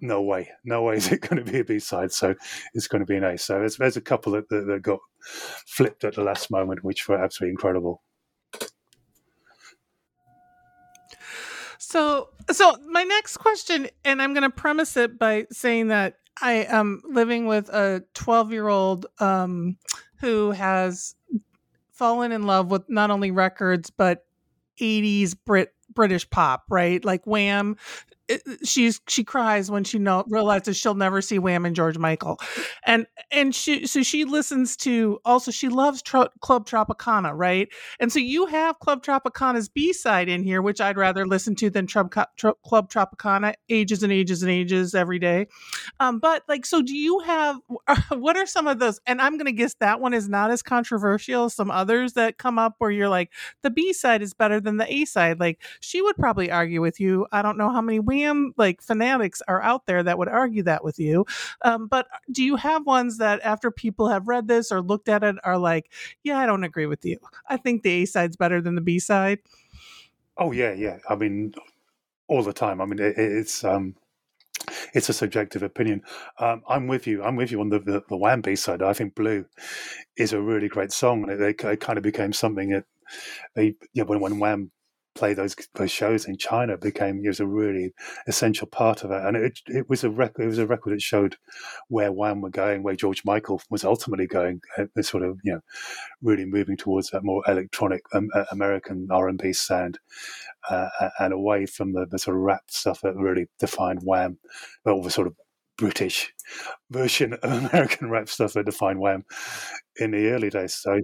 No 0.00 0.20
way, 0.20 0.50
no 0.64 0.82
way 0.82 0.96
is 0.96 1.10
it 1.12 1.22
going 1.22 1.42
to 1.42 1.50
be 1.50 1.60
a 1.60 1.64
B 1.64 1.78
side. 1.78 2.12
So 2.12 2.34
it's 2.74 2.88
going 2.88 3.00
to 3.00 3.06
be 3.06 3.16
an 3.16 3.24
A. 3.24 3.38
So 3.38 3.60
there's, 3.60 3.76
there's 3.76 3.96
a 3.96 4.02
couple 4.02 4.32
that, 4.32 4.50
that, 4.50 4.66
that 4.66 4.82
got 4.82 4.98
flipped 5.66 6.04
at 6.04 6.16
the 6.16 6.22
last 6.22 6.50
moment, 6.50 6.84
which 6.84 7.08
were 7.08 7.16
absolutely 7.16 7.52
incredible. 7.52 8.02
So, 11.78 12.30
so 12.50 12.76
my 12.86 13.04
next 13.04 13.38
question, 13.38 13.88
and 14.04 14.20
I'm 14.20 14.34
going 14.34 14.42
to 14.42 14.50
premise 14.50 14.96
it 14.98 15.18
by 15.18 15.46
saying 15.50 15.88
that 15.88 16.16
I 16.44 16.66
am 16.68 17.00
living 17.08 17.46
with 17.46 17.70
a 17.70 18.04
12 18.12 18.52
year 18.52 18.68
old 18.68 19.06
um, 19.18 19.78
who 20.20 20.50
has 20.50 21.14
fallen 21.90 22.32
in 22.32 22.42
love 22.42 22.70
with 22.70 22.82
not 22.90 23.10
only 23.10 23.30
records 23.30 23.88
but 23.88 24.26
80s 24.78 25.34
Brit 25.46 25.72
British 25.94 26.28
pop, 26.28 26.64
right? 26.68 27.02
Like 27.02 27.26
Wham, 27.26 27.76
it, 28.28 28.42
she's 28.64 29.00
she 29.08 29.24
cries 29.24 29.70
when 29.70 29.84
she 29.84 29.98
know, 29.98 30.24
realizes 30.28 30.76
she'll 30.76 30.94
never 30.94 31.20
see 31.20 31.38
Wham 31.38 31.64
and 31.64 31.76
George 31.76 31.98
Michael, 31.98 32.38
and 32.86 33.06
and 33.30 33.54
she 33.54 33.86
so 33.86 34.02
she 34.02 34.24
listens 34.24 34.76
to 34.78 35.18
also 35.24 35.50
she 35.50 35.68
loves 35.68 36.02
Tro- 36.02 36.28
Club 36.40 36.66
Tropicana, 36.66 37.32
right? 37.34 37.68
And 38.00 38.12
so 38.12 38.18
you 38.18 38.46
have 38.46 38.78
Club 38.78 39.04
Tropicana's 39.04 39.68
B 39.68 39.92
side 39.92 40.28
in 40.28 40.42
here, 40.42 40.62
which 40.62 40.80
I'd 40.80 40.96
rather 40.96 41.26
listen 41.26 41.54
to 41.56 41.70
than 41.70 41.86
Club 41.86 42.10
Tropicana 42.10 43.54
ages 43.68 44.02
and 44.02 44.12
ages 44.12 44.42
and 44.42 44.50
ages 44.50 44.94
every 44.94 45.18
day. 45.18 45.46
Um, 46.00 46.18
but 46.18 46.42
like, 46.48 46.66
so 46.66 46.82
do 46.82 46.96
you 46.96 47.18
have 47.20 47.56
what 48.10 48.36
are 48.36 48.46
some 48.46 48.66
of 48.66 48.78
those? 48.78 49.00
And 49.06 49.20
I'm 49.20 49.36
gonna 49.36 49.52
guess 49.52 49.74
that 49.80 50.00
one 50.00 50.14
is 50.14 50.28
not 50.28 50.50
as 50.50 50.62
controversial 50.62 51.46
as 51.46 51.54
some 51.54 51.70
others 51.70 52.14
that 52.14 52.38
come 52.38 52.58
up 52.58 52.76
where 52.78 52.90
you're 52.90 53.08
like 53.08 53.30
the 53.62 53.70
B 53.70 53.92
side 53.92 54.22
is 54.22 54.34
better 54.34 54.60
than 54.60 54.78
the 54.78 54.92
A 54.92 55.04
side. 55.04 55.40
Like 55.40 55.60
she 55.80 56.00
would 56.00 56.16
probably 56.16 56.50
argue 56.50 56.80
with 56.80 57.00
you. 57.00 57.26
I 57.32 57.42
don't 57.42 57.58
know 57.58 57.70
how 57.70 57.82
many 57.82 58.00
like 58.56 58.82
fanatics 58.82 59.42
are 59.48 59.62
out 59.62 59.86
there 59.86 60.02
that 60.02 60.18
would 60.18 60.28
argue 60.28 60.62
that 60.64 60.84
with 60.84 60.98
you. 60.98 61.26
Um, 61.62 61.86
but 61.86 62.06
do 62.30 62.42
you 62.42 62.56
have 62.56 62.86
ones 62.86 63.18
that 63.18 63.40
after 63.42 63.70
people 63.70 64.08
have 64.08 64.28
read 64.28 64.48
this 64.48 64.70
or 64.72 64.80
looked 64.80 65.08
at 65.08 65.24
it 65.24 65.36
are 65.44 65.58
like, 65.58 65.90
yeah, 66.22 66.38
I 66.38 66.46
don't 66.46 66.64
agree 66.64 66.86
with 66.86 67.04
you. 67.04 67.18
I 67.48 67.56
think 67.56 67.82
the 67.82 68.02
A 68.02 68.04
side's 68.04 68.36
better 68.36 68.60
than 68.60 68.74
the 68.74 68.80
B 68.80 68.98
side. 68.98 69.40
Oh 70.36 70.52
yeah, 70.52 70.72
yeah. 70.72 70.98
I 71.08 71.14
mean, 71.14 71.54
all 72.28 72.42
the 72.42 72.52
time. 72.52 72.80
I 72.80 72.86
mean, 72.86 72.98
it, 72.98 73.14
it's 73.16 73.62
um, 73.64 73.94
it's 74.92 75.08
a 75.08 75.12
subjective 75.12 75.62
opinion. 75.62 76.02
Um, 76.38 76.62
I'm 76.68 76.86
with 76.86 77.06
you. 77.06 77.22
I'm 77.22 77.36
with 77.36 77.50
you 77.50 77.60
on 77.60 77.68
the, 77.68 77.78
the, 77.78 78.02
the 78.08 78.16
Wham 78.16 78.40
B 78.40 78.56
side. 78.56 78.82
I 78.82 78.92
think 78.92 79.14
Blue 79.14 79.44
is 80.16 80.32
a 80.32 80.40
really 80.40 80.68
great 80.68 80.92
song, 80.92 81.28
and 81.28 81.40
it, 81.40 81.60
it, 81.64 81.80
kind 81.80 81.98
of 81.98 82.02
became 82.02 82.32
something 82.32 82.70
that 82.70 82.84
they, 83.54 83.74
yeah, 83.92 84.04
when 84.04 84.20
when 84.20 84.38
Wham 84.38 84.70
play 85.14 85.34
those 85.34 85.56
those 85.74 85.90
shows 85.90 86.26
in 86.26 86.36
China 86.36 86.76
became 86.76 87.24
it 87.24 87.28
was 87.28 87.40
a 87.40 87.46
really 87.46 87.92
essential 88.26 88.66
part 88.66 89.04
of 89.04 89.10
it, 89.10 89.22
and 89.22 89.36
it 89.36 89.60
it 89.66 89.88
was 89.88 90.04
a 90.04 90.10
record. 90.10 90.44
It 90.44 90.48
was 90.48 90.58
a 90.58 90.66
record 90.66 90.94
that 90.94 91.02
showed 91.02 91.36
where 91.88 92.12
Wham 92.12 92.40
were 92.40 92.50
going, 92.50 92.82
where 92.82 92.96
George 92.96 93.24
Michael 93.24 93.60
was 93.70 93.84
ultimately 93.84 94.26
going, 94.26 94.60
uh, 94.78 95.02
sort 95.02 95.22
of 95.22 95.38
you 95.44 95.52
know 95.52 95.60
really 96.22 96.44
moving 96.44 96.76
towards 96.76 97.10
that 97.10 97.24
more 97.24 97.42
electronic 97.46 98.02
um, 98.14 98.28
uh, 98.34 98.44
American 98.50 99.08
R 99.10 99.28
and 99.28 99.38
B 99.38 99.52
sound, 99.52 99.98
uh, 100.70 100.88
and 101.18 101.32
away 101.32 101.66
from 101.66 101.92
the, 101.92 102.06
the, 102.06 102.18
sort 102.18 102.36
of 102.36 102.42
rap 102.42 102.62
stuff 102.68 103.00
that 103.02 103.16
really 103.16 103.46
defined 103.58 104.00
Wham, 104.02 104.38
all 104.86 105.02
the 105.02 105.10
sort 105.10 105.26
of 105.26 105.34
British 105.76 106.32
version 106.90 107.34
of 107.34 107.52
American 107.72 108.10
rap 108.10 108.28
stuff 108.28 108.54
that 108.54 108.66
defined 108.66 109.00
Wham 109.00 109.24
in 109.96 110.10
the 110.10 110.30
early 110.30 110.50
days. 110.50 110.74
So 110.74 111.00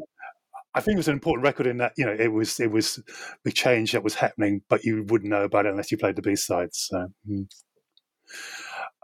I 0.75 0.81
think 0.81 0.95
it 0.95 0.99
was 0.99 1.09
an 1.09 1.15
important 1.15 1.45
record 1.45 1.67
in 1.67 1.79
that 1.79 1.93
you 1.97 2.07
know 2.07 2.17
it 2.17 2.33
was 2.33 2.61
it 2.61 2.71
was 2.71 3.03
the 3.45 3.53
change 3.53 3.93
that 3.93 4.05
was 4.05 4.15
happening, 4.15 4.63
but 4.69 4.85
you 4.85 5.05
wouldn't 5.09 5.31
know 5.31 5.45
about 5.45 5.67
it 5.67 5.71
unless 5.71 5.91
you 5.91 5.99
played 5.99 6.17
the 6.17 6.23
B 6.23 6.37
sides. 6.37 6.89
So. 6.91 7.09
Mm. 7.29 7.47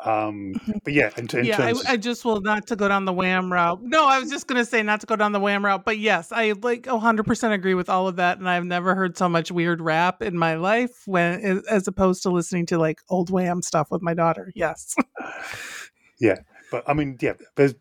Um, 0.05 0.53
mm-hmm. 0.55 0.73
but 0.85 0.93
yeah, 0.93 1.11
in, 1.17 1.27
in 1.37 1.47
yeah, 1.47 1.61
I, 1.61 1.93
I, 1.93 1.97
just 1.97 2.25
will 2.25 2.43
not 2.43 2.67
to 2.67 2.77
go 2.77 2.87
down 2.87 3.07
the 3.07 3.15
wham 3.15 3.51
route. 3.51 3.81
No, 3.83 4.05
I 4.05 4.21
was 4.21 4.31
just 4.31 4.47
gonna 4.47 4.65
say 4.65 4.83
not 4.83 5.01
to 5.01 5.07
go 5.07 5.17
down 5.17 5.33
the 5.33 5.41
wham 5.41 5.65
route, 5.65 5.87
but 5.87 5.99
yes, 5.99 6.33
I 6.33 6.53
like 6.53 6.87
100 6.87 7.25
percent 7.25 7.55
agree 7.55 7.73
with 7.75 7.89
all 7.89 8.07
of 8.07 8.17
that, 8.17 8.39
and 8.39 8.49
I've 8.49 8.65
never 8.65 8.95
heard 8.95 9.17
so 9.17 9.29
much 9.29 9.51
weird 9.51 9.81
rap 9.81 10.23
in 10.23 10.37
my 10.37 10.57
life 10.57 11.03
when 11.07 11.63
as 11.69 11.89
opposed 11.89 12.23
to 12.25 12.31
listening 12.31 12.67
to 12.67 12.79
like 12.79 13.01
old 13.09 13.31
wham 13.31 13.63
stuff 13.63 13.89
with 13.91 14.03
my 14.03 14.13
daughter. 14.13 14.53
Yes. 14.55 14.95
yeah, 16.21 16.37
but 16.71 16.85
I 16.87 16.93
mean, 16.93 17.17
yeah, 17.21 17.33
there's 17.57 17.75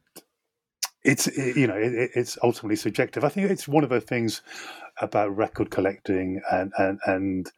it's 1.05 1.27
you 1.37 1.67
know 1.67 1.75
it, 1.75 2.11
it's 2.15 2.37
ultimately 2.43 2.75
subjective. 2.75 3.23
I 3.23 3.29
think 3.29 3.49
it's 3.49 3.67
one 3.67 3.83
of 3.83 3.89
the 3.89 4.01
things 4.01 4.41
about 4.99 5.35
record 5.35 5.69
collecting 5.69 6.41
and 6.51 6.71
and 6.77 6.99
and 7.05 7.51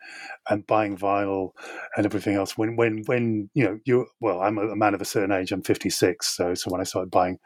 and 0.49 0.67
buying 0.67 0.97
vinyl 0.97 1.51
and 1.95 2.05
everything 2.05 2.35
else. 2.35 2.57
When 2.57 2.75
when 2.75 3.03
when 3.05 3.49
you 3.53 3.63
know 3.63 3.79
you 3.85 4.07
well, 4.19 4.41
I'm 4.41 4.57
a 4.57 4.75
man 4.75 4.93
of 4.93 5.01
a 5.01 5.05
certain 5.05 5.31
age. 5.31 5.51
I'm 5.51 5.63
56, 5.63 6.27
so 6.27 6.53
so 6.53 6.69
when 6.69 6.81
I 6.81 6.83
started 6.83 7.09
buying 7.09 7.39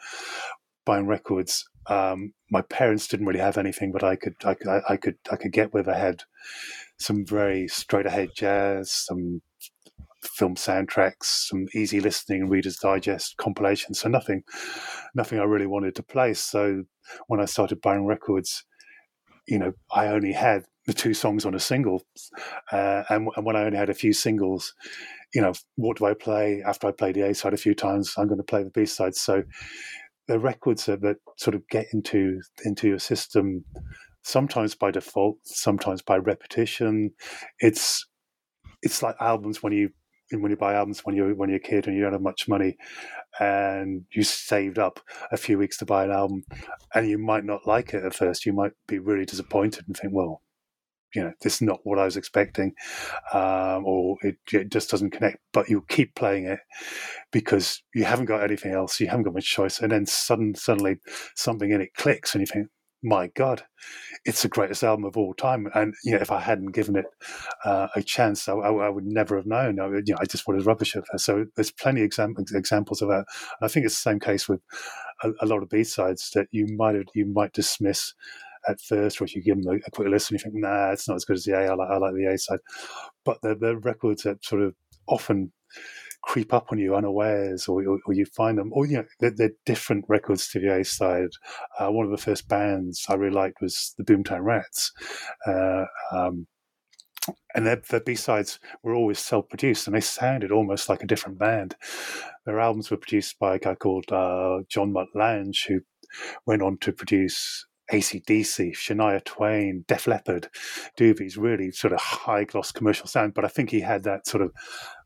buying 0.86 1.06
records, 1.06 1.66
um, 1.88 2.34
my 2.50 2.62
parents 2.64 3.08
didn't 3.08 3.28
really 3.28 3.40
have 3.40 3.58
anything, 3.58 3.92
but 3.92 4.04
I 4.04 4.16
could 4.16 4.36
I 4.44 4.56
could 4.56 4.68
I 4.90 4.98
could 4.98 5.18
I 5.32 5.36
could 5.36 5.52
get 5.52 5.74
with. 5.74 5.86
they 5.86 5.94
had 5.94 6.24
some 6.98 7.26
very 7.26 7.68
straight 7.68 8.08
ahead 8.08 8.30
jazz, 8.36 8.92
some 8.92 9.42
film 10.24 10.56
soundtracks, 10.56 11.48
some 11.50 11.68
easy 11.74 12.00
listening 12.00 12.50
Reader's 12.50 12.78
Digest 12.78 13.38
compilations. 13.38 14.00
So 14.00 14.10
nothing, 14.10 14.44
nothing 15.16 15.40
I 15.40 15.44
really 15.44 15.68
wanted 15.68 15.96
to 15.96 16.04
play. 16.04 16.34
So 16.34 16.84
when 17.28 17.40
I 17.40 17.46
started 17.46 17.82
buying 17.82 18.06
records, 18.06 18.64
you 19.48 19.60
know, 19.60 19.74
I 19.92 20.08
only 20.08 20.34
had 20.34 20.66
the 20.86 20.94
two 20.94 21.14
songs 21.14 21.46
on 21.46 21.56
a 21.56 21.60
single, 21.60 22.04
uh, 22.72 23.04
and, 23.10 23.30
and, 23.36 23.46
when 23.46 23.56
I 23.56 23.64
only 23.64 23.78
had 23.78 23.90
a 23.90 23.94
few 23.94 24.14
singles, 24.14 24.74
you 25.34 25.42
know, 25.42 25.54
what 25.76 25.98
do 25.98 26.06
I 26.06 26.14
play 26.14 26.64
after 26.66 26.88
I 26.88 26.92
play 26.92 27.12
the 27.12 27.22
A 27.22 27.34
side 27.34 27.54
a 27.54 27.58
few 27.58 27.76
times? 27.76 28.16
I'm 28.18 28.28
going 28.28 28.38
to 28.38 28.44
play 28.44 28.64
the 28.64 28.72
B 28.72 28.86
side. 28.86 29.16
So 29.16 29.44
the 30.28 30.40
records 30.40 30.86
that, 30.86 31.18
sort 31.38 31.56
of 31.56 31.68
get 31.70 31.88
into 31.94 32.40
into 32.66 32.88
your 32.88 33.00
system 33.00 33.66
sometimes 34.24 34.76
by 34.76 34.92
default, 34.92 35.38
sometimes 35.44 36.02
by 36.02 36.18
repetition. 36.18 37.12
It's 37.60 38.06
it's 38.82 39.04
like 39.04 39.16
albums 39.20 39.62
when 39.62 39.74
you 39.74 39.90
when 40.40 40.52
you 40.52 40.58
buy 40.58 40.74
albums 40.74 41.02
when 41.06 41.16
you're 41.16 41.36
when 41.36 41.50
you're 41.50 41.58
a 41.58 41.60
kid 41.60 41.88
and 41.88 41.96
you 41.96 42.02
don't 42.02 42.14
have 42.14 42.22
much 42.22 42.48
money 42.48 42.78
and 43.40 44.06
you 44.12 44.24
saved 44.24 44.80
up 44.80 45.00
a 45.32 45.38
few 45.38 45.58
weeks 45.58 45.78
to 45.78 45.86
buy 45.86 46.04
an 46.04 46.12
album 46.12 46.44
and 46.94 47.10
you 47.10 47.18
might 47.18 47.44
not 47.44 47.68
like 47.68 47.94
it 47.94 48.04
at 48.04 48.14
first 48.14 48.46
you 48.46 48.54
might 48.54 48.72
be 48.88 49.00
really 49.00 49.26
disappointed 49.26 49.84
and 49.88 49.98
think 49.98 50.14
well 50.14 50.42
you 51.14 51.24
know 51.24 51.34
this 51.42 51.56
is 51.56 51.62
not 51.62 51.80
what 51.84 52.00
i 52.00 52.06
was 52.06 52.18
expecting 52.18 52.74
um, 53.34 53.86
or 53.86 54.18
it, 54.22 54.38
it, 54.54 54.72
just 54.72 54.90
doesn't 54.90 55.12
connect 55.12 55.38
but 55.52 55.70
you 55.70 55.84
keep 55.90 56.16
playing 56.16 56.46
it 56.46 56.60
because 57.32 57.84
you 57.94 58.06
haven't 58.06 58.26
got 58.26 58.44
anything 58.44 58.72
else 58.72 59.00
you 59.00 59.08
haven't 59.08 59.24
got 59.24 59.34
much 59.34 59.52
choice 59.52 59.80
and 59.80 59.92
then 59.92 60.06
sudden, 60.06 60.56
suddenly 60.56 60.98
something 61.36 61.72
in 61.72 61.82
it 61.82 61.94
clicks 61.96 62.34
and 62.34 62.42
you 62.42 62.46
think 62.46 62.68
my 63.04 63.28
God, 63.28 63.64
it's 64.26 64.44
the 64.44 64.48
greatest 64.48 64.84
album 64.84 65.06
of 65.06 65.18
all 65.18 65.34
time. 65.34 65.68
And 65.74 65.94
you 66.04 66.14
know, 66.14 66.20
if 66.22 66.32
I 66.32 66.40
hadn't 66.40 66.72
given 66.72 66.96
it 66.96 67.06
uh, 67.66 67.88
a 67.96 68.04
chance, 68.04 68.48
I, 68.48 68.54
I, 68.54 68.90
would 68.90 69.06
never 69.06 69.36
have 69.36 69.46
known. 69.46 69.80
I, 69.80 69.88
you 69.88 70.04
know, 70.10 70.18
I 70.20 70.26
just 70.26 70.48
wanted 70.48 70.66
rubbish 70.66 70.96
of 70.96 71.06
her. 71.12 71.18
So 71.18 71.46
there's 71.56 71.72
plenty 71.72 72.02
of 72.02 72.06
exam- 72.06 72.36
examples 72.54 73.02
of 73.02 73.10
that. 73.10 73.26
I 73.62 73.68
think 73.68 73.86
it's 73.86 73.96
the 73.96 74.10
same 74.10 74.20
case 74.20 74.48
with 74.48 74.62
a, 75.24 75.32
a 75.42 75.46
lot 75.46 75.64
of 75.64 75.70
B 75.70 75.84
sides 75.84 76.32
that 76.36 76.48
you 76.52 76.68
might 76.78 76.96
you 77.16 77.26
might 77.26 77.54
dismiss 77.54 78.14
at 78.68 78.80
first, 78.80 79.20
or 79.20 79.26
if 79.26 79.36
you 79.36 79.42
give 79.42 79.62
them 79.62 79.74
a, 79.74 79.78
a, 79.88 79.92
quick 79.92 80.08
listen, 80.08 80.36
you 80.36 80.40
think, 80.40 80.56
nah, 80.56 80.92
it's 80.92 81.08
not 81.08 81.16
as 81.16 81.26
good 81.26 81.38
as 81.38 81.46
the 81.46 81.54
A. 81.54 81.72
I 81.72 81.74
like, 81.74 81.90
I 81.90 81.98
like 81.98 82.14
the 82.14 82.32
A 82.32 82.38
side. 82.38 82.60
But 83.26 83.42
the, 83.42 83.56
the 83.56 83.78
records 83.78 84.24
that 84.24 84.44
sort 84.46 84.62
of 84.62 84.76
often 85.08 85.52
creep 86.24 86.54
up 86.54 86.68
on 86.72 86.80
you 86.80 86.96
unawares, 86.96 87.68
or, 87.68 87.84
or, 87.88 88.00
or 88.06 88.14
you 88.14 88.26
find 88.26 88.58
them, 88.58 88.72
or 88.74 88.86
you 88.86 88.98
know, 88.98 89.06
they're, 89.20 89.32
they're, 89.36 89.52
different 89.66 90.06
records 90.08 90.50
to 90.50 90.60
the 90.60 90.74
A 90.74 90.84
side. 90.84 91.30
Uh, 91.80 91.92
one 91.92 92.06
of 92.06 92.12
the 92.12 92.18
first 92.18 92.48
bands 92.48 93.06
I 93.10 93.16
really 93.16 93.36
liked 93.36 93.62
was 93.62 93.94
the 93.98 94.04
Boomtown 94.04 94.44
Rats. 94.44 94.92
Uh, 95.48 95.86
um, 96.12 96.48
and 97.54 97.68
their, 97.68 97.82
their 97.90 98.00
B 98.00 98.16
sides 98.16 98.60
were 98.84 98.96
always 98.96 99.20
self 99.20 99.48
produced 99.50 99.88
and 99.88 99.96
they 99.96 100.02
sounded 100.02 100.52
almost 100.52 100.90
like 100.90 101.04
a 101.04 101.08
different 101.08 101.38
band. 101.38 101.76
Their 102.46 102.60
albums 102.60 102.90
were 102.90 102.98
produced 102.98 103.38
by 103.40 103.56
a 103.56 103.60
guy 103.60 103.76
called 103.76 104.12
uh, 104.12 104.60
John 104.70 104.92
Mutt 104.92 105.08
Lange, 105.14 105.54
who 105.68 105.82
went 106.46 106.62
on 106.62 106.78
to 106.80 106.92
produce 106.92 107.66
ACDC, 107.92 108.72
Shania 108.74 109.24
Twain, 109.24 109.84
Def 109.88 110.08
Leppard, 110.08 110.50
Doobies, 110.98 111.38
really 111.38 111.72
sort 111.72 111.94
of 111.94 112.00
high 112.00 112.44
gloss 112.46 112.72
commercial 112.72 113.08
sound. 113.08 113.34
But 113.34 113.46
I 113.46 113.50
think 113.50 113.70
he 113.70 113.82
had 113.82 114.04
that 114.04 114.28
sort 114.28 114.44
of 114.44 114.52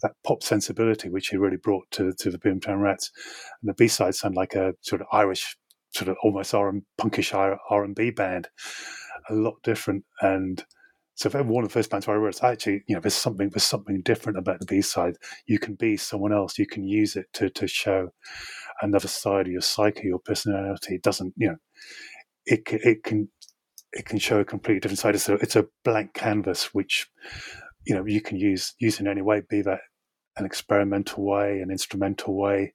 that 0.01 0.13
pop 0.23 0.43
sensibility, 0.43 1.09
which 1.09 1.29
he 1.29 1.37
really 1.37 1.57
brought 1.57 1.89
to 1.91 2.13
to 2.13 2.29
the 2.29 2.37
Boomtown 2.37 2.81
Rats. 2.81 3.11
And 3.61 3.69
the 3.69 3.73
B 3.73 3.87
side 3.87 4.15
sound 4.15 4.35
like 4.35 4.55
a 4.55 4.73
sort 4.81 5.01
of 5.01 5.07
Irish, 5.11 5.57
sort 5.91 6.09
of 6.09 6.17
almost 6.23 6.53
R 6.53 6.71
punkish 6.99 7.33
R 7.33 7.83
and 7.83 7.95
B 7.95 8.11
band, 8.11 8.49
a 9.29 9.33
lot 9.33 9.55
different. 9.63 10.05
And 10.21 10.63
so 11.15 11.29
if 11.29 11.33
one 11.33 11.63
of 11.63 11.69
the 11.69 11.73
first 11.73 11.89
bands 11.89 12.07
where 12.07 12.17
I 12.17 12.19
wrote, 12.19 12.43
actually, 12.43 12.83
you 12.87 12.95
know, 12.95 12.99
there's 12.99 13.13
something 13.13 13.49
there's 13.49 13.63
something 13.63 14.01
different 14.01 14.37
about 14.37 14.59
the 14.59 14.65
B 14.65 14.81
side. 14.81 15.15
You 15.45 15.59
can 15.59 15.75
be 15.75 15.95
someone 15.95 16.33
else. 16.33 16.59
You 16.59 16.67
can 16.67 16.85
use 16.85 17.15
it 17.15 17.27
to 17.33 17.49
to 17.51 17.67
show 17.67 18.09
another 18.81 19.07
side 19.07 19.47
of 19.47 19.53
your 19.53 19.61
psyche, 19.61 20.07
your 20.07 20.19
personality. 20.19 20.95
It 20.95 21.03
doesn't, 21.03 21.33
you 21.37 21.49
know, 21.49 21.55
it 22.45 22.61
it 22.67 23.03
can 23.03 23.29
it 23.93 24.05
can 24.05 24.19
show 24.19 24.39
a 24.39 24.45
completely 24.45 24.79
different 24.79 24.99
side. 24.99 25.15
It's 25.15 25.29
a 25.29 25.35
it's 25.35 25.55
a 25.55 25.67
blank 25.83 26.13
canvas 26.13 26.73
which 26.73 27.07
you 27.85 27.95
know 27.95 28.05
you 28.05 28.21
can 28.21 28.37
use 28.37 28.73
use 28.79 28.99
in 28.99 29.07
any 29.07 29.21
way, 29.21 29.41
be 29.49 29.61
that 29.61 29.79
an 30.37 30.45
experimental 30.45 31.23
way, 31.23 31.61
an 31.61 31.71
instrumental 31.71 32.35
way, 32.35 32.73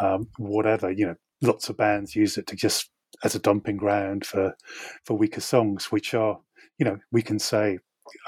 um, 0.00 0.28
whatever. 0.38 0.90
You 0.90 1.06
know, 1.06 1.14
lots 1.40 1.68
of 1.68 1.76
bands 1.76 2.14
use 2.14 2.36
it 2.36 2.46
to 2.48 2.56
just 2.56 2.90
as 3.24 3.34
a 3.34 3.40
dumping 3.40 3.76
ground 3.76 4.26
for 4.26 4.56
for 5.04 5.16
weaker 5.16 5.40
songs, 5.40 5.86
which 5.86 6.14
are 6.14 6.38
you 6.78 6.84
know 6.84 6.98
we 7.10 7.22
can 7.22 7.38
say 7.38 7.78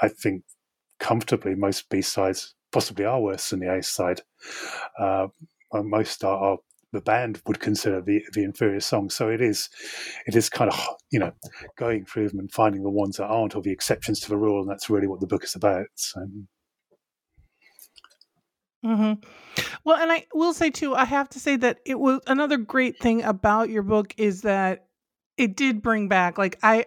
I 0.01 0.07
think 0.07 0.43
comfortably 0.99 1.55
most 1.55 1.89
B 1.89 2.01
sides 2.01 2.55
possibly 2.71 3.05
are 3.05 3.21
worse 3.21 3.49
than 3.49 3.59
the 3.59 3.73
A 3.73 3.83
side. 3.83 4.21
Uh, 4.99 5.27
most 5.73 6.23
are, 6.23 6.37
are 6.37 6.57
the 6.91 7.01
band 7.01 7.41
would 7.45 7.59
consider 7.59 8.01
the 8.01 8.23
the 8.33 8.43
inferior 8.43 8.79
song. 8.79 9.09
So 9.09 9.29
it 9.29 9.41
is 9.41 9.69
it 10.25 10.35
is 10.35 10.49
kind 10.49 10.71
of 10.71 10.87
you 11.11 11.19
know 11.19 11.31
going 11.77 12.05
through 12.05 12.29
them 12.29 12.39
and 12.39 12.51
finding 12.51 12.83
the 12.83 12.89
ones 12.89 13.17
that 13.17 13.25
aren't 13.25 13.55
or 13.55 13.61
the 13.61 13.71
exceptions 13.71 14.19
to 14.21 14.29
the 14.29 14.37
rule, 14.37 14.61
and 14.61 14.69
that's 14.69 14.89
really 14.89 15.07
what 15.07 15.19
the 15.19 15.27
book 15.27 15.43
is 15.43 15.55
about. 15.55 15.87
So. 15.95 16.27
Mm-hmm. 18.85 19.13
Well, 19.83 19.97
and 19.99 20.11
I 20.11 20.27
will 20.33 20.53
say 20.53 20.69
too, 20.69 20.93
I 20.93 21.05
have 21.05 21.27
to 21.29 21.39
say 21.39 21.55
that 21.55 21.79
it 21.85 21.99
was 21.99 22.19
another 22.27 22.57
great 22.57 22.99
thing 22.99 23.23
about 23.23 23.69
your 23.69 23.81
book 23.81 24.13
is 24.17 24.43
that 24.43 24.85
it 25.37 25.55
did 25.55 25.81
bring 25.81 26.07
back 26.07 26.37
like 26.37 26.59
I 26.61 26.85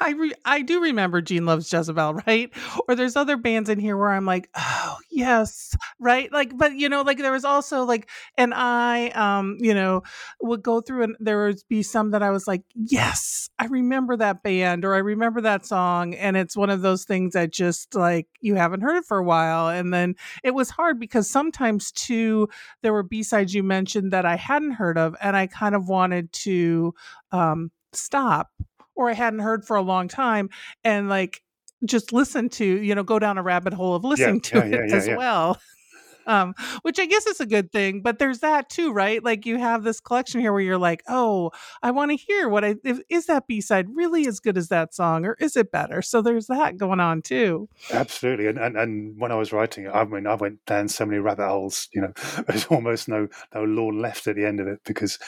I 0.02 0.10
re- 0.12 0.34
I 0.44 0.62
do 0.62 0.80
remember 0.80 1.20
Gene 1.20 1.44
loves 1.44 1.70
Jezebel, 1.70 2.14
right? 2.26 2.50
Or 2.88 2.94
there's 2.94 3.16
other 3.16 3.36
bands 3.36 3.68
in 3.68 3.78
here 3.78 3.96
where 3.96 4.10
I'm 4.10 4.24
like, 4.24 4.48
oh 4.56 4.96
yes, 5.10 5.76
right? 5.98 6.32
Like, 6.32 6.56
but 6.56 6.74
you 6.74 6.88
know, 6.88 7.02
like 7.02 7.18
there 7.18 7.32
was 7.32 7.44
also 7.44 7.84
like, 7.84 8.08
and 8.38 8.54
I, 8.54 9.08
um, 9.10 9.58
you 9.60 9.74
know, 9.74 10.02
would 10.40 10.62
go 10.62 10.80
through 10.80 11.02
and 11.02 11.16
there 11.20 11.44
would 11.46 11.60
be 11.68 11.82
some 11.82 12.12
that 12.12 12.22
I 12.22 12.30
was 12.30 12.46
like, 12.46 12.62
yes, 12.74 13.50
I 13.58 13.66
remember 13.66 14.16
that 14.16 14.42
band 14.42 14.84
or 14.84 14.94
I 14.94 14.98
remember 14.98 15.42
that 15.42 15.66
song, 15.66 16.14
and 16.14 16.36
it's 16.36 16.56
one 16.56 16.70
of 16.70 16.80
those 16.82 17.04
things 17.04 17.34
that 17.34 17.52
just 17.52 17.94
like 17.94 18.26
you 18.40 18.54
haven't 18.54 18.80
heard 18.80 18.96
it 18.96 19.04
for 19.04 19.18
a 19.18 19.24
while, 19.24 19.68
and 19.68 19.92
then 19.92 20.14
it 20.42 20.54
was 20.54 20.70
hard 20.70 20.98
because 20.98 21.28
sometimes 21.28 21.92
too 21.92 22.48
there 22.82 22.92
were 22.92 23.02
B 23.02 23.22
sides 23.22 23.54
you 23.54 23.62
mentioned 23.62 24.12
that 24.12 24.24
I 24.24 24.36
hadn't 24.36 24.72
heard 24.72 24.96
of, 24.98 25.14
and 25.20 25.36
I 25.36 25.46
kind 25.46 25.74
of 25.74 25.88
wanted 25.88 26.32
to 26.32 26.94
um 27.32 27.70
stop 27.92 28.50
or 28.94 29.10
I 29.10 29.14
hadn't 29.14 29.40
heard 29.40 29.64
for 29.64 29.76
a 29.76 29.82
long 29.82 30.08
time 30.08 30.50
and 30.84 31.08
like 31.08 31.42
just 31.84 32.12
listen 32.12 32.48
to, 32.50 32.64
you 32.64 32.94
know, 32.94 33.02
go 33.02 33.18
down 33.18 33.38
a 33.38 33.42
rabbit 33.42 33.72
hole 33.72 33.94
of 33.94 34.04
listening 34.04 34.42
yeah, 34.52 34.62
to 34.62 34.68
yeah, 34.68 34.76
it 34.76 34.90
yeah, 34.90 34.96
as 34.96 35.08
well. 35.08 35.60
Um, 36.26 36.54
which 36.82 36.98
I 36.98 37.06
guess 37.06 37.26
is 37.26 37.40
a 37.40 37.46
good 37.46 37.72
thing, 37.72 38.02
but 38.02 38.18
there's 38.18 38.40
that 38.40 38.68
too, 38.68 38.92
right? 38.92 39.24
Like 39.24 39.46
you 39.46 39.58
have 39.58 39.82
this 39.82 40.00
collection 40.00 40.40
here 40.40 40.52
where 40.52 40.60
you're 40.60 40.78
like, 40.78 41.02
oh, 41.08 41.50
I 41.82 41.90
want 41.90 42.10
to 42.10 42.16
hear 42.16 42.48
what 42.48 42.64
I 42.64 42.76
if, 42.84 43.00
is 43.08 43.26
that 43.26 43.46
B 43.46 43.60
side 43.60 43.86
really 43.92 44.28
as 44.28 44.38
good 44.38 44.56
as 44.56 44.68
that 44.68 44.94
song, 44.94 45.24
or 45.24 45.36
is 45.40 45.56
it 45.56 45.72
better? 45.72 46.02
So 46.02 46.22
there's 46.22 46.46
that 46.46 46.76
going 46.76 47.00
on 47.00 47.22
too. 47.22 47.68
Absolutely, 47.90 48.46
and 48.46 48.58
and, 48.58 48.76
and 48.76 49.18
when 49.18 49.32
I 49.32 49.36
was 49.36 49.52
writing 49.52 49.86
it, 49.86 49.90
I 49.92 50.04
mean, 50.04 50.26
I 50.26 50.34
went 50.34 50.64
down 50.66 50.88
so 50.88 51.06
many 51.06 51.18
rabbit 51.18 51.48
holes. 51.48 51.88
You 51.92 52.02
know, 52.02 52.12
there's 52.46 52.66
almost 52.66 53.08
no 53.08 53.26
no 53.54 53.64
law 53.64 53.88
left 53.88 54.28
at 54.28 54.36
the 54.36 54.46
end 54.46 54.60
of 54.60 54.68
it 54.68 54.80
because 54.84 55.18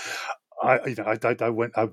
I, 0.62 0.86
you 0.86 0.94
know, 0.94 1.04
I, 1.04 1.18
I, 1.26 1.36
I 1.40 1.50
went, 1.50 1.72
I 1.76 1.88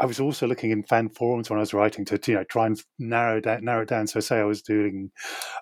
I 0.00 0.06
was 0.06 0.18
also 0.18 0.46
looking 0.46 0.70
in 0.70 0.82
fan 0.82 1.10
forums 1.10 1.50
when 1.50 1.58
I 1.58 1.60
was 1.60 1.74
writing 1.74 2.06
to, 2.06 2.18
you 2.26 2.34
know 2.34 2.44
try 2.44 2.66
and 2.66 2.82
narrow 2.98 3.38
down 3.38 3.64
narrow 3.64 3.84
down. 3.84 4.06
So 4.06 4.18
say 4.20 4.38
I 4.38 4.44
was 4.44 4.62
doing 4.62 5.10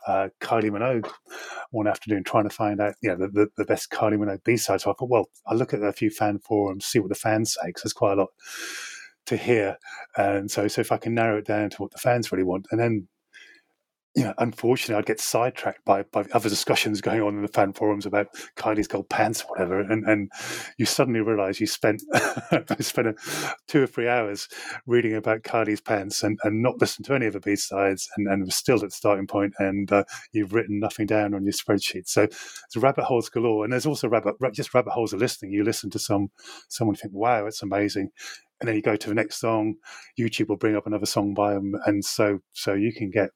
uh, 0.07 0.29
Kylie 0.41 0.71
Minogue 0.71 1.11
one 1.73 1.89
afternoon, 1.89 2.23
trying 2.23 2.49
to 2.49 2.55
find 2.55 2.81
out 2.81 2.95
you 3.03 3.11
know 3.11 3.17
the, 3.17 3.29
the, 3.29 3.49
the 3.57 3.65
best 3.65 3.91
Kylie 3.91 4.17
Minogue 4.17 4.45
B 4.45 4.57
side. 4.57 4.81
So 4.81 4.93
I 4.93 4.95
thought, 4.95 5.11
well, 5.11 5.29
I'll 5.47 5.57
look 5.57 5.75
at 5.75 5.83
a 5.83 5.93
few 5.93 6.11
fan 6.11 6.39
forums, 6.39 6.87
see 6.87 7.01
what 7.01 7.09
the 7.09 7.17
fans 7.17 7.55
say, 7.55 7.67
because 7.67 7.83
there's 7.83 7.93
quite 7.93 8.13
a 8.13 8.21
lot 8.21 8.29
to 9.27 9.37
hear. 9.37 9.77
And 10.17 10.51
so 10.51 10.69
so 10.69 10.81
if 10.81 10.93
I 10.93 10.99
can 10.99 11.15
narrow 11.15 11.39
it 11.39 11.47
down 11.47 11.71
to 11.71 11.83
what 11.83 11.91
the 11.91 11.99
fans 11.99 12.31
really 12.31 12.45
want, 12.45 12.69
and 12.71 12.81
then 12.81 13.09
you 14.15 14.25
know, 14.25 14.35
unfortunately, 14.39 14.97
I'd 14.97 15.07
get 15.07 15.21
sidetracked 15.21 15.85
by, 15.85 16.03
by 16.03 16.25
other 16.33 16.49
discussions 16.49 17.01
going 17.01 17.21
on 17.21 17.37
in 17.37 17.43
the 17.43 17.49
fan 17.49 17.73
forums 17.73 18.07
about 18.07 18.29
Kylie's 18.57 18.89
gold 18.89 19.09
pants 19.09 19.43
or 19.43 19.51
whatever, 19.51 19.81
and, 19.81 20.05
and 20.07 20.31
you 20.77 20.87
suddenly 20.87 21.21
realize 21.21 21.61
you 21.61 21.67
spent 21.67 22.03
spent 22.81 23.09
a, 23.09 23.15
two 23.69 23.83
or 23.83 23.87
three 23.87 24.09
hours 24.09 24.49
reading 24.87 25.15
about 25.15 25.43
Kylie's 25.43 25.81
pants 25.81 26.23
and, 26.23 26.39
and 26.43 26.63
not 26.63 26.81
listened 26.81 27.07
to 27.07 27.15
any 27.15 27.27
of 27.27 27.35
the 27.35 27.41
B 27.41 27.55
sides, 27.55 28.09
and, 28.17 28.27
and 28.27 28.45
was 28.45 28.57
still 28.57 28.77
at 28.77 28.83
the 28.83 28.91
starting 28.91 29.27
point, 29.27 29.53
and 29.59 29.93
uh, 29.93 30.05
you've 30.33 30.55
written 30.55 30.81
nothing 30.81 31.07
down 31.07 31.35
on 31.35 31.45
your 31.45 31.53
spreadsheet. 31.53 32.09
So 32.09 32.23
it's 32.23 32.77
rabbit 32.77 33.05
holes 33.05 33.29
galore, 33.29 33.65
and 33.65 33.73
there's 33.73 33.87
also 33.87 34.09
rabbit 34.09 34.35
just 34.53 34.75
rabbit 34.75 34.93
holes 34.93 35.13
of 35.13 35.21
listening. 35.21 35.53
You 35.53 35.65
listen 35.65 35.91
to 35.91 35.99
some 35.99 36.31
someone 36.69 36.97
think, 36.97 37.13
"Wow, 37.13 37.47
it's 37.47 37.63
amazing," 37.63 38.11
and 38.61 38.69
then 38.69 38.77
you 38.77 38.83
go 38.83 38.97
to 38.97 39.09
the 39.09 39.15
next 39.15 39.41
song. 39.41 39.75
YouTube 40.19 40.49
will 40.49 40.57
bring 40.57 40.77
up 40.77 40.87
another 40.87 41.07
song 41.07 41.35
by 41.35 41.55
them, 41.55 41.75
and 41.87 42.05
so 42.05 42.41
so 42.53 42.75
you 42.75 42.93
can 42.93 43.11
get 43.11 43.31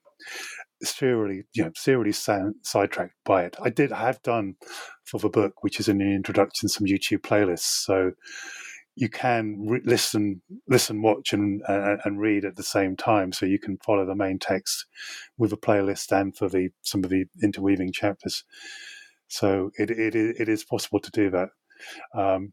serially, 0.83 1.45
you 1.55 1.65
know, 1.65 1.71
serially 1.77 2.13
sidetracked 2.13 3.15
by 3.25 3.45
it. 3.45 3.57
I 3.63 3.71
did, 3.71 3.93
I 3.93 4.07
have 4.07 4.23
done 4.23 4.57
for 5.05 5.19
the 5.19 5.29
book, 5.29 5.63
which 5.63 5.79
is 5.79 5.89
in 5.89 5.99
the 5.99 6.05
introduction, 6.05 6.69
some 6.69 6.87
YouTube 6.87 7.21
playlists. 7.21 7.85
So 7.85 8.13
you 8.95 9.09
can 9.09 9.67
re- 9.67 9.81
listen, 9.85 10.43
listen, 10.69 11.03
watch, 11.03 11.33
and 11.33 11.63
uh, 11.69 11.97
and 12.05 12.21
read 12.21 12.45
at 12.45 12.57
the 12.57 12.63
same 12.63 12.97
time. 12.97 13.33
So 13.33 13.47
you 13.47 13.59
can 13.59 13.79
follow 13.79 14.05
the 14.05 14.15
main 14.15 14.39
text 14.39 14.87
with 15.39 15.53
a 15.53 15.57
playlist 15.57 16.13
and 16.13 16.37
for 16.37 16.49
the 16.49 16.71
some 16.83 17.05
of 17.05 17.11
the 17.11 17.25
interweaving 17.43 17.93
chapters. 17.93 18.45
So 19.29 19.71
it 19.79 19.91
it 19.91 20.15
it 20.15 20.49
is 20.49 20.65
possible 20.65 21.01
to 21.01 21.11
do 21.11 21.31
that. 21.31 21.49
Um, 22.15 22.53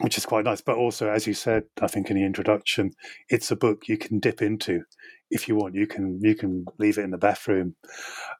which 0.00 0.18
is 0.18 0.26
quite 0.26 0.44
nice. 0.44 0.60
But 0.60 0.76
also, 0.76 1.08
as 1.08 1.26
you 1.26 1.34
said, 1.34 1.64
I 1.80 1.86
think 1.86 2.10
in 2.10 2.16
the 2.16 2.24
introduction, 2.24 2.92
it's 3.28 3.50
a 3.50 3.56
book 3.56 3.88
you 3.88 3.98
can 3.98 4.18
dip 4.18 4.42
into 4.42 4.82
if 5.30 5.48
you 5.48 5.56
want. 5.56 5.74
You 5.74 5.86
can 5.86 6.20
you 6.22 6.34
can 6.34 6.66
leave 6.78 6.98
it 6.98 7.04
in 7.04 7.10
the 7.10 7.18
bathroom. 7.18 7.76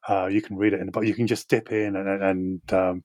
Uh, 0.09 0.27
you 0.27 0.43
can 0.43 0.57
read 0.57 0.73
it 0.73 0.81
in 0.81 0.87
the 0.87 0.93
book. 0.93 1.05
You 1.05 1.15
can 1.15 1.27
just 1.27 1.49
dip 1.49 1.71
in 1.73 1.97
and, 1.97 2.23
and 2.23 2.73
um, 2.73 3.05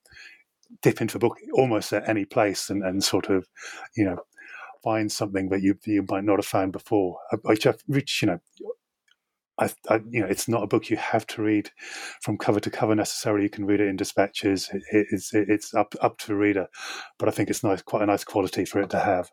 dip 0.82 1.02
into 1.02 1.14
the 1.14 1.20
book 1.20 1.38
almost 1.54 1.94
at 1.94 2.08
any 2.08 2.26
place 2.26 2.70
and, 2.70 2.84
and 2.84 3.04
sort 3.04 3.30
of, 3.30 3.48
you 3.96 4.06
know, 4.06 4.18
find 4.84 5.12
something 5.12 5.50
that 5.50 5.62
you 5.62 5.76
you 5.86 6.06
might 6.10 6.24
not 6.24 6.40
have 6.40 6.46
found 6.46 6.72
before. 6.72 7.18
Uh, 7.32 7.38
which, 7.44 7.68
which 7.88 8.22
you 8.22 8.28
know, 8.28 8.40
I, 9.60 9.70
I, 9.90 10.02
you 10.10 10.22
know, 10.22 10.28
it's 10.28 10.48
not 10.48 10.64
a 10.64 10.68
book 10.68 10.90
you 10.90 10.98
have 10.98 11.28
to 11.28 11.42
read 11.42 11.70
from 12.22 12.38
cover 12.38 12.60
to 12.60 12.72
cover 12.72 12.96
necessarily. 12.96 13.44
You 13.44 13.50
can 13.50 13.66
read 13.66 13.82
it 13.82 13.88
in 13.88 13.98
dispatches. 13.98 14.70
It, 14.74 15.08
it's 15.12 15.34
it's 15.34 15.74
up 15.74 15.96
up 16.02 16.18
to 16.20 16.28
the 16.28 16.36
reader, 16.36 16.68
but 17.18 17.28
I 17.28 17.32
think 17.32 17.50
it's 17.50 17.64
nice, 17.64 17.82
quite 17.82 18.04
a 18.04 18.08
nice 18.08 18.24
quality 18.24 18.66
for 18.66 18.82
it 18.82 18.90
to 18.92 19.00
have. 19.00 19.32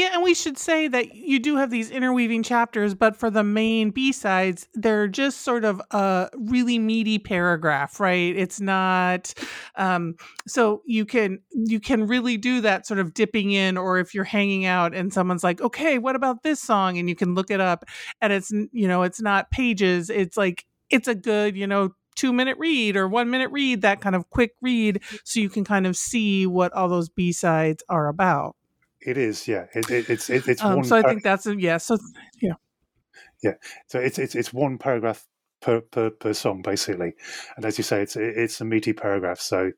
Yeah, 0.00 0.10
and 0.14 0.22
we 0.22 0.32
should 0.34 0.56
say 0.56 0.88
that 0.88 1.14
you 1.14 1.38
do 1.38 1.56
have 1.56 1.68
these 1.70 1.90
interweaving 1.90 2.42
chapters, 2.42 2.94
but 2.94 3.16
for 3.16 3.28
the 3.28 3.44
main 3.44 3.90
B 3.90 4.12
sides, 4.12 4.66
they're 4.72 5.08
just 5.08 5.42
sort 5.42 5.64
of 5.64 5.82
a 5.90 6.30
really 6.36 6.78
meaty 6.78 7.18
paragraph, 7.18 8.00
right? 8.00 8.34
It's 8.34 8.60
not 8.60 9.34
um, 9.76 10.14
so 10.46 10.80
you 10.86 11.04
can 11.04 11.40
you 11.52 11.80
can 11.80 12.06
really 12.06 12.38
do 12.38 12.62
that 12.62 12.86
sort 12.86 12.98
of 12.98 13.12
dipping 13.12 13.50
in, 13.50 13.76
or 13.76 13.98
if 13.98 14.14
you're 14.14 14.24
hanging 14.24 14.64
out 14.64 14.94
and 14.94 15.12
someone's 15.12 15.44
like, 15.44 15.60
"Okay, 15.60 15.98
what 15.98 16.16
about 16.16 16.44
this 16.44 16.60
song?" 16.62 16.96
and 16.98 17.08
you 17.08 17.14
can 17.16 17.34
look 17.34 17.50
it 17.50 17.60
up, 17.60 17.84
and 18.22 18.32
it's 18.32 18.50
you 18.72 18.88
know 18.88 19.02
it's 19.02 19.20
not 19.20 19.50
pages, 19.50 20.08
it's 20.08 20.36
like 20.36 20.64
it's 20.88 21.08
a 21.08 21.14
good 21.14 21.56
you 21.56 21.66
know 21.66 21.90
two 22.16 22.32
minute 22.32 22.56
read 22.58 22.96
or 22.96 23.06
one 23.08 23.28
minute 23.28 23.50
read, 23.50 23.82
that 23.82 24.00
kind 24.00 24.16
of 24.16 24.30
quick 24.30 24.52
read, 24.62 25.02
so 25.24 25.40
you 25.40 25.50
can 25.50 25.64
kind 25.64 25.86
of 25.86 25.96
see 25.96 26.46
what 26.46 26.72
all 26.72 26.88
those 26.88 27.08
B 27.10 27.32
sides 27.32 27.82
are 27.90 28.08
about. 28.08 28.54
It 29.00 29.16
is, 29.16 29.48
yeah. 29.48 29.66
It, 29.74 29.90
it, 29.90 30.10
it's 30.10 30.28
it, 30.28 30.46
it's 30.46 30.62
um, 30.62 30.76
one. 30.76 30.84
So 30.84 30.96
I 30.96 31.02
think 31.02 31.22
that's 31.22 31.46
a, 31.46 31.58
yeah. 31.58 31.78
So 31.78 31.98
yeah, 32.40 32.54
yeah. 33.42 33.54
So 33.86 33.98
it's 33.98 34.18
it's 34.18 34.34
it's 34.34 34.52
one 34.52 34.78
paragraph 34.78 35.26
per 35.62 35.80
per 35.80 36.10
per 36.10 36.32
song 36.34 36.62
basically, 36.62 37.14
and 37.56 37.64
as 37.64 37.78
you 37.78 37.84
say, 37.84 38.02
it's 38.02 38.16
it's 38.16 38.60
a 38.60 38.64
meaty 38.64 38.92
paragraph. 38.92 39.40
So 39.40 39.72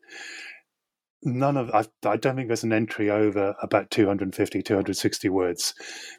none 1.23 1.57
of 1.57 1.70
I, 1.70 1.85
I 2.05 2.16
don't 2.16 2.37
think 2.37 2.49
there's 2.49 2.64
an 2.64 2.73
entry 2.73 3.11
over 3.11 3.55
about 3.62 3.91
250 3.91 4.62
260 4.62 5.29
words 5.29 5.75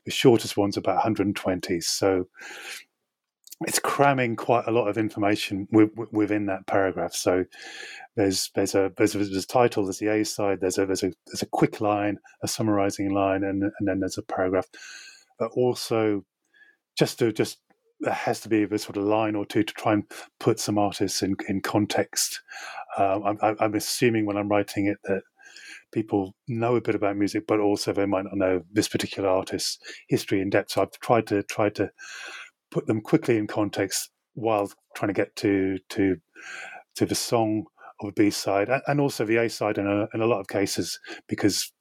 the 0.05 0.11
shortest 0.11 0.55
one's 0.55 0.77
about 0.77 0.95
120 0.95 1.81
so 1.81 2.25
it's 3.67 3.79
cramming 3.79 4.35
quite 4.35 4.65
a 4.67 4.71
lot 4.71 4.87
of 4.87 4.97
information 4.97 5.67
within 6.11 6.45
that 6.47 6.65
paragraph. 6.67 7.13
So 7.13 7.45
there's 8.15 8.51
there's 8.55 8.75
a 8.75 8.91
there's 8.97 9.15
a, 9.15 9.19
there's 9.19 9.43
a 9.43 9.47
title, 9.47 9.83
there's 9.83 9.99
the 9.99 10.07
A 10.07 10.23
side, 10.23 10.61
there's 10.61 10.77
a 10.77 10.85
there's 10.85 11.03
a 11.03 11.11
there's 11.27 11.41
a 11.41 11.47
quick 11.47 11.81
line, 11.81 12.19
a 12.41 12.47
summarizing 12.47 13.13
line, 13.13 13.43
and 13.43 13.63
and 13.63 13.87
then 13.87 13.99
there's 13.99 14.17
a 14.17 14.23
paragraph. 14.23 14.67
But 15.39 15.51
also, 15.51 16.23
just 16.95 17.19
to 17.19 17.31
just 17.31 17.59
there 17.99 18.13
has 18.13 18.41
to 18.41 18.49
be 18.49 18.63
a 18.63 18.77
sort 18.77 18.97
of 18.97 19.03
line 19.03 19.35
or 19.35 19.45
two 19.45 19.63
to 19.63 19.73
try 19.73 19.93
and 19.93 20.03
put 20.39 20.59
some 20.59 20.77
artists 20.77 21.23
in 21.23 21.35
in 21.47 21.61
context. 21.61 22.41
Um, 22.97 23.37
I'm, 23.41 23.57
I'm 23.59 23.75
assuming 23.75 24.25
when 24.25 24.37
I'm 24.37 24.49
writing 24.49 24.87
it 24.87 24.97
that 25.05 25.23
people 25.93 26.35
know 26.47 26.75
a 26.75 26.81
bit 26.81 26.95
about 26.95 27.15
music, 27.15 27.45
but 27.47 27.59
also 27.59 27.93
they 27.93 28.05
might 28.05 28.25
not 28.25 28.35
know 28.35 28.63
this 28.71 28.87
particular 28.87 29.29
artist's 29.29 29.77
history 30.09 30.41
in 30.41 30.49
depth. 30.49 30.71
So 30.71 30.81
I've 30.81 30.99
tried 30.99 31.27
to 31.27 31.43
try 31.43 31.69
to 31.69 31.91
put 32.73 32.87
them 32.87 33.01
quickly 33.01 33.37
in 33.37 33.47
context 33.47 34.09
while 34.33 34.69
trying 34.95 35.09
to 35.09 35.13
get 35.13 35.35
to 35.37 35.77
to 35.89 36.17
to 36.95 37.05
the 37.05 37.15
song 37.15 37.65
of 38.01 38.09
a 38.09 38.11
B 38.13 38.29
side 38.29 38.69
and 38.87 38.99
also 38.99 39.25
the 39.25 39.37
A 39.37 39.49
side 39.49 39.77
in 39.77 39.87
a, 39.87 40.07
in 40.13 40.21
a 40.21 40.25
lot 40.25 40.39
of 40.39 40.47
cases 40.47 40.99
because 41.27 41.71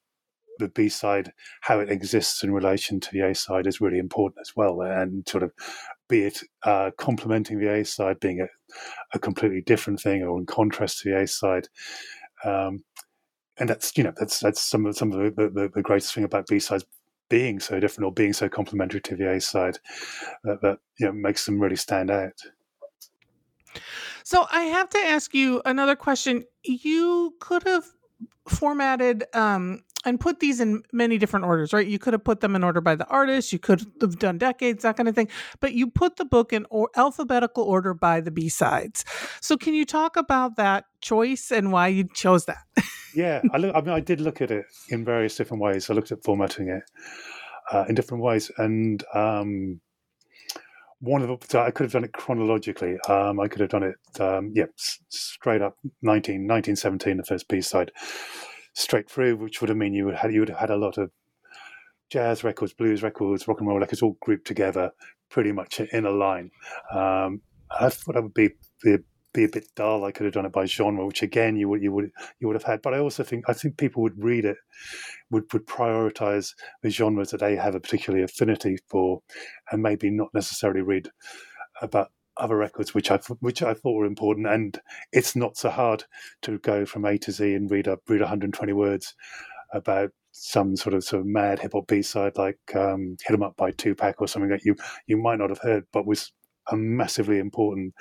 the 0.59 0.69
B 0.69 0.87
side, 0.87 1.31
how 1.61 1.79
it 1.79 1.89
exists 1.89 2.43
in 2.43 2.53
relation 2.53 2.99
to 2.99 3.09
the 3.11 3.21
A 3.21 3.33
side, 3.33 3.65
is 3.65 3.81
really 3.81 3.97
important 3.97 4.39
as 4.39 4.53
well. 4.55 4.81
And 4.81 5.27
sort 5.27 5.43
of 5.43 5.51
be 6.07 6.25
it 6.25 6.39
uh, 6.63 6.91
complementing 6.97 7.59
the 7.59 7.73
A 7.73 7.83
side, 7.83 8.19
being 8.19 8.39
a, 8.39 8.47
a, 9.15 9.19
completely 9.19 9.61
different 9.61 9.99
thing, 9.99 10.21
or 10.21 10.37
in 10.37 10.45
contrast 10.45 10.99
to 10.99 11.09
the 11.09 11.21
A 11.21 11.27
side. 11.27 11.67
Um, 12.45 12.83
and 13.57 13.67
that's 13.67 13.97
you 13.97 14.03
know 14.03 14.13
that's 14.15 14.39
that's 14.39 14.61
some 14.61 14.85
of 14.85 14.95
some 14.95 15.11
of 15.11 15.35
the, 15.35 15.49
the, 15.49 15.71
the 15.73 15.81
greatest 15.81 16.13
thing 16.13 16.23
about 16.23 16.47
B 16.47 16.59
sides 16.59 16.85
being 17.29 17.59
so 17.59 17.79
different 17.79 18.05
or 18.05 18.11
being 18.11 18.33
so 18.33 18.49
complementary 18.49 19.01
to 19.01 19.15
the 19.15 19.31
A 19.31 19.41
side 19.41 19.79
that, 20.43 20.77
you 20.99 21.05
know 21.05 21.11
makes 21.11 21.45
them 21.45 21.59
really 21.59 21.75
stand 21.75 22.11
out. 22.11 22.39
So 24.23 24.45
I 24.51 24.63
have 24.63 24.89
to 24.89 24.99
ask 24.99 25.33
you 25.33 25.61
another 25.65 25.95
question. 25.95 26.45
You 26.63 27.35
could 27.39 27.63
have 27.63 27.85
formatted 28.47 29.25
um, 29.33 29.83
and 30.05 30.19
put 30.19 30.39
these 30.39 30.59
in 30.59 30.83
many 30.91 31.17
different 31.17 31.45
orders, 31.45 31.73
right? 31.73 31.87
You 31.87 31.99
could 31.99 32.13
have 32.13 32.23
put 32.23 32.41
them 32.41 32.55
in 32.55 32.63
order 32.63 32.81
by 32.81 32.95
the 32.95 33.07
artist, 33.07 33.53
you 33.53 33.59
could 33.59 33.85
have 34.01 34.19
done 34.19 34.37
decades, 34.37 34.83
that 34.83 34.97
kind 34.97 35.09
of 35.09 35.15
thing, 35.15 35.29
but 35.59 35.73
you 35.73 35.89
put 35.89 36.17
the 36.17 36.25
book 36.25 36.53
in 36.53 36.65
or- 36.69 36.89
alphabetical 36.95 37.63
order 37.63 37.93
by 37.93 38.19
the 38.21 38.31
B 38.31 38.49
sides. 38.49 39.05
So, 39.41 39.57
can 39.57 39.73
you 39.73 39.85
talk 39.85 40.17
about 40.17 40.55
that 40.57 40.85
choice 41.01 41.51
and 41.51 41.71
why 41.71 41.87
you 41.87 42.07
chose 42.13 42.45
that? 42.45 42.63
yeah, 43.15 43.41
I, 43.51 43.57
look, 43.57 43.75
I 43.75 43.81
mean, 43.81 43.89
I 43.89 43.99
did 43.99 44.21
look 44.21 44.41
at 44.41 44.51
it 44.51 44.65
in 44.89 45.05
various 45.05 45.35
different 45.35 45.61
ways. 45.61 45.89
I 45.89 45.93
looked 45.93 46.11
at 46.11 46.23
formatting 46.23 46.69
it 46.69 46.83
uh, 47.71 47.85
in 47.87 47.95
different 47.95 48.23
ways, 48.23 48.51
and 48.57 49.03
um, 49.13 49.81
one 50.99 51.21
of 51.21 51.47
the, 51.47 51.59
I 51.59 51.71
could 51.71 51.83
have 51.83 51.91
done 51.91 52.05
it 52.05 52.13
chronologically. 52.13 52.97
Um, 53.09 53.39
I 53.39 53.47
could 53.47 53.61
have 53.61 53.69
done 53.69 53.83
it, 53.83 54.21
um, 54.21 54.51
yeah, 54.55 54.65
straight 55.09 55.61
up 55.61 55.77
19, 56.01 56.47
1917, 56.47 57.17
the 57.17 57.23
first 57.23 57.47
B 57.47 57.61
side 57.61 57.91
straight 58.73 59.09
through, 59.09 59.35
which 59.35 59.61
would 59.61 59.69
have 59.69 59.77
mean 59.77 59.93
you 59.93 60.05
would 60.05 60.15
have, 60.15 60.31
you 60.31 60.39
would 60.39 60.49
have 60.49 60.59
had 60.59 60.69
a 60.69 60.77
lot 60.77 60.97
of 60.97 61.11
jazz 62.09 62.43
records, 62.43 62.73
blues 62.73 63.03
records, 63.03 63.47
rock 63.47 63.59
and 63.59 63.67
roll 63.67 63.79
records 63.79 64.01
all 64.01 64.17
grouped 64.21 64.47
together, 64.47 64.91
pretty 65.29 65.51
much 65.51 65.79
in 65.79 66.05
a 66.05 66.11
line. 66.11 66.51
Um, 66.91 67.41
I 67.71 67.89
thought 67.89 68.13
that 68.13 68.23
would 68.23 68.33
be, 68.33 68.51
be 68.83 68.97
be 69.33 69.43
a 69.43 69.49
bit 69.49 69.67
dull. 69.75 70.05
I 70.05 70.11
could 70.11 70.25
have 70.25 70.33
done 70.33 70.45
it 70.45 70.51
by 70.51 70.65
genre, 70.65 71.05
which 71.05 71.21
again 71.23 71.55
you 71.55 71.69
would 71.69 71.81
you 71.81 71.91
would 71.91 72.11
you 72.39 72.47
would 72.47 72.55
have 72.55 72.63
had. 72.63 72.81
But 72.81 72.93
I 72.93 72.99
also 72.99 73.23
think 73.23 73.45
I 73.47 73.53
think 73.53 73.77
people 73.77 74.03
would 74.03 74.23
read 74.23 74.45
it, 74.45 74.57
would 75.31 75.51
would 75.53 75.67
prioritize 75.67 76.53
the 76.81 76.89
genres 76.89 77.31
that 77.31 77.39
they 77.39 77.55
have 77.55 77.75
a 77.75 77.79
particular 77.79 78.23
affinity 78.23 78.77
for, 78.87 79.21
and 79.71 79.81
maybe 79.81 80.09
not 80.09 80.33
necessarily 80.33 80.81
read 80.81 81.09
about 81.81 82.11
other 82.37 82.57
records 82.57 82.95
which 82.95 83.11
I 83.11 83.17
which 83.39 83.61
I 83.61 83.73
thought 83.73 83.93
were 83.95 84.05
important. 84.05 84.47
And 84.47 84.79
it's 85.11 85.35
not 85.35 85.57
so 85.57 85.69
hard 85.69 86.03
to 86.43 86.59
go 86.59 86.85
from 86.85 87.05
A 87.05 87.17
to 87.19 87.31
Z 87.31 87.53
and 87.53 87.69
read 87.69 87.87
up 87.87 88.01
read 88.07 88.21
120 88.21 88.73
words 88.73 89.13
about 89.73 90.11
some 90.31 90.75
sort 90.75 90.95
of 90.95 91.03
sort 91.03 91.21
of 91.21 91.27
mad 91.27 91.59
hip 91.59 91.73
hop 91.73 91.87
B 91.87 92.01
side 92.01 92.37
like 92.37 92.57
um, 92.75 93.17
"Hit 93.25 93.33
'Em 93.33 93.43
Up" 93.43 93.55
by 93.55 93.71
Tupac 93.71 94.21
or 94.21 94.27
something 94.27 94.49
that 94.49 94.65
you 94.65 94.75
you 95.07 95.17
might 95.17 95.39
not 95.39 95.49
have 95.49 95.59
heard, 95.59 95.85
but 95.91 96.05
was 96.07 96.31
a 96.71 96.75
massively 96.75 97.39
important 97.39 97.93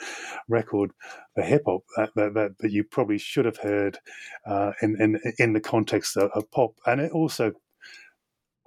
record 0.48 0.92
for 1.34 1.42
hip 1.42 1.62
hop 1.66 1.82
that, 1.96 2.14
that, 2.14 2.54
that, 2.58 2.70
you 2.70 2.84
probably 2.84 3.18
should 3.18 3.44
have 3.44 3.58
heard 3.58 3.98
uh, 4.46 4.72
in, 4.82 5.00
in 5.00 5.20
in 5.38 5.52
the 5.52 5.60
context 5.60 6.16
of, 6.16 6.30
of 6.32 6.50
pop, 6.50 6.74
and 6.86 7.00
it 7.00 7.12
also 7.12 7.52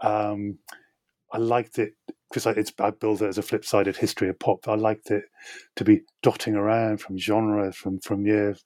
um, 0.02 0.60
I 1.32 1.38
liked 1.38 1.80
it 1.80 1.94
because 2.30 2.46
it's 2.58 2.74
I 2.80 2.90
built 2.90 3.22
it 3.22 3.28
as 3.28 3.38
a 3.38 3.44
flip-sided 3.44 3.96
history 3.96 4.30
of 4.30 4.40
pop. 4.40 4.68
I 4.68 4.76
liked 4.76 5.12
it 5.12 5.24
to 5.76 5.84
be 5.84 6.02
dotting 6.24 6.56
around 6.56 7.00
from 7.00 7.18
genre, 7.18 7.72
from 7.72 8.00
from 8.00 8.26
years. 8.26 8.64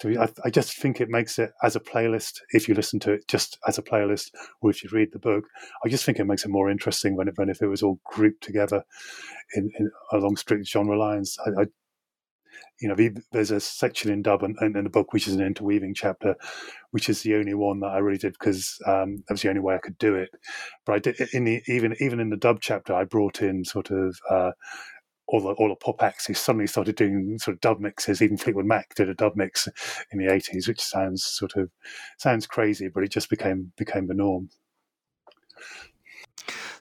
To 0.00 0.08
be, 0.08 0.18
I, 0.18 0.28
I, 0.44 0.50
just 0.50 0.78
think 0.78 1.00
it 1.00 1.08
makes 1.08 1.38
it 1.38 1.52
as 1.62 1.76
a 1.76 1.80
playlist. 1.80 2.40
If 2.50 2.68
you 2.68 2.74
listen 2.74 3.00
to 3.00 3.12
it 3.12 3.28
just 3.28 3.58
as 3.68 3.78
a 3.78 3.82
playlist, 3.82 4.30
or 4.60 4.70
if 4.70 4.82
you 4.82 4.90
read 4.92 5.12
the 5.12 5.18
book, 5.18 5.44
I 5.84 5.88
just 5.88 6.04
think 6.04 6.18
it 6.18 6.26
makes 6.26 6.44
it 6.44 6.50
more 6.50 6.70
interesting 6.70 7.16
when 7.16 7.28
it, 7.28 7.34
when 7.36 7.50
if 7.50 7.60
it 7.60 7.68
was 7.68 7.82
all 7.82 8.00
grouped 8.04 8.42
together 8.42 8.82
in, 9.54 9.70
in 9.78 9.90
along 10.12 10.36
strict 10.36 10.66
genre 10.66 10.98
lines. 10.98 11.36
I, 11.46 11.62
I 11.62 11.66
you 12.80 12.88
know, 12.88 12.96
there's 13.30 13.50
a 13.50 13.60
section 13.60 14.10
in 14.10 14.22
Dub 14.22 14.42
and 14.42 14.56
in, 14.60 14.84
the 14.84 14.90
book 14.90 15.12
which 15.12 15.28
is 15.28 15.34
an 15.34 15.44
interweaving 15.44 15.94
chapter, 15.94 16.34
which 16.90 17.08
is 17.08 17.22
the 17.22 17.36
only 17.36 17.54
one 17.54 17.80
that 17.80 17.88
I 17.88 17.98
really 17.98 18.18
did 18.18 18.32
because 18.32 18.78
um, 18.86 19.22
that 19.28 19.34
was 19.34 19.42
the 19.42 19.48
only 19.48 19.60
way 19.60 19.74
I 19.74 19.78
could 19.78 19.98
do 19.98 20.14
it. 20.14 20.30
But 20.84 20.94
I 20.94 20.98
did 20.98 21.20
in 21.32 21.44
the 21.44 21.62
even 21.68 21.94
even 22.00 22.20
in 22.20 22.30
the 22.30 22.36
Dub 22.36 22.58
chapter, 22.60 22.94
I 22.94 23.04
brought 23.04 23.40
in 23.40 23.64
sort 23.64 23.90
of 23.90 24.18
uh, 24.28 24.50
all 25.28 25.40
the 25.40 25.52
all 25.52 25.68
the 25.68 25.76
pop 25.76 26.02
acts 26.02 26.26
who 26.26 26.34
suddenly 26.34 26.66
started 26.66 26.96
doing 26.96 27.38
sort 27.38 27.54
of 27.54 27.60
dub 27.60 27.80
mixes. 27.80 28.20
Even 28.20 28.36
Fleetwood 28.36 28.66
Mac 28.66 28.94
did 28.94 29.08
a 29.08 29.14
dub 29.14 29.36
mix 29.36 29.68
in 30.12 30.18
the 30.18 30.32
eighties, 30.32 30.68
which 30.68 30.80
sounds 30.80 31.24
sort 31.24 31.56
of 31.56 31.70
sounds 32.18 32.46
crazy, 32.46 32.88
but 32.88 33.02
it 33.02 33.10
just 33.10 33.30
became 33.30 33.72
became 33.76 34.06
the 34.06 34.14
norm. 34.14 34.50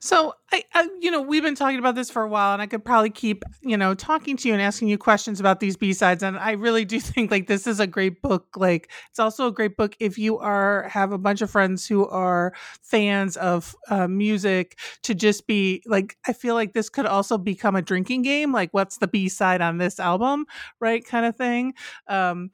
So 0.03 0.33
I, 0.51 0.63
I, 0.73 0.89
you 0.99 1.11
know, 1.11 1.21
we've 1.21 1.43
been 1.43 1.53
talking 1.53 1.77
about 1.77 1.93
this 1.93 2.09
for 2.09 2.23
a 2.23 2.27
while, 2.27 2.53
and 2.53 2.61
I 2.61 2.65
could 2.65 2.83
probably 2.83 3.11
keep, 3.11 3.43
you 3.61 3.77
know, 3.77 3.93
talking 3.93 4.35
to 4.35 4.47
you 4.47 4.53
and 4.55 4.61
asking 4.61 4.87
you 4.87 4.97
questions 4.97 5.39
about 5.39 5.59
these 5.59 5.77
B 5.77 5.93
sides. 5.93 6.23
And 6.23 6.39
I 6.39 6.53
really 6.53 6.85
do 6.85 6.99
think 6.99 7.29
like 7.29 7.45
this 7.45 7.67
is 7.67 7.79
a 7.79 7.85
great 7.85 8.19
book. 8.23 8.47
Like 8.57 8.89
it's 9.11 9.19
also 9.19 9.45
a 9.45 9.51
great 9.51 9.77
book 9.77 9.95
if 9.99 10.17
you 10.17 10.39
are 10.39 10.89
have 10.89 11.11
a 11.11 11.19
bunch 11.19 11.43
of 11.43 11.51
friends 11.51 11.85
who 11.87 12.07
are 12.07 12.51
fans 12.81 13.37
of 13.37 13.75
uh, 13.89 14.07
music 14.07 14.79
to 15.03 15.13
just 15.13 15.45
be 15.45 15.83
like. 15.85 16.17
I 16.27 16.33
feel 16.33 16.55
like 16.55 16.73
this 16.73 16.89
could 16.89 17.05
also 17.05 17.37
become 17.37 17.75
a 17.75 17.81
drinking 17.83 18.23
game. 18.23 18.51
Like, 18.51 18.73
what's 18.73 18.97
the 18.97 19.07
B 19.07 19.29
side 19.29 19.61
on 19.61 19.77
this 19.77 19.99
album, 19.99 20.47
right? 20.79 21.05
Kind 21.05 21.27
of 21.27 21.35
thing. 21.35 21.75
Um, 22.07 22.49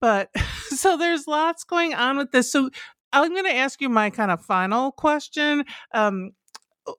but 0.00 0.30
so 0.68 0.96
there's 0.96 1.26
lots 1.26 1.64
going 1.64 1.92
on 1.92 2.18
with 2.18 2.30
this. 2.30 2.52
So 2.52 2.70
I'm 3.12 3.32
going 3.32 3.44
to 3.44 3.54
ask 3.56 3.80
you 3.80 3.88
my 3.88 4.10
kind 4.10 4.30
of 4.30 4.44
final 4.44 4.92
question. 4.92 5.64
Um, 5.92 6.32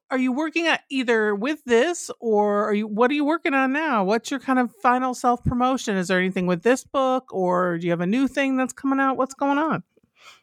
are 0.09 0.17
you 0.17 0.31
working 0.31 0.67
at 0.67 0.81
either 0.89 1.35
with 1.35 1.63
this 1.65 2.09
or 2.19 2.69
are 2.69 2.73
you 2.73 2.87
what 2.87 3.11
are 3.11 3.13
you 3.13 3.25
working 3.25 3.53
on 3.53 3.73
now? 3.73 4.03
What's 4.03 4.31
your 4.31 4.39
kind 4.39 4.59
of 4.59 4.71
final 4.81 5.13
self 5.13 5.43
promotion 5.43 5.97
is 5.97 6.07
there 6.07 6.19
anything 6.19 6.47
with 6.47 6.63
this 6.63 6.83
book 6.83 7.33
or 7.33 7.77
do 7.77 7.85
you 7.85 7.91
have 7.91 8.01
a 8.01 8.07
new 8.07 8.27
thing 8.27 8.57
that's 8.57 8.73
coming 8.73 8.99
out? 8.99 9.17
What's 9.17 9.35
going 9.35 9.57
on? 9.57 9.83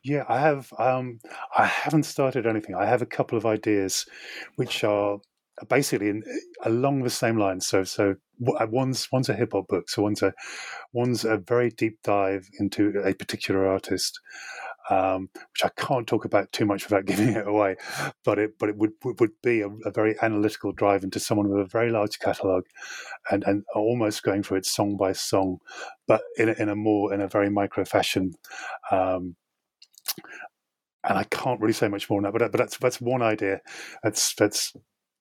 Yeah 0.05 0.25
i 0.29 0.39
have 0.39 0.73
um 0.79 1.19
i 1.57 1.65
haven't 1.65 2.05
started 2.05 2.47
anything. 2.47 2.75
I 2.75 2.87
have 2.87 3.03
a 3.03 3.07
couple 3.07 3.37
of 3.37 3.47
ideas 3.47 4.07
which 4.57 4.85
are 4.85 5.19
basically 5.69 6.09
in, 6.09 6.23
along 6.65 7.03
the 7.03 7.11
same 7.11 7.37
lines 7.37 7.67
so 7.67 7.85
so 7.85 8.15
uh, 8.59 8.67
one's 8.71 9.09
one's 9.13 9.29
a 9.29 9.35
hip 9.35 9.51
hop 9.53 9.69
book 9.69 9.89
so 9.89 10.03
one's 10.03 10.23
a 10.23 10.33
one's 10.93 11.25
a 11.25 11.37
very 11.37 11.71
deep 11.71 11.99
dive 12.03 12.49
into 12.59 13.01
a 13.05 13.15
particular 13.15 13.67
artist 13.67 14.21
um, 14.91 15.29
which 15.35 15.65
I 15.65 15.71
can't 15.77 16.07
talk 16.07 16.25
about 16.25 16.53
too 16.53 16.65
much 16.65 16.85
without 16.85 17.05
giving 17.07 17.31
it 17.31 17.47
away. 17.47 17.77
But 18.25 18.39
it 18.39 18.59
but 18.59 18.69
it 18.69 18.77
would 18.77 18.93
would 19.05 19.33
be 19.43 19.61
a, 19.61 19.69
a 19.85 19.91
very 19.91 20.17
analytical 20.23 20.73
drive 20.73 21.05
into 21.05 21.21
someone 21.21 21.49
with 21.49 21.61
a 21.61 21.69
very 21.69 21.91
large 21.91 22.19
catalogue, 22.19 22.67
and 23.31 23.45
and 23.47 23.65
almost 23.75 24.23
going 24.23 24.43
through 24.43 24.59
it 24.59 24.67
song 24.67 24.97
by 24.97 25.13
song, 25.13 25.59
but 26.07 26.23
in 26.37 26.49
a, 26.49 26.53
in 26.53 26.69
a 26.69 26.77
more 26.77 27.13
in 27.13 27.21
a 27.21 27.29
very 27.29 27.51
micro 27.51 27.85
fashion. 27.85 28.33
Um, 28.91 29.37
and 31.05 31.19
I 31.19 31.25
can't 31.25 31.61
really 31.61 31.73
say 31.73 31.89
much 31.89 32.09
more 32.09 32.19
on 32.19 32.25
that, 32.25 32.33
but 32.33 32.53
but 32.53 32.59
that's 32.59 32.79
that's 32.79 33.01
one 33.01 33.23
idea. 33.23 33.61
That's 34.03 34.35
that's 34.35 34.73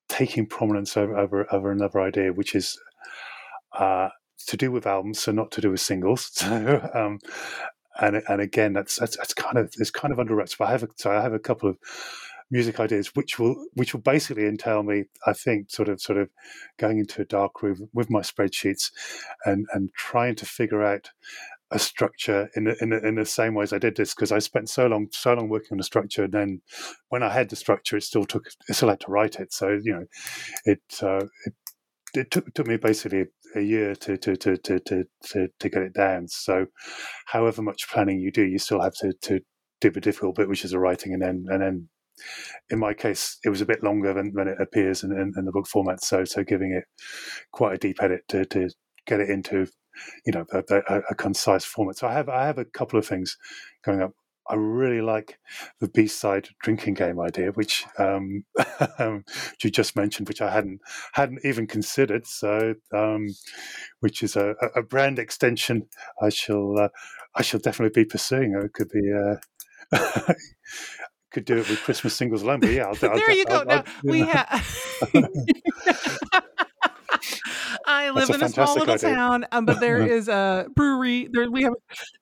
taking 0.09 0.45
prominence 0.45 0.95
over 0.97 1.17
over, 1.17 1.47
over 1.51 1.71
another 1.71 2.01
idea, 2.01 2.33
which 2.33 2.53
is 2.55 2.79
uh, 3.77 4.09
to 4.47 4.57
do 4.57 4.71
with 4.71 4.85
albums, 4.85 5.19
so 5.19 5.31
not 5.31 5.51
to 5.51 5.61
do 5.61 5.71
with 5.71 5.81
singles. 5.81 6.31
So, 6.41 6.89
um, 6.93 7.19
and 8.01 8.21
and 8.27 8.41
again, 8.41 8.73
that's 8.73 8.99
that's, 8.99 9.15
that's 9.17 9.33
kind 9.33 9.57
of 9.57 9.73
it's 9.77 9.91
kind 9.91 10.11
of 10.11 10.19
under 10.19 10.35
wraps. 10.35 10.55
But 10.55 10.67
I 10.67 10.71
have 10.71 10.83
a, 10.83 10.89
so 10.95 11.11
I 11.11 11.21
have 11.21 11.33
a 11.33 11.39
couple 11.39 11.69
of 11.69 11.77
music 12.51 12.81
ideas 12.81 13.15
which 13.15 13.39
will 13.39 13.67
which 13.75 13.93
will 13.93 14.01
basically 14.01 14.45
entail 14.45 14.83
me 14.83 15.05
i 15.25 15.31
think 15.31 15.71
sort 15.71 15.87
of 15.87 16.01
sort 16.01 16.17
of 16.17 16.27
going 16.77 16.99
into 16.99 17.21
a 17.21 17.25
dark 17.25 17.63
room 17.63 17.89
with 17.93 18.09
my 18.09 18.19
spreadsheets 18.19 18.91
and 19.45 19.65
and 19.71 19.89
trying 19.93 20.35
to 20.35 20.45
figure 20.45 20.83
out 20.83 21.11
a 21.71 21.79
structure 21.79 22.49
in 22.57 22.65
the, 22.65 22.75
in 22.81 22.89
the, 22.89 23.07
in 23.07 23.15
the 23.15 23.25
same 23.25 23.53
way 23.53 23.63
as 23.63 23.71
I 23.71 23.77
did 23.77 23.95
this 23.95 24.13
because 24.13 24.33
I 24.33 24.39
spent 24.39 24.69
so 24.69 24.87
long 24.87 25.07
so 25.11 25.33
long 25.33 25.47
working 25.47 25.69
on 25.71 25.77
the 25.77 25.85
structure 25.85 26.25
and 26.25 26.33
then 26.33 26.61
when 27.07 27.23
I 27.23 27.29
had 27.29 27.49
the 27.49 27.55
structure 27.55 27.95
it 27.95 28.03
still 28.03 28.25
took 28.25 28.47
it 28.67 28.75
still 28.75 28.89
had 28.89 28.99
to 28.99 29.11
write 29.11 29.37
it 29.37 29.53
so 29.53 29.79
you 29.81 29.93
know 29.93 30.05
it 30.65 30.81
uh, 31.01 31.25
it 31.45 31.53
it 32.13 32.31
took, 32.31 32.53
took 32.53 32.67
me 32.67 32.75
basically 32.75 33.27
a 33.55 33.61
year 33.61 33.95
to 33.95 34.17
to, 34.17 34.35
to 34.35 34.57
to 34.57 34.79
to 34.79 35.03
to 35.25 35.47
to 35.59 35.69
get 35.69 35.83
it 35.83 35.93
down. 35.93 36.27
So, 36.27 36.67
however 37.27 37.61
much 37.61 37.89
planning 37.89 38.19
you 38.19 38.31
do, 38.31 38.43
you 38.43 38.59
still 38.59 38.81
have 38.81 38.93
to 39.01 39.13
to 39.23 39.39
do 39.79 39.91
the 39.91 40.01
difficult 40.01 40.35
bit, 40.35 40.49
which 40.49 40.65
is 40.65 40.71
the 40.71 40.79
writing, 40.79 41.13
and 41.13 41.21
then 41.21 41.45
and 41.49 41.61
then. 41.61 41.89
In 42.69 42.77
my 42.77 42.93
case, 42.93 43.39
it 43.43 43.49
was 43.49 43.61
a 43.61 43.65
bit 43.65 43.81
longer 43.81 44.13
than, 44.13 44.33
than 44.35 44.47
it 44.47 44.61
appears 44.61 45.01
in, 45.03 45.11
in, 45.11 45.33
in 45.35 45.45
the 45.45 45.51
book 45.51 45.65
format, 45.65 46.03
so 46.03 46.23
so 46.23 46.43
giving 46.43 46.71
it 46.71 46.83
quite 47.51 47.73
a 47.73 47.77
deep 47.79 48.03
edit 48.03 48.21
to, 48.27 48.45
to 48.45 48.69
get 49.07 49.19
it 49.21 49.29
into, 49.29 49.65
you 50.25 50.33
know, 50.33 50.45
a, 50.53 50.63
a, 50.87 51.01
a 51.09 51.15
concise 51.15 51.65
format. 51.65 51.97
So 51.97 52.07
I 52.07 52.13
have 52.13 52.29
I 52.29 52.45
have 52.45 52.59
a 52.59 52.65
couple 52.65 52.99
of 52.99 53.07
things 53.07 53.37
going 53.83 54.01
up. 54.01 54.11
I 54.51 54.55
really 54.55 55.01
like 55.01 55.39
the 55.79 55.87
B 55.87 56.07
side 56.07 56.49
drinking 56.61 56.95
game 56.95 57.21
idea, 57.21 57.51
which 57.51 57.85
um, 57.97 58.43
you 59.63 59.71
just 59.71 59.95
mentioned, 59.95 60.27
which 60.27 60.41
I 60.41 60.51
hadn't 60.51 60.81
hadn't 61.13 61.39
even 61.45 61.67
considered. 61.67 62.27
So, 62.27 62.75
um, 62.93 63.29
which 64.01 64.21
is 64.21 64.35
a, 64.35 64.55
a, 64.75 64.83
brand 64.83 65.19
extension 65.19 65.87
I 66.21 66.29
shall 66.29 66.77
uh, 66.77 66.89
I 67.35 67.43
shall 67.43 67.61
definitely 67.61 68.03
be 68.03 68.07
pursuing. 68.07 68.53
It 68.61 68.73
could 68.73 68.89
be. 68.89 69.11
Uh, 69.11 70.33
could 71.31 71.45
do 71.45 71.57
it 71.57 71.69
with 71.69 71.81
Christmas 71.83 72.13
singles 72.13 72.41
alone, 72.41 72.59
but 72.59 72.71
yeah, 72.71 72.87
I'll, 72.87 72.95
there 72.95 73.09
I'll, 73.09 73.31
you 73.33 73.45
go. 73.45 73.59
I'll, 73.59 73.65
now 73.65 73.83
we 74.03 74.19
have. 74.19 74.67
I 78.01 78.11
live 78.11 78.29
in 78.29 78.41
a 78.41 78.49
small 78.49 78.75
little 78.75 78.93
idea. 78.93 79.15
town, 79.15 79.45
um, 79.51 79.65
but 79.65 79.79
there 79.79 80.05
is 80.05 80.27
a 80.27 80.67
brewery. 80.75 81.29
There 81.31 81.49
we 81.49 81.63
have, 81.63 81.73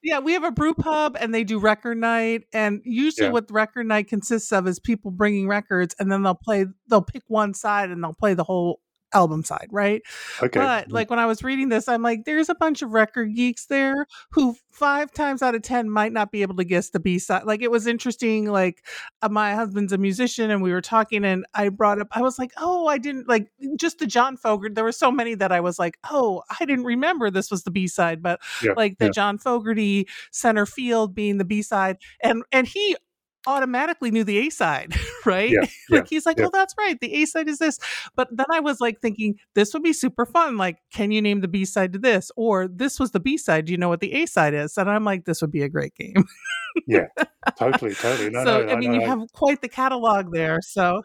yeah, 0.04 0.20
we 0.20 0.34
have 0.34 0.44
a 0.44 0.52
brew 0.52 0.74
pub, 0.74 1.18
and 1.20 1.34
they 1.34 1.44
do 1.44 1.60
record 1.60 1.98
night. 1.98 2.44
And 2.54 2.82
usually, 2.84 3.28
yeah. 3.28 3.34
what 3.34 3.50
record 3.52 3.88
night 3.88 4.08
consists 4.08 4.52
of 4.52 4.68
is 4.68 4.80
people 4.80 5.12
bringing 5.12 5.48
records, 5.48 5.96
and 6.00 6.12
then 6.12 6.24
they'll 6.24 6.36
play. 6.36 6.66
They'll 6.90 7.02
pick 7.02 7.24
one 7.28 7.54
side, 7.54 7.90
and 7.90 8.04
they'll 8.04 8.14
play 8.14 8.34
the 8.34 8.44
whole 8.44 8.82
album 9.14 9.44
side, 9.44 9.68
right? 9.72 10.02
Okay. 10.42 10.60
But 10.60 10.90
mm. 10.90 10.92
like 10.92 11.10
when 11.10 11.20
I 11.20 11.26
was 11.26 11.44
reading 11.44 11.70
this, 11.70 11.88
I'm 11.88 12.02
like, 12.02 12.26
there's 12.26 12.50
a 12.50 12.56
bunch 12.56 12.82
of 12.82 12.92
record 12.92 13.36
geeks 13.36 13.66
there 13.66 14.06
who 14.32 14.56
five 14.72 15.12
times 15.12 15.42
out 15.42 15.56
of 15.56 15.62
10 15.62 15.90
might 15.90 16.14
not 16.14 16.32
be 16.32 16.42
able 16.42 16.56
to 16.56 16.64
guess 16.64 16.90
the 16.90 17.00
B 17.00 17.20
side. 17.20 17.44
Like 17.44 17.62
it 17.62 17.72
was 17.72 17.88
interesting. 17.88 18.46
Like 18.46 18.86
uh, 19.22 19.30
my 19.30 19.54
husband's 19.54 19.94
a 19.94 19.98
musician 19.98 20.52
and 20.52 20.62
we 20.62 20.72
were 20.72 20.82
talking 20.82 21.26
and 21.26 21.46
I 21.54 21.70
brought 21.70 22.00
up, 22.00 22.08
I 22.12 22.22
was 22.22 22.40
like, 22.40 22.52
oh, 22.58 22.88
I 22.88 22.98
didn't 22.98 23.28
like 23.28 23.52
just 23.78 24.00
the 24.00 24.08
John 24.08 24.38
Fogerty. 24.38 24.74
There 24.74 24.84
were 24.84 24.92
so 24.92 25.12
many 25.12 25.36
that 25.36 25.52
I 25.52 25.60
was 25.60 25.80
like, 25.80 25.98
oh, 26.10 26.44
I 26.60 26.66
didn't 26.66 26.86
remember 26.86 27.30
this 27.30 27.52
was 27.52 27.64
the 27.64 27.72
B 27.72 27.88
side, 27.88 28.22
but 28.22 28.40
yeah, 28.64 28.74
like 28.76 28.98
the 29.00 29.06
yeah. 29.06 29.12
John 29.12 29.38
Fogerty 29.38 30.08
Centerfield 30.32 31.14
being 31.14 31.38
the 31.38 31.46
B 31.46 31.62
side. 31.62 31.98
And, 32.22 32.44
and 32.52 32.68
he 32.68 32.96
automatically 33.48 34.12
knew 34.12 34.24
the 34.24 34.38
A 34.40 34.50
side, 34.50 34.94
right? 35.26 35.50
Yeah, 35.50 35.62
like 35.90 36.04
yeah, 36.04 36.04
he's 36.10 36.26
like, 36.26 36.38
yeah. 36.38 36.46
oh, 36.46 36.50
that's 36.52 36.74
right. 36.78 37.00
The 37.00 37.14
A 37.22 37.26
side 37.26 37.48
is 37.48 37.60
this. 37.60 37.80
But 38.16 38.30
then 38.32 38.46
I 38.52 38.60
was 38.60 38.80
like 38.80 39.00
thinking, 39.00 39.36
this 39.56 39.74
would 39.74 39.84
be 39.84 39.94
super 39.94 40.26
fun. 40.26 40.58
Like, 40.58 40.78
can 40.94 41.12
you 41.12 41.22
name 41.22 41.42
the 41.42 41.48
B 41.48 41.66
side 41.66 41.94
to 41.94 42.00
this? 42.00 42.32
Or 42.36 42.68
this 42.68 43.00
was 43.00 43.12
the 43.12 43.20
B 43.20 43.38
side. 43.38 43.66
Do 43.66 43.72
you 43.72 43.78
know 43.78 43.90
what 43.90 44.00
the 44.00 44.14
A 44.14 44.26
side 44.26 44.54
is? 44.54 44.78
And 44.78 44.90
I'm 44.90 45.06
like, 45.06 45.26
this 45.26 45.42
would 45.42 45.52
be 45.52 45.64
a 45.64 45.70
great 45.70 45.96
game. 45.96 46.26
yeah, 46.88 47.08
totally, 47.58 47.96
totally. 47.96 48.30
No, 48.30 48.44
so, 48.44 48.66
no, 48.66 48.72
I 48.72 48.76
mean, 48.76 48.94
you 48.94 49.02
have 49.02 49.20
quite 49.34 49.62
the 49.62 49.70
catalog 49.70 50.34
there. 50.34 50.60
So 50.62 51.02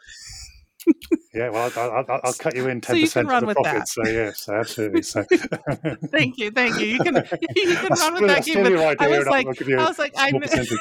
yeah, 1.35 1.51
well, 1.51 1.70
I'll, 1.76 1.91
I'll, 1.91 2.20
I'll, 2.24 2.32
cut 2.35 2.55
you 2.55 2.68
in 2.68 2.80
ten 2.80 2.97
so 2.97 3.03
percent 3.03 3.30
of 3.30 3.47
the 3.47 3.55
profit. 3.55 3.89
So 3.89 4.07
yes, 4.07 4.49
absolutely. 4.49 5.03
So 5.03 5.24
thank 6.11 6.39
you, 6.39 6.51
thank 6.51 6.78
you. 6.78 6.87
You 6.87 6.99
can 6.99 7.14
you 7.57 7.76
can 7.76 7.93
run 7.93 8.14
with 8.14 8.28
that 8.28 8.45
game. 8.45 8.66
I 8.66 9.09
was 9.09 9.26
like, 9.26 9.47
I 9.47 9.89
was 9.89 9.99
like, 9.99 10.12
I 10.16 10.32
missed 10.32 10.72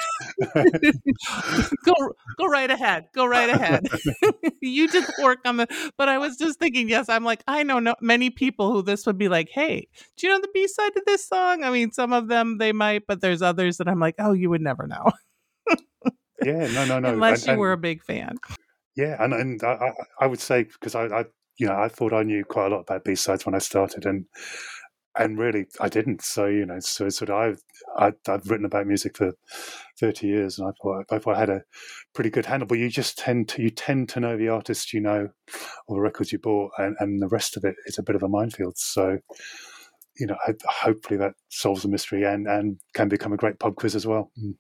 go 1.86 1.93
go 2.38 2.45
right 2.45 2.70
ahead, 2.70 3.06
go 3.14 3.26
right 3.26 3.49
ahead. 3.49 3.88
you 4.62 4.88
did 4.88 5.04
the 5.04 5.24
work 5.24 5.39
on 5.45 5.58
the, 5.58 5.91
but 5.97 6.10
I 6.10 6.18
was 6.18 6.38
just 6.38 6.60
thinking. 6.60 6.89
Yes, 6.89 7.10
I'm 7.10 7.24
like, 7.24 7.43
I 7.47 7.64
know 7.64 7.80
no, 7.80 7.95
many 8.01 8.30
people 8.30 8.72
who 8.72 8.82
this 8.82 9.06
would 9.06 9.18
be 9.18 9.30
like, 9.30 9.49
hey, 9.49 9.88
do 10.18 10.28
you 10.28 10.34
know 10.34 10.41
the 10.41 10.49
B 10.54 10.68
side 10.68 10.93
to 10.93 11.04
this 11.06 11.26
song? 11.28 11.64
I 11.64 11.72
mean, 11.72 11.91
some 11.91 12.14
of 12.14 12.28
them 12.28 12.58
they 12.58 12.72
might, 12.72 13.08
but 13.08 13.22
there's 13.22 13.41
others 13.41 13.78
that 13.78 13.88
I'm 13.88 13.99
like, 13.99 14.16
oh, 14.20 14.34
you 14.34 14.49
would 14.49 14.62
never 14.62 14.88
know. 14.88 15.12
yeah, 16.43 16.68
no, 16.68 16.86
no, 16.86 16.99
no. 16.99 17.14
Unless 17.14 17.47
and, 17.47 17.56
you 17.56 17.60
were 17.60 17.72
a 17.72 17.78
big 17.78 18.04
fan. 18.04 18.38
Yeah, 18.96 19.18
and 19.24 19.34
and 19.34 19.64
I, 19.64 19.91
I 20.20 20.28
would 20.28 20.39
say 20.39 20.64
because 20.64 20.96
I, 20.96 21.06
I, 21.06 21.26
you 21.58 21.68
know 21.68 21.76
I 21.76 21.88
thought 21.88 22.14
I 22.14 22.24
knew 22.24 22.46
quite 22.46 22.68
a 22.68 22.70
lot 22.70 22.82
about 22.82 23.04
B 23.04 23.16
sides 23.16 23.46
when 23.46 23.56
I 23.56 23.60
started, 23.60 24.06
and 24.06 24.26
and 25.18 25.38
really 25.38 25.66
I 25.80 25.89
didn't. 25.89 26.24
So 26.24 26.46
you 26.46 26.66
know, 26.66 26.80
so 26.80 27.10
sort 27.10 27.30
of 27.30 27.36
I've 27.38 27.62
I, 27.98 28.32
have 28.32 28.50
written 28.50 28.66
about 28.66 28.88
music 28.88 29.18
for 29.18 29.34
thirty 30.00 30.28
years, 30.28 30.60
and 30.60 30.68
I 30.68 30.72
thought 30.82 31.06
I 31.12 31.20
thought 31.20 31.36
I 31.36 31.39
had 31.39 31.50
a 31.50 31.64
pretty 32.14 32.30
good 32.30 32.46
handle. 32.46 32.68
But 32.68 32.80
you 32.80 32.89
just 32.89 33.18
tend 33.18 33.50
to 33.50 33.62
you 33.64 33.70
tend 33.72 34.10
to 34.10 34.20
know 34.20 34.38
the 34.38 34.50
artists 34.50 34.94
you 34.94 35.02
know, 35.02 35.30
or 35.88 35.96
the 35.98 36.02
records 36.02 36.32
you 36.32 36.39
bought, 36.39 36.72
and, 36.78 36.96
and 37.00 37.22
the 37.22 37.28
rest 37.30 37.58
of 37.58 37.66
it 37.66 37.76
is 37.86 37.98
a 37.98 38.04
bit 38.04 38.16
of 38.16 38.24
a 38.24 38.30
minefield. 38.30 38.78
So 38.78 39.18
you 40.20 40.28
know, 40.28 40.38
hopefully 40.66 41.18
that 41.18 41.34
solves 41.50 41.82
the 41.84 41.89
mystery 41.89 42.24
and 42.24 42.48
and 42.48 42.80
can 42.94 43.10
become 43.10 43.34
a 43.34 43.38
great 43.38 43.60
pub 43.60 43.76
quiz 43.76 43.96
as 43.96 44.06
well. 44.06 44.32
Mm. 44.41 44.56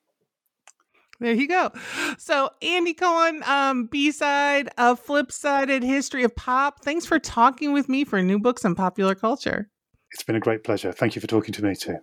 There 1.19 1.33
you 1.33 1.47
go. 1.47 1.71
So, 2.17 2.49
Andy 2.61 2.93
Cowan, 2.93 3.43
um, 3.43 3.85
B 3.85 4.11
side, 4.11 4.69
a 4.77 4.95
flip 4.95 5.31
sided 5.31 5.83
history 5.83 6.23
of 6.23 6.35
pop. 6.35 6.83
Thanks 6.83 7.05
for 7.05 7.19
talking 7.19 7.71
with 7.71 7.87
me 7.87 8.03
for 8.03 8.21
new 8.21 8.39
books 8.39 8.65
and 8.65 8.75
popular 8.75 9.15
culture. 9.15 9.69
It's 10.11 10.23
been 10.23 10.35
a 10.35 10.39
great 10.39 10.63
pleasure. 10.63 10.91
Thank 10.91 11.15
you 11.15 11.21
for 11.21 11.27
talking 11.27 11.53
to 11.53 11.63
me 11.63 11.75
too. 11.75 11.97